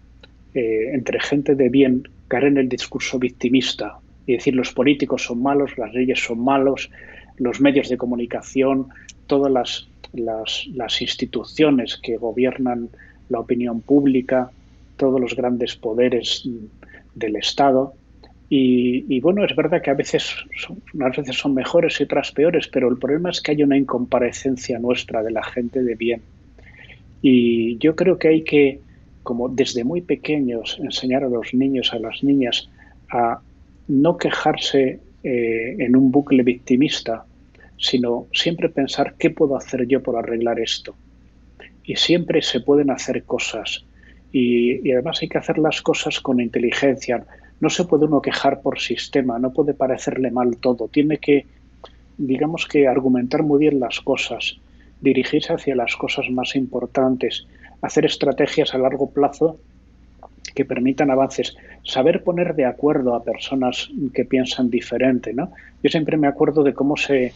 eh, 0.55 0.95
entre 0.95 1.21
gente 1.21 1.55
de 1.55 1.69
bien 1.69 2.09
caer 2.29 2.45
en 2.45 2.59
el 2.59 2.69
discurso 2.69 3.19
victimista 3.19 3.99
y 4.27 4.35
decir 4.35 4.55
los 4.55 4.73
políticos 4.73 5.23
son 5.25 5.43
malos, 5.43 5.77
las 5.79 5.93
leyes 5.93 6.21
son 6.21 6.41
malos, 6.43 6.91
los 7.37 7.61
medios 7.61 7.89
de 7.89 7.97
comunicación, 7.97 8.89
todas 9.27 9.89
las, 10.13 11.01
instituciones 11.01 11.99
que 12.03 12.17
gobiernan 12.17 12.89
la 13.29 13.41
opinión 13.41 13.81
pública, 13.81 14.51
todos 14.97 15.21
los 15.21 15.35
grandes 15.35 15.77
poderes 15.77 16.49
del 17.15 17.37
Estado, 17.37 17.95
y, 18.49 19.21
bueno, 19.21 19.45
es 19.45 19.57
verdad 19.57 19.83
que 19.83 19.91
a 19.91 19.95
veces, 19.95 20.33
son, 20.57 20.81
unas 20.95 21.17
veces 21.17 21.37
son 21.37 21.53
mejores 21.53 22.01
y 22.01 22.05
otras 22.05 22.31
peores, 22.31 22.69
pero 22.69 22.89
el 22.89 22.97
problema 22.97 23.31
es 23.31 23.41
que 23.41 23.51
hay 23.53 23.63
una 23.63 23.77
incomparecencia 23.77 24.79
nuestra 24.79 25.23
de 25.23 25.33
la 25.33 25.43
gente 25.43 25.83
de 25.83 25.97
bien. 25.97 26.23
Y 27.23 27.77
yo 27.79 27.97
creo 27.97 28.19
que 28.19 28.29
hay 28.29 28.45
que, 28.45 28.81
como 29.25 29.49
desde 29.49 29.83
muy 29.83 30.01
pequeños, 30.01 30.79
enseñar 30.81 31.25
a 31.25 31.29
los 31.29 31.55
niños, 31.55 31.93
a 31.93 31.99
las 31.99 32.23
niñas, 32.23 32.69
a 33.11 33.41
no 33.89 34.17
quejarse 34.17 35.01
eh, 35.25 35.77
en 35.81 35.97
un 35.97 36.13
bucle 36.13 36.45
victimista, 36.45 37.25
sino 37.79 38.27
siempre 38.33 38.69
pensar 38.69 39.15
qué 39.19 39.31
puedo 39.31 39.57
hacer 39.57 39.87
yo 39.87 40.03
por 40.03 40.17
arreglar 40.17 40.61
esto. 40.61 40.95
Y 41.85 41.97
siempre 41.97 42.43
se 42.43 42.61
pueden 42.61 42.91
hacer 42.91 43.25
cosas. 43.25 43.85
y 44.33 44.91
además 44.93 45.23
hay 45.23 45.29
que 45.29 45.39
hacer 45.39 45.57
las 45.57 45.81
cosas 45.81 46.21
con 46.21 46.41
inteligencia 46.41 47.25
no 47.61 47.71
se 47.71 47.85
puede 47.85 48.05
uno 48.05 48.21
quejar 48.21 48.61
por 48.61 48.79
sistema, 48.79 49.39
no 49.39 49.53
puede 49.53 49.75
parecerle 49.75 50.31
mal 50.31 50.59
todo, 50.59 50.89
tiene 50.89 51.19
que, 51.19 51.47
digamos 52.19 52.67
que, 52.67 52.87
argumentar 52.87 53.43
muy 53.43 53.61
bien 53.61 53.81
las 53.81 54.01
cosas, 54.01 54.59
dirigirse 55.01 55.53
hacia 55.53 55.75
las 55.75 55.97
cosas 55.97 56.29
más 56.31 56.55
importantes, 56.57 57.47
hacer 57.81 58.05
estrategias 58.05 58.75
a 58.75 58.79
largo 58.79 59.11
plazo 59.11 59.59
que 60.55 60.65
permitan 60.65 61.11
avances, 61.11 61.57
saber 61.85 62.25
poner 62.25 62.55
de 62.55 62.65
acuerdo 62.65 63.15
a 63.15 63.23
personas 63.23 63.91
que 64.15 64.25
piensan 64.25 64.71
diferente, 64.71 65.35
¿no? 65.35 65.51
Yo 65.83 65.91
siempre 65.91 66.17
me 66.17 66.29
acuerdo 66.29 66.63
de 66.63 66.73
cómo 66.73 66.97
se, 66.97 67.33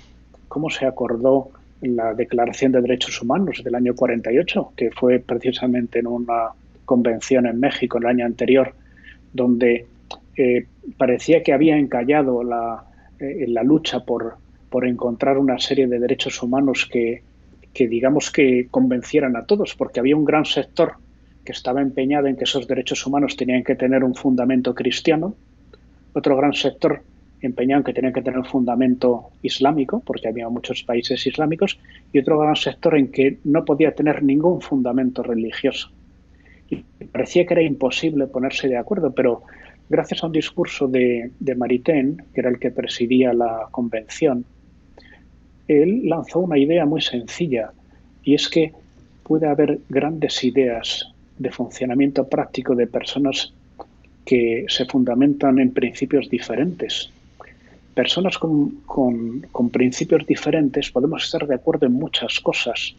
cómo 0.51 0.69
se 0.69 0.85
acordó 0.85 1.51
la 1.81 2.13
Declaración 2.13 2.73
de 2.73 2.83
Derechos 2.83 3.23
Humanos 3.23 3.63
del 3.65 3.77
año 3.77 3.95
48, 3.95 4.73
que 4.77 4.91
fue 4.91 5.21
precisamente 5.21 6.01
en 6.01 6.09
una 6.09 6.49
convención 6.85 7.47
en 7.47 7.61
México 7.61 7.99
el 7.99 8.07
año 8.07 8.27
anterior, 8.27 8.75
donde 9.33 9.87
parecía 10.99 11.43
que 11.45 11.53
había 11.53 11.77
encallado 11.77 12.43
la, 12.43 12.85
eh, 13.21 13.45
la 13.47 13.63
lucha 13.63 14.01
por, 14.01 14.39
por 14.69 14.87
encontrar 14.87 15.39
una 15.39 15.59
serie 15.61 15.87
de 15.87 16.01
derechos 16.01 16.43
humanos 16.43 16.89
que 16.91 17.23
digamos 17.73 18.33
que 18.33 18.67
convencieran 18.71 19.37
a 19.37 19.47
todos, 19.47 19.77
porque 19.77 20.01
había 20.01 20.17
un 20.17 20.25
gran 20.25 20.45
sector 20.45 20.95
que 21.45 21.53
estaba 21.53 21.81
empeñado 21.81 22.27
en 22.27 22.37
que 22.37 22.45
esos 22.45 22.67
derechos 22.67 23.07
humanos 23.07 23.37
tenían 23.37 23.63
que 23.63 23.77
tener 23.77 24.03
un 24.03 24.17
fundamento 24.17 24.75
cristiano, 24.75 25.35
otro 26.13 26.37
gran 26.37 26.53
sector 26.53 27.03
empeñado 27.43 27.81
en 27.81 27.85
que 27.85 27.93
tenía 27.93 28.13
que 28.13 28.23
tener 28.23 28.39
un 28.39 28.45
fundamento 28.45 29.31
islámico, 29.43 30.03
porque 30.05 30.29
había 30.29 30.49
muchos 30.49 30.83
países 30.83 31.27
islámicos, 31.27 31.79
y 32.13 32.19
otro 32.19 32.39
gran 32.39 32.57
sector 32.57 32.97
en 32.97 33.09
que 33.09 33.39
no 33.45 33.65
podía 33.65 33.95
tener 33.95 34.23
ningún 34.23 34.61
fundamento 34.61 35.23
religioso. 35.23 35.91
Y 36.69 36.85
parecía 37.07 37.47
que 37.47 37.55
era 37.55 37.63
imposible 37.63 38.27
ponerse 38.27 38.69
de 38.69 38.77
acuerdo, 38.77 39.13
pero 39.13 39.43
gracias 39.89 40.23
a 40.23 40.27
un 40.27 40.33
discurso 40.33 40.87
de, 40.87 41.31
de 41.41 41.55
Maritain, 41.55 42.23
que 42.35 42.41
era 42.41 42.51
el 42.51 42.59
que 42.59 42.71
presidía 42.71 43.33
la 43.33 43.69
convención, 43.71 44.45
él 45.67 46.03
lanzó 46.09 46.41
una 46.41 46.59
idea 46.59 46.85
muy 46.85 47.01
sencilla, 47.01 47.73
y 48.23 48.35
es 48.35 48.49
que 48.49 48.73
puede 49.23 49.47
haber 49.47 49.79
grandes 49.89 50.43
ideas 50.45 51.13
de 51.39 51.51
funcionamiento 51.51 52.29
práctico 52.29 52.75
de 52.75 52.87
personas 52.87 53.55
que 54.27 54.67
se 54.69 54.85
fundamentan 54.85 55.59
en 55.59 55.73
principios 55.73 56.29
diferentes 56.29 57.11
personas 57.95 58.39
con, 58.39 59.71
principios 59.73 60.27
diferentes 60.27 60.91
podemos 60.91 61.25
estar 61.25 61.47
de 61.47 61.55
acuerdo 61.55 61.87
en 61.87 61.93
muchas 61.93 62.41
cosas 62.41 62.95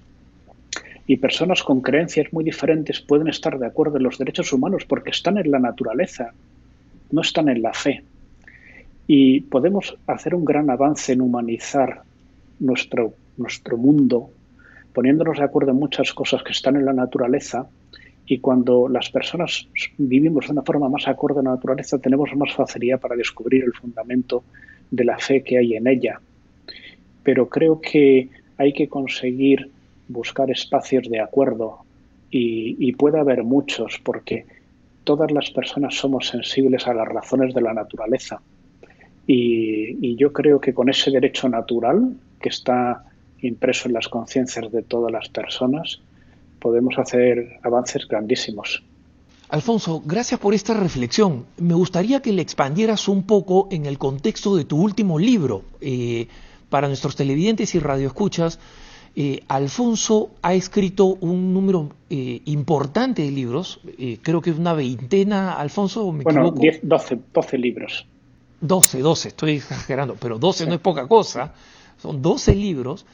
y 1.08 1.18
personas 1.18 1.64
con 1.64 1.82
creencias 1.82 2.32
muy 2.32 2.44
diferentes 2.44 3.02
pueden 3.02 3.28
estar 3.28 3.58
de 3.58 3.68
acuerdo 3.68 3.98
en 3.98 4.04
los 4.04 4.18
derechos 4.18 4.54
humanos 4.54 4.86
porque 4.86 5.10
están 5.10 5.38
en 5.38 5.52
la 5.52 5.60
naturaleza, 5.60 6.32
no 7.12 7.22
están 7.22 7.50
en 7.50 7.62
la 7.62 7.74
fe. 7.74 8.04
Y 9.08 9.42
podemos 9.42 9.98
hacer 10.08 10.36
un 10.36 10.46
gran 10.46 10.70
avance 10.70 11.12
en 11.12 11.22
humanizar 11.22 12.02
nuestro, 12.60 13.14
nuestro 13.38 13.78
mundo 13.78 14.30
poniéndonos 14.94 15.38
de 15.38 15.44
acuerdo 15.44 15.72
en 15.72 15.78
muchas 15.78 16.14
cosas 16.14 16.44
que 16.44 16.52
están 16.52 16.76
en 16.76 16.86
la 16.86 16.94
naturaleza 16.94 17.68
y 18.26 18.40
cuando 18.40 18.88
las 18.88 19.10
personas 19.10 19.68
vivimos 19.98 20.46
de 20.46 20.54
una 20.54 20.62
forma 20.62 20.88
más 20.88 21.08
acorde 21.08 21.40
a 21.40 21.44
la 21.44 21.52
naturaleza 21.52 21.98
tenemos 21.98 22.30
más 22.36 22.54
facilidad 22.54 23.00
para 23.00 23.16
descubrir 23.16 23.64
el 23.64 23.74
fundamento 23.74 24.44
de 24.92 25.06
la 25.06 25.18
fe 25.18 25.42
que 25.42 25.58
hay 25.58 25.76
en 25.76 25.88
ella. 25.88 26.20
Pero 27.24 27.50
creo 27.50 27.82
que 27.82 28.30
hay 28.58 28.74
que 28.74 28.88
conseguir 28.88 29.70
buscar 30.08 30.52
espacios 30.52 31.10
de 31.10 31.20
acuerdo 31.20 31.80
y, 32.30 32.92
puede 32.94 33.20
haber 33.20 33.44
muchos 33.44 34.00
porque 34.04 34.46
todas 35.04 35.32
las 35.32 35.50
personas 35.50 35.96
somos 35.96 36.28
sensibles 36.28 36.88
a 36.88 36.94
las 36.94 37.08
razones 37.08 37.54
de 37.54 37.62
la 37.62 37.74
naturaleza. 37.74 38.42
Y, 39.28 40.16
yo 40.16 40.32
creo 40.32 40.60
que 40.60 40.74
con 40.74 40.90
ese 40.90 41.12
derecho 41.12 41.50
natural 41.50 42.16
que 42.42 42.50
está 42.50 43.04
impreso 43.42 43.88
en 43.88 43.94
las 43.94 44.08
conciencias 44.08 44.72
de 44.72 44.84
todas 44.84 45.12
las 45.12 45.30
personas, 45.30 46.00
podemos 46.60 46.98
hacer 47.00 47.60
avances 47.64 48.08
grandísimos. 48.08 48.84
Alfonso, 49.52 50.02
gracias 50.06 50.40
por 50.40 50.54
esta 50.54 50.74
reflexión. 50.74 51.46
Me 51.58 51.74
gustaría 51.74 52.22
que 52.22 52.32
le 52.32 52.42
expandieras 52.42 53.10
un 53.10 53.24
poco 53.24 53.68
en 53.70 53.86
el 53.86 53.98
contexto 53.98 54.56
de 54.56 54.64
tu 54.64 54.82
último 54.82 55.20
libro. 55.20 55.64
Eh, 55.82 56.30
para 56.70 56.88
nuestros 56.88 57.18
televidentes 57.18 57.76
y 57.76 57.80
radioescuchas, 57.80 58.60
eh, 59.14 59.42
Alfonso 59.50 60.30
ha 60.42 60.54
escrito 60.54 61.18
un 61.20 61.54
número 61.54 61.90
eh, 62.10 62.42
importante 62.46 63.24
de 63.24 63.32
libros, 63.32 63.82
creo 64.22 64.42
que 64.42 64.52
es 64.52 64.58
una 64.58 64.72
veintena, 64.72 65.56
Alfonso, 65.56 66.10
¿me 66.14 66.24
bueno, 66.24 66.50
12, 66.82 67.20
12 67.34 67.58
libros. 67.58 68.08
12, 68.62 69.00
12, 69.00 69.28
estoy 69.28 69.52
exagerando, 69.58 70.16
pero 70.18 70.40
12 70.40 70.66
no 70.66 70.76
es 70.76 70.80
poca 70.80 71.10
cosa, 71.10 71.54
son 72.02 72.22
12 72.22 72.56
libros 72.56 73.06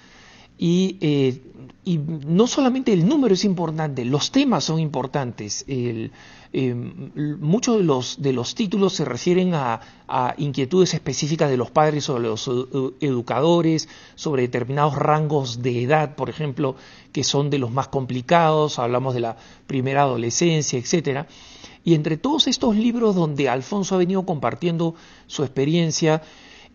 y, 0.58 0.98
eh, 1.02 1.42
no 2.26 2.48
solamente 2.48 2.92
el 2.92 3.08
número 3.08 3.34
es 3.34 3.46
importante, 3.46 4.04
los 4.04 4.32
temas 4.32 4.66
son 4.66 4.80
importantes. 4.80 5.64
Eh, 5.68 6.10
muchos 7.40 7.78
de 7.78 7.84
los, 7.84 8.22
de 8.22 8.34
los 8.34 8.56
títulos 8.56 8.94
se 8.94 9.06
refieren 9.06 9.54
a, 9.54 9.80
a, 10.08 10.34
inquietudes 10.38 10.94
específicas 10.94 11.50
de 11.50 11.56
los 11.56 11.72
padres 11.72 12.04
sobre 12.04 12.24
los 12.24 12.50
educadores, 13.00 13.88
sobre 14.16 14.44
determinados 14.44 14.96
rangos 14.96 15.62
de 15.62 15.84
edad, 15.84 16.16
por 16.16 16.30
ejemplo, 16.30 16.76
que 17.14 17.24
son 17.24 17.50
de 17.50 17.60
los 17.60 17.72
más 17.72 17.88
complicados, 17.88 18.80
hablamos 18.80 19.14
de 19.14 19.22
la 19.22 19.38
primera 19.66 20.02
adolescencia, 20.02 20.78
etcétera. 20.78 21.28
Y 21.88 21.94
entre 21.94 22.18
todos 22.18 22.48
estos 22.48 22.76
libros 22.76 23.16
donde 23.16 23.48
Alfonso 23.48 23.96
ha 23.96 23.98
venido 23.98 24.26
compartiendo 24.26 24.96
su 25.28 25.44
experiencia, 25.44 26.22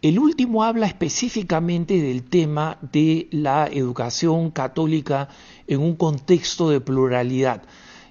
el 0.03 0.19
último 0.19 0.65
habla 0.65 0.87
específicamente 0.87 2.03
del 2.03 2.25
tema 2.25 2.77
de 2.93 3.29
la 3.31 3.69
educación 3.73 4.51
católica 4.51 5.29
en 5.69 5.81
un 5.81 5.95
contexto 5.95 6.71
de 6.71 6.81
pluralidad. 6.81 7.63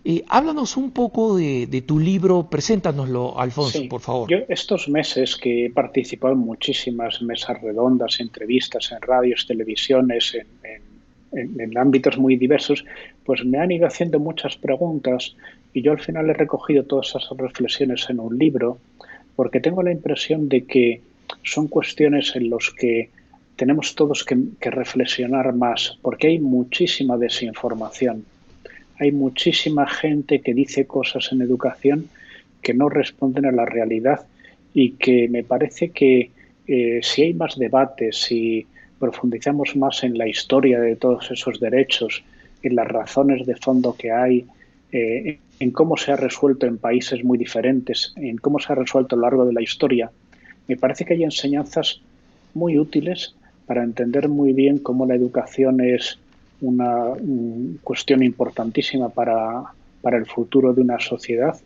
Eh, 0.03 0.23
háblanos 0.29 0.77
un 0.77 0.91
poco 0.91 1.35
de, 1.35 1.83
tu 1.85 1.99
libro, 1.99 2.49
preséntanoslo, 2.49 3.39
Alfonso, 3.39 3.81
por 3.87 4.01
favor. 4.01 4.29
Yo 4.29 4.37
estos 4.47 4.89
meses 4.89 5.35
que 5.35 5.65
he 5.65 5.69
participado 5.69 6.33
en 6.33 6.39
muchísimas 6.39 7.21
mesas 7.21 7.61
redondas, 7.61 8.19
entrevistas 8.19 8.91
en 8.91 9.01
radios, 9.01 9.45
televisiones, 9.45 10.35
en, 11.33 11.77
ámbitos 11.77 12.17
muy 12.17 12.35
diversos, 12.35 12.83
pues 13.25 13.45
me 13.45 13.57
han 13.59 13.71
ido 13.71 13.85
haciendo 13.85 14.19
muchas 14.19 14.57
preguntas 14.57 15.35
y 15.73 15.81
yo 15.81 15.91
al 15.91 16.01
final 16.01 16.29
he 16.29 16.33
recogido 16.33 16.83
todas 16.83 17.09
esas 17.09 17.29
reflexiones 17.37 18.09
en 18.09 18.19
un 18.19 18.37
libro 18.37 18.79
porque 19.37 19.61
tengo 19.61 19.81
la 19.81 19.91
impresión 19.91 20.49
de 20.49 20.65
que 20.65 21.01
son 21.43 21.67
cuestiones 21.67 22.35
en 22.35 22.49
las 22.49 22.69
que 22.71 23.09
tenemos 23.55 23.95
todos 23.95 24.23
que, 24.23 24.71
reflexionar 24.71 25.53
más, 25.53 25.97
porque 26.01 26.27
hay 26.27 26.39
muchísima 26.39 27.17
desinformación. 27.17 28.25
Hay 28.99 29.11
muchísima 29.11 29.87
gente 29.87 30.41
que 30.41 30.53
dice 30.53 30.87
cosas 30.87 31.29
en 31.31 31.41
educación 31.41 32.09
que 32.61 32.73
no 32.73 32.89
responden 32.89 33.45
a 33.45 33.51
la 33.51 33.65
realidad 33.65 34.25
y 34.73 34.91
que 34.91 35.27
me 35.27 35.43
parece 35.43 35.89
que 35.89 36.31
eh, 36.67 36.99
si 37.03 37.23
hay 37.23 37.33
más 37.33 37.57
debates, 37.57 38.17
si 38.17 38.65
profundizamos 38.99 39.75
más 39.75 40.03
en 40.03 40.17
la 40.17 40.27
historia 40.27 40.79
de 40.79 40.95
todos 40.95 41.29
esos 41.31 41.59
derechos, 41.59 42.23
en 42.63 42.75
las 42.75 42.87
razones 42.87 43.45
de 43.45 43.55
fondo 43.55 43.95
que 43.95 44.11
hay, 44.11 44.45
eh, 44.91 45.39
en 45.59 45.71
cómo 45.71 45.97
se 45.97 46.11
ha 46.11 46.15
resuelto 46.15 46.65
en 46.65 46.77
países 46.77 47.23
muy 47.23 47.37
diferentes, 47.37 48.13
en 48.15 48.37
cómo 48.37 48.59
se 48.59 48.73
ha 48.73 48.75
resuelto 48.75 49.15
a 49.15 49.17
lo 49.17 49.23
largo 49.23 49.45
de 49.45 49.53
la 49.53 49.61
historia, 49.61 50.11
me 50.71 50.77
parece 50.77 51.03
que 51.03 51.15
hay 51.15 51.25
enseñanzas 51.25 51.99
muy 52.53 52.79
útiles 52.79 53.35
para 53.65 53.83
entender 53.83 54.29
muy 54.29 54.53
bien 54.53 54.77
cómo 54.77 55.05
la 55.05 55.15
educación 55.15 55.81
es 55.81 56.17
una 56.61 57.07
cuestión 57.83 58.23
importantísima 58.23 59.09
para, 59.09 59.65
el 60.03 60.25
futuro 60.25 60.73
de 60.73 60.81
una 60.81 60.97
sociedad 60.97 61.57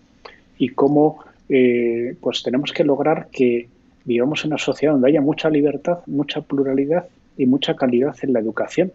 y 0.58 0.70
cómo 0.70 1.20
eh, 1.50 2.16
pues 2.20 2.42
tenemos 2.42 2.72
que 2.72 2.84
lograr 2.84 3.28
que 3.32 3.68
vivamos 4.06 4.44
en 4.44 4.54
una 4.54 4.58
sociedad 4.58 4.94
donde 4.94 5.10
haya 5.10 5.22
mucha 5.22 5.52
libertad, 5.52 6.00
mucha 6.08 6.42
pluralidad 6.42 7.06
y 7.38 7.46
mucha 7.46 7.76
calidad 7.76 8.16
en 8.24 8.34
la 8.34 8.40
educación. 8.40 8.92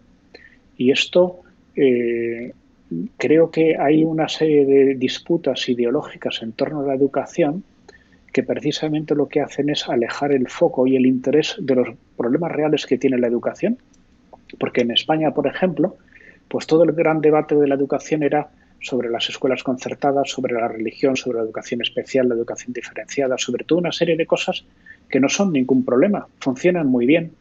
Y 0.75 0.91
esto 0.91 1.39
eh, 1.77 2.51
creo 3.17 3.49
que 3.49 3.77
hay 3.77 4.03
una 4.03 4.27
serie 4.27 4.65
de 4.65 4.95
disputas 4.95 5.69
ideológicas 5.69 6.41
en 6.41 6.51
torno 6.51 6.81
a 6.81 6.87
la 6.87 6.95
educación 6.95 7.63
que 8.31 8.43
precisamente 8.43 9.15
lo 9.15 9.27
que 9.27 9.41
hacen 9.41 9.69
es 9.69 9.87
alejar 9.89 10.31
el 10.31 10.47
foco 10.47 10.87
y 10.87 10.95
el 10.95 11.05
interés 11.05 11.55
de 11.59 11.75
los 11.75 11.87
problemas 12.17 12.51
reales 12.51 12.85
que 12.85 12.97
tiene 12.97 13.17
la 13.17 13.27
educación. 13.27 13.77
Porque 14.59 14.81
en 14.81 14.91
España, 14.91 15.33
por 15.33 15.47
ejemplo, 15.47 15.97
pues 16.47 16.67
todo 16.67 16.83
el 16.83 16.91
gran 16.93 17.21
debate 17.21 17.55
de 17.55 17.67
la 17.67 17.75
educación 17.75 18.23
era 18.23 18.49
sobre 18.81 19.09
las 19.09 19.29
escuelas 19.29 19.63
concertadas, 19.63 20.29
sobre 20.31 20.53
la 20.53 20.67
religión, 20.67 21.15
sobre 21.15 21.37
la 21.37 21.43
educación 21.43 21.81
especial, 21.81 22.27
la 22.27 22.35
educación 22.35 22.73
diferenciada, 22.73 23.37
sobre 23.37 23.63
toda 23.63 23.81
una 23.81 23.91
serie 23.91 24.17
de 24.17 24.25
cosas 24.25 24.65
que 25.09 25.19
no 25.19 25.29
son 25.29 25.53
ningún 25.53 25.85
problema, 25.85 26.27
funcionan 26.39 26.87
muy 26.87 27.05
bien. 27.05 27.31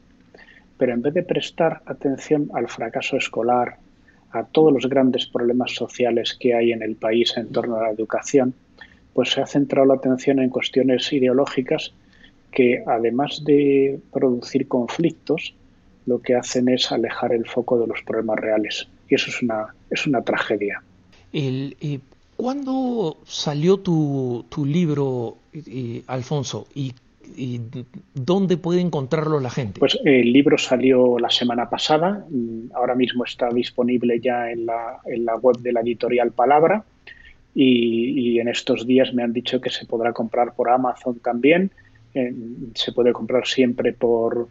Pero 0.77 0.93
en 0.93 1.03
vez 1.03 1.15
de 1.15 1.23
prestar 1.23 1.81
atención 1.87 2.51
al 2.55 2.69
fracaso 2.69 3.17
escolar, 3.17 3.79
a 4.33 4.45
todos 4.45 4.73
los 4.73 4.89
grandes 4.89 5.27
problemas 5.27 5.73
sociales 5.75 6.37
que 6.39 6.55
hay 6.55 6.73
en 6.73 6.83
el 6.83 6.95
país 6.95 7.37
en 7.37 7.51
torno 7.51 7.77
a 7.77 7.83
la 7.83 7.91
educación, 7.91 8.55
pues 9.15 9.31
se 9.31 9.41
ha 9.41 9.47
centrado 9.47 9.87
la 9.87 9.95
atención 9.95 10.39
en 10.41 10.51
cuestiones 10.51 11.13
ideológicas 11.13 11.93
que 12.51 12.83
además 12.87 13.43
de 13.45 13.99
producir 14.13 14.67
conflictos, 14.69 15.55
lo 16.07 16.21
que 16.21 16.35
hacen 16.35 16.69
es 16.69 16.91
alejar 16.91 17.33
el 17.33 17.47
foco 17.47 17.79
de 17.79 17.87
los 17.87 18.03
problemas 18.03 18.39
reales. 18.39 18.89
Y 19.09 19.15
eso 19.15 19.31
es 19.31 19.43
una, 19.43 19.75
es 19.91 20.07
una 20.07 20.23
tragedia. 20.23 20.83
El, 21.33 21.77
eh, 21.81 22.01
¿Cuándo 22.37 23.19
salió 23.27 23.79
tu, 23.79 24.47
tu 24.49 24.65
libro, 24.65 25.37
eh, 25.53 26.03
Alfonso? 26.07 26.67
¿Y, 26.75 26.95
dónde 28.13 28.57
puede 28.57 28.81
encontrarlo 28.81 29.39
la 29.39 29.51
gente? 29.51 29.79
Pues 29.79 29.97
el 30.05 30.33
libro 30.33 30.59
salió 30.59 31.17
la 31.21 31.31
semana 31.31 31.71
pasada. 31.71 32.27
Ahora 32.75 32.97
mismo 32.97 33.25
está 33.25 33.49
disponible 33.51 34.19
ya 34.21 34.51
en 34.51 34.67
la, 34.67 34.99
en 35.05 35.25
la 35.25 35.37
web 35.37 35.59
de 35.59 35.73
la 35.73 35.81
editorial 35.81 36.33
Palabra 36.33 36.83
y, 37.55 38.39
en 38.39 38.49
estos 38.49 38.87
días 38.87 39.13
me 39.13 39.23
han 39.23 39.33
dicho 39.33 39.61
que 39.61 39.71
se 39.71 39.87
podrá 39.87 40.13
comprar 40.13 40.55
por 40.55 40.71
Amazon 40.71 41.19
también. 41.19 41.71
se 42.75 42.93
puede 42.93 43.13
comprar 43.13 43.47
siempre 43.47 43.93
por 43.93 44.49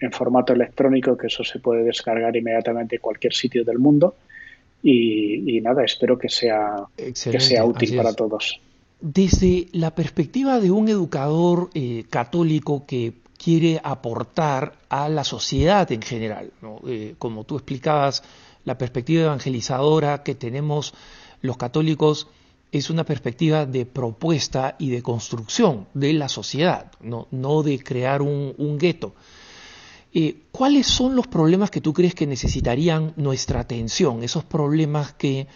en 0.00 0.12
formato 0.12 0.52
electrónico, 0.52 1.16
que 1.16 1.26
eso 1.26 1.44
se 1.44 1.58
puede 1.58 1.82
descargar 1.82 2.36
inmediatamente 2.36 2.96
en 2.96 3.02
cualquier 3.02 3.34
sitio 3.34 3.64
del 3.64 3.78
mundo. 3.78 4.14
Y, 4.82 5.60
nada, 5.60 5.84
espero 5.84 6.16
que 6.18 6.28
sea, 6.28 6.84
que 6.96 7.40
sea 7.40 7.64
útil 7.64 7.96
para 7.96 8.14
todos. 8.14 8.60
Desde 9.00 9.66
la 9.72 9.94
perspectiva 9.94 10.60
de 10.60 10.70
un 10.70 10.88
educador 10.88 11.70
eh, 11.74 12.04
católico 12.08 12.84
que 12.86 13.12
quiere 13.36 13.80
aportar 13.82 14.74
a 14.88 15.08
la 15.08 15.24
sociedad 15.24 15.90
en 15.90 16.02
general. 16.02 16.50
Eh, 16.86 17.14
como 17.18 17.44
tú 17.44 17.56
explicabas, 17.56 18.22
la 18.64 18.78
perspectiva 18.78 19.24
evangelizadora 19.24 20.22
que 20.22 20.34
tenemos 20.34 20.94
los 21.40 21.56
católicos 21.56 22.28
es 22.70 22.90
una 22.90 23.04
perspectiva 23.04 23.66
de 23.66 23.86
propuesta 23.86 24.76
y 24.78 24.90
de 24.90 25.02
construcción 25.02 25.86
de 25.94 26.12
la 26.12 26.28
sociedad, 26.28 26.92
no, 27.00 27.28
no 27.30 27.62
de 27.62 27.78
crear 27.78 28.22
un, 28.22 28.78
gueto. 28.78 29.14
Eh, 30.12 30.36
¿Cuáles 30.52 30.86
son 30.86 31.16
los 31.16 31.26
problemas 31.26 31.70
que 31.70 31.80
tú 31.80 31.92
crees 31.92 32.14
que 32.14 32.26
necesitarían 32.26 33.12
nuestra 33.16 33.60
atención? 33.60 34.22
Esos 34.22 34.44
problemas 34.44 35.12
que, 35.12 35.46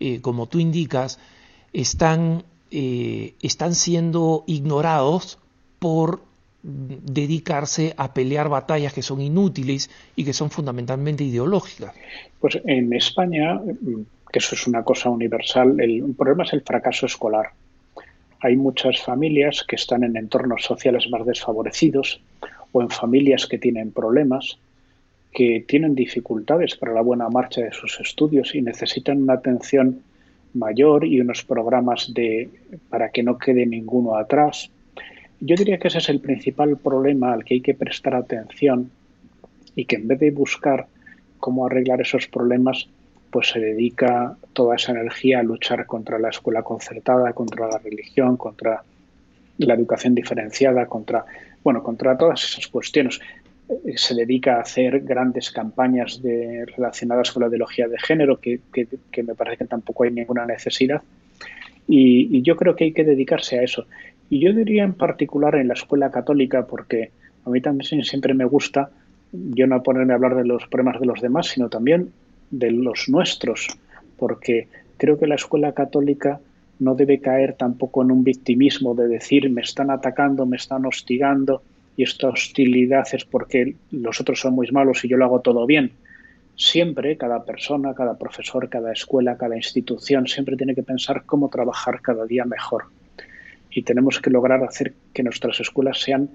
eh, 0.00 0.20
como 0.20 0.46
tú 0.46 0.58
indicas, 0.58 1.18
están, 1.72 2.44
están 2.70 3.74
siendo 3.74 4.44
ignorados 4.46 5.38
por 5.78 6.22
dedicarse 6.62 7.92
a 7.96 8.14
pelear 8.14 8.48
batallas 8.48 8.92
que 8.92 9.02
son 9.02 9.20
inútiles 9.20 9.90
y 10.14 10.24
que 10.24 10.32
son 10.32 10.50
fundamentalmente 10.50 11.24
ideológicas. 11.24 11.92
Pues 12.40 12.58
en 12.64 12.92
España, 12.92 13.60
que 14.32 14.38
eso 14.38 14.54
es 14.54 14.66
una 14.66 14.82
cosa 14.82 15.10
universal, 15.10 15.78
el, 15.80 16.14
problema 16.16 16.44
es 16.44 16.52
el 16.52 16.62
fracaso 16.62 17.06
escolar. 17.06 17.50
Hay 18.40 18.56
muchas 18.56 19.00
familias 19.00 19.64
que 19.68 19.76
están 19.76 20.02
en 20.02 20.16
entornos 20.16 20.64
sociales 20.64 21.08
más 21.10 21.24
desfavorecidos 21.24 22.20
o 22.72 22.82
en 22.82 22.90
familias 22.90 23.46
que 23.46 23.58
tienen 23.58 23.92
problemas, 23.92 24.58
que 25.32 25.64
tienen 25.68 25.94
dificultades 25.94 26.74
para 26.74 26.92
la 26.92 27.02
buena 27.02 27.28
marcha 27.28 27.60
de 27.60 27.72
sus 27.72 28.00
estudios 28.00 28.54
y 28.54 28.62
necesitan 28.62 29.22
una 29.22 29.34
atención 29.34 30.02
mayor 30.54 31.04
y 31.04 31.20
unos 31.20 31.44
programas 31.44 32.12
de 32.12 32.48
para 32.90 33.10
que 33.10 33.22
no 33.22 33.38
quede 33.38 33.64
ninguno 33.64 34.16
atrás 34.16 34.70
yo 35.44 35.56
diría 35.56 35.78
que 35.78 35.88
ese 35.88 35.98
es 35.98 36.08
el 36.08 36.20
principal 36.20 36.76
problema 36.76 37.32
al 37.32 37.44
que 37.44 37.54
hay 37.54 37.60
que 37.60 37.74
prestar 37.74 38.14
atención 38.14 38.92
y 39.74 39.86
que 39.86 39.96
en 39.96 40.06
vez 40.06 40.20
de 40.20 40.30
buscar 40.30 40.86
cómo 41.40 41.66
arreglar 41.66 42.00
esos 42.00 42.28
problemas, 42.28 42.88
pues 43.32 43.48
se 43.48 43.58
dedica 43.58 44.36
toda 44.52 44.76
esa 44.76 44.92
energía 44.92 45.40
a 45.40 45.42
luchar 45.42 45.86
contra 45.86 46.18
la 46.18 46.28
escuela 46.28 46.62
concertada, 46.62 47.32
contra 47.32 47.66
la 47.66 47.78
religión, 47.78 48.36
contra 48.36 48.84
la 49.56 49.74
educación 49.74 50.14
diferenciada, 50.14 50.84
contra, 50.86 51.24
bueno, 51.64 51.82
contra 51.82 52.16
todas 52.18 52.44
esas 52.44 52.68
cuestiones. 52.68 53.18
Eh, 53.70 53.94
se 53.96 54.14
dedica 54.14 54.56
a 54.56 54.60
hacer 54.60 55.00
grandes 55.00 55.50
campañas 55.50 56.20
relacionadas 56.76 57.32
con 57.32 57.40
la 57.40 57.48
ideología 57.48 57.88
de 57.88 57.98
género, 57.98 58.38
que, 58.38 58.60
me 59.24 59.34
parece 59.34 59.56
que 59.56 59.64
tampoco 59.64 60.04
hay 60.04 60.10
ninguna 60.10 60.44
necesidad. 60.44 61.02
y, 61.88 62.42
yo 62.42 62.54
creo 62.56 62.76
que 62.76 62.84
hay 62.84 62.92
que 62.92 63.04
dedicarse 63.04 63.58
a 63.58 63.62
eso. 63.62 63.86
Y 64.28 64.40
yo 64.40 64.52
diría 64.52 64.84
en 64.84 64.92
particular 64.92 65.54
en 65.54 65.68
la 65.68 65.74
escuela 65.74 66.10
católica, 66.10 66.66
porque 66.66 67.10
a 67.46 67.50
mí 67.50 67.62
también 67.62 68.04
siempre 68.04 68.34
me 68.34 68.44
gusta, 68.44 68.90
yo 69.32 69.66
no 69.66 69.82
ponerme 69.82 70.12
a 70.12 70.16
hablar 70.16 70.36
de 70.36 70.44
los 70.44 70.66
problemas 70.66 71.00
de 71.00 71.06
los 71.06 71.22
demás, 71.22 71.46
sino 71.46 71.70
también 71.70 72.12
de 72.52 72.70
los 72.70 73.08
nuestros, 73.08 73.66
porque 74.16 74.68
creo 74.98 75.18
que 75.18 75.26
la 75.26 75.34
escuela 75.34 75.72
católica 75.72 76.38
no 76.78 76.94
debe 76.94 77.20
caer 77.20 77.54
tampoco 77.54 78.02
en 78.02 78.12
un 78.12 78.22
victimismo 78.22 78.94
de 78.94 79.08
decir 79.08 79.50
me 79.50 79.62
están 79.62 79.90
atacando, 79.90 80.46
me 80.46 80.56
están 80.56 80.86
hostigando 80.86 81.62
y 81.96 82.04
esta 82.04 82.28
hostilidad 82.28 83.06
es 83.12 83.24
porque 83.24 83.74
los 83.90 84.20
otros 84.20 84.40
son 84.40 84.54
muy 84.54 84.70
malos 84.70 85.04
y 85.04 85.08
yo 85.08 85.16
lo 85.16 85.24
hago 85.24 85.40
todo 85.40 85.66
bien. 85.66 85.90
Siempre, 86.54 87.16
cada 87.16 87.44
persona, 87.44 87.94
cada 87.94 88.16
profesor, 88.16 88.68
cada 88.68 88.92
escuela, 88.92 89.36
cada 89.36 89.56
institución, 89.56 90.28
siempre 90.28 90.56
tiene 90.56 90.74
que 90.74 90.82
pensar 90.82 91.24
cómo 91.24 91.48
trabajar 91.48 92.00
cada 92.00 92.26
día 92.26 92.44
mejor 92.44 92.84
y 93.74 93.82
tenemos 93.82 94.20
que 94.20 94.30
lograr 94.30 94.62
hacer 94.62 94.94
que 95.12 95.22
nuestras 95.22 95.58
escuelas 95.60 96.00
sean 96.00 96.30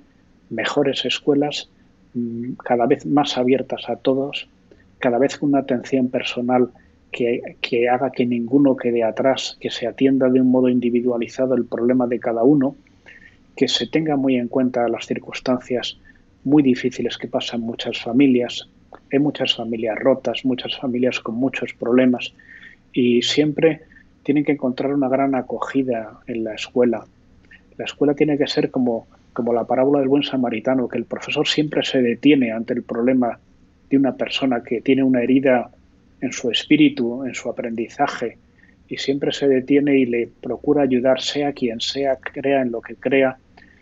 mejores 0.50 1.06
escuelas, 1.06 1.70
mm, 2.14 2.54
cada 2.64 2.88
vez 2.88 3.06
más 3.06 3.38
abiertas 3.38 3.90
a 3.90 3.98
todos, 3.98 4.50
cada 5.00 5.18
vez 5.18 5.42
una 5.42 5.60
atención 5.60 6.10
personal 6.10 6.70
que, 7.12 7.42
que, 7.62 7.90
haga 7.90 8.12
que 8.12 8.26
ninguno 8.26 8.76
quede 8.76 9.04
atrás, 9.04 9.58
que 9.60 9.70
se 9.70 9.88
atienda 9.88 10.30
de 10.30 10.42
un 10.42 10.52
modo 10.52 10.70
individualizado 10.70 11.56
el 11.56 11.66
problema 11.66 12.08
de 12.08 12.20
cada 12.20 12.44
uno, 12.44 12.76
que 13.56 13.68
se 13.68 13.88
tenga 13.88 14.16
muy 14.16 14.36
en 14.36 14.48
cuenta 14.48 14.88
las 14.88 15.08
circunstancias 15.08 15.98
muy 16.44 16.64
difíciles 16.64 17.18
que 17.18 17.28
pasan 17.28 17.62
muchas 17.62 18.02
familias. 18.02 18.70
Hay 19.12 19.20
muchas 19.20 19.56
familias 19.56 19.98
rotas, 19.98 20.46
muchas 20.46 20.78
familias 20.78 21.20
con 21.20 21.36
muchos 21.36 21.74
problemas 21.74 22.34
y 22.94 23.22
siempre 23.22 23.82
tienen 24.24 24.44
que 24.44 24.54
encontrar 24.54 24.94
una 24.94 25.10
gran 25.10 25.36
acogida 25.36 26.20
en 26.28 26.44
la 26.44 26.54
escuela, 26.54 27.06
la 27.78 27.86
escuela 27.86 28.16
tiene 28.16 28.38
que 28.38 28.48
ser 28.48 28.72
como, 28.72 29.08
como 29.34 29.54
la 29.54 29.66
parábola 29.66 30.00
del 30.00 30.10
buen 30.10 30.24
samaritano, 30.24 30.88
que 30.88 30.98
el 30.98 31.06
profesor 31.06 31.48
siempre 31.48 31.84
se 31.84 32.02
detiene 32.02 32.52
ante 32.52 32.74
el 32.74 32.84
problema 32.84 33.40
de 33.90 33.98
una 33.98 34.16
persona 34.16 34.64
que 34.64 34.82
tiene 34.82 35.04
una 35.04 35.22
herida 35.22 35.72
en 36.22 36.32
su 36.32 36.50
espíritu, 36.52 37.24
en 37.26 37.36
su 37.36 37.50
aprendizaje, 37.50 38.38
y 38.88 38.98
siempre 38.98 39.32
se 39.32 39.48
detiene 39.48 39.98
y 39.98 40.06
le 40.06 40.30
procura 40.42 40.84
ayudar, 40.84 41.22
sea 41.22 41.54
quien 41.54 41.82
sea, 41.82 42.18
crea 42.18 42.62
en 42.62 42.72
lo 42.72 42.82
que 42.82 42.96
crea, 42.96 43.38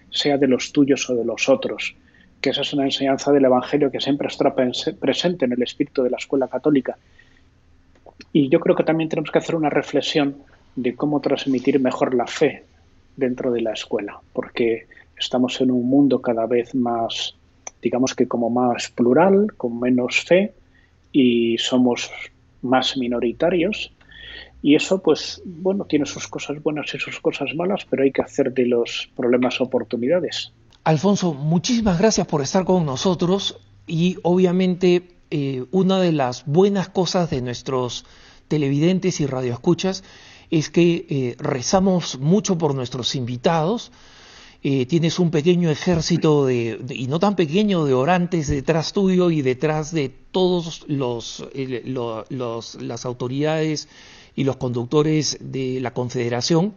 sea 0.09 0.37
de 0.37 0.47
los 0.47 0.71
tuyos 0.71 1.09
o 1.09 1.15
de 1.15 1.25
los 1.25 1.47
otros. 1.47 1.95
Que 2.41 2.49
esa 2.49 2.61
es 2.61 2.73
una 2.73 2.85
enseñanza 2.85 3.31
del 3.31 3.45
Evangelio 3.45 3.91
que 3.91 4.01
siempre 4.01 4.27
está 4.27 4.53
presente 4.99 5.45
en 5.45 5.53
el 5.53 5.61
espíritu 5.61 6.03
de 6.03 6.09
la 6.09 6.17
escuela 6.17 6.47
católica. 6.47 6.97
Y 8.33 8.49
yo 8.49 8.59
creo 8.59 8.75
que 8.75 8.83
también 8.83 9.09
tenemos 9.09 9.31
que 9.31 9.37
hacer 9.37 9.55
una 9.55 9.69
reflexión 9.69 10.37
de 10.75 10.95
cómo 10.95 11.21
transmitir 11.21 11.79
mejor 11.79 12.13
la 12.13 12.27
fe 12.27 12.63
dentro 13.15 13.51
de 13.51 13.61
la 13.61 13.73
escuela, 13.73 14.19
porque 14.33 14.87
estamos 15.17 15.61
en 15.61 15.71
un 15.71 15.87
mundo 15.87 16.21
cada 16.21 16.45
vez 16.45 16.75
más, 16.75 17.35
digamos 17.85 18.15
que 18.15 18.27
como 18.27 18.49
más 18.49 18.89
plural, 18.89 19.53
con 19.57 19.79
menos 19.79 20.21
fe 20.21 20.55
y 21.11 21.55
somos 21.59 22.09
más 22.63 22.97
minoritarios. 22.97 23.93
Y 24.63 24.73
eso, 24.73 25.03
pues, 25.03 25.39
bueno, 25.45 25.85
tiene 25.85 26.07
sus 26.07 26.27
cosas 26.27 26.63
buenas 26.63 26.91
y 26.95 26.97
sus 26.97 27.19
cosas 27.19 27.53
malas, 27.53 27.85
pero 27.87 28.01
hay 28.01 28.11
que 28.11 28.23
hacer 28.23 28.51
de 28.51 28.65
los 28.65 29.07
problemas 29.15 29.61
oportunidades. 29.61 30.51
Alfonso, 30.83 31.35
muchísimas 31.35 31.99
gracias 31.99 32.25
por 32.25 32.41
estar 32.41 32.65
con 32.65 32.87
nosotros 32.87 33.59
y 33.85 34.17
obviamente 34.23 35.19
eh, 35.29 35.65
una 35.69 35.99
de 35.99 36.11
las 36.11 36.43
buenas 36.47 36.89
cosas 36.89 37.29
de 37.29 37.43
nuestros 37.43 38.03
televidentes 38.47 39.21
y 39.21 39.27
radioescuchas 39.27 40.03
es 40.49 40.71
que 40.71 41.05
eh, 41.07 41.35
rezamos 41.37 42.17
mucho 42.17 42.57
por 42.57 42.73
nuestros 42.73 43.15
invitados. 43.15 43.91
Eh, 44.67 44.87
tienes 44.87 45.19
un 45.19 45.29
pequeño 45.29 45.69
ejército 45.69 46.47
de, 46.47 46.79
y 46.89 47.05
no 47.05 47.19
tan 47.19 47.35
pequeño 47.35 47.85
de 47.85 47.93
orantes 47.93 48.47
detrás 48.47 48.93
tuyo 48.93 49.29
y 49.29 49.43
detrás 49.43 49.91
de 49.91 50.09
todos 50.31 50.85
los, 50.87 51.47
las 52.81 53.05
autoridades 53.05 53.87
y 54.35 54.43
los 54.43 54.55
conductores 54.55 55.37
de 55.39 55.79
la 55.81 55.91
Confederación. 55.91 56.73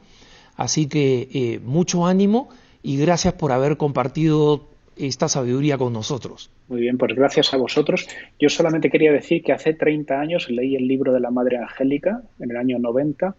Así 0.55 0.87
que 0.87 1.31
eh, 1.33 1.61
mucho 1.65 2.05
ánimo 2.05 2.51
y 2.83 2.99
gracias 2.99 3.33
por 3.33 3.53
haber 3.53 3.79
compartido 3.79 4.69
esta 4.99 5.31
sabiduría 5.31 5.79
con 5.79 5.95
nosotros. 5.95 6.51
Muy 6.69 6.83
bien, 6.83 6.99
pues 6.99 7.15
gracias 7.15 7.55
a 7.55 7.57
vosotros. 7.57 8.07
Yo 8.39 8.51
solamente 8.51 8.91
quería 8.91 9.13
decir 9.13 9.43
que 9.43 9.53
hace 9.53 9.73
30 9.73 10.21
años 10.21 10.51
leí 10.51 10.77
el 10.77 10.87
libro 10.87 11.15
de 11.15 11.21
la 11.21 11.31
Madre 11.31 11.57
Angélica, 11.57 12.21
en 12.39 12.51
el 12.51 12.59
año 12.59 12.79
90, 12.79 13.35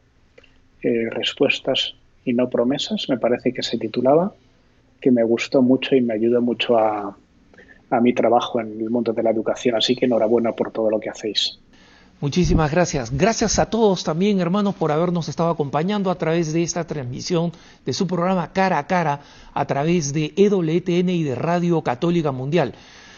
eh, 0.81 1.07
respuestas 1.11 1.93
y 2.29 2.33
no 2.33 2.49
promesas, 2.49 3.07
me 3.09 3.17
parece 3.17 3.51
que 3.51 3.63
se 3.63 3.77
titulaba, 3.77 4.33
que 5.01 5.11
me 5.11 5.23
gustó 5.23 5.61
mucho 5.61 5.95
y 5.95 6.01
me 6.01 6.13
ayudó 6.13 6.41
mucho 6.41 6.77
a, 6.77 7.17
a 7.89 7.99
mi 7.99 8.13
trabajo 8.13 8.59
en 8.59 8.79
el 8.79 8.89
mundo 8.89 9.13
de 9.13 9.23
la 9.23 9.31
educación. 9.31 9.75
Así 9.75 9.95
que 9.95 10.05
enhorabuena 10.05 10.51
por 10.51 10.71
todo 10.71 10.89
lo 10.89 10.99
que 10.99 11.09
hacéis. 11.09 11.59
Muchísimas 12.21 12.69
gracias. 12.69 13.11
Gracias 13.11 13.59
a 13.59 13.69
todos 13.69 14.03
también, 14.03 14.41
hermanos, 14.41 14.75
por 14.75 14.91
habernos 14.91 15.29
estado 15.29 15.49
acompañando 15.49 16.11
a 16.11 16.15
través 16.15 16.51
de 16.51 16.63
esta 16.63 16.85
transmisión 16.85 17.53
de 17.85 17.93
su 17.93 18.05
programa 18.07 18.51
Cara 18.51 18.77
a 18.77 18.87
Cara 18.87 19.21
a 19.53 19.65
través 19.65 20.11
de 20.11 20.33
EWTN 20.35 21.09
y 21.09 21.23
de 21.23 21.35
Radio 21.35 21.81
Católica 21.81 22.31
Mundial. 22.31 22.73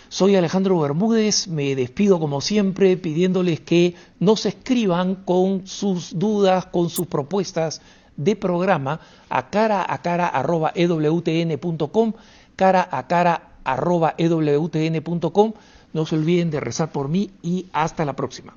Soy 0.07 0.35
Alejandro 0.35 0.79
Bermúdez, 0.79 1.47
me 1.47 1.73
despido 1.73 2.19
como 2.19 2.41
siempre 2.41 2.95
pidiéndoles 2.95 3.61
que 3.61 3.95
nos 4.19 4.45
escriban 4.45 5.15
con 5.15 5.65
sus 5.65 6.19
dudas, 6.19 6.67
con 6.67 6.89
sus 6.89 7.07
propuestas 7.07 7.81
de 8.17 8.35
programa 8.35 8.99
a 9.29 9.49
cara 9.49 9.85
a 9.87 9.97
cara 10.01 10.27
arroba 10.27 10.71
ewtn.com, 10.75 12.13
cara 12.55 12.87
a 12.91 13.07
cara 13.07 13.41
arroba 13.63 14.15
ewtn.com. 14.17 15.53
No 15.93 16.05
se 16.05 16.15
olviden 16.15 16.51
de 16.51 16.59
rezar 16.59 16.91
por 16.91 17.09
mí 17.09 17.31
y 17.41 17.67
hasta 17.73 18.05
la 18.05 18.13
próxima. 18.13 18.53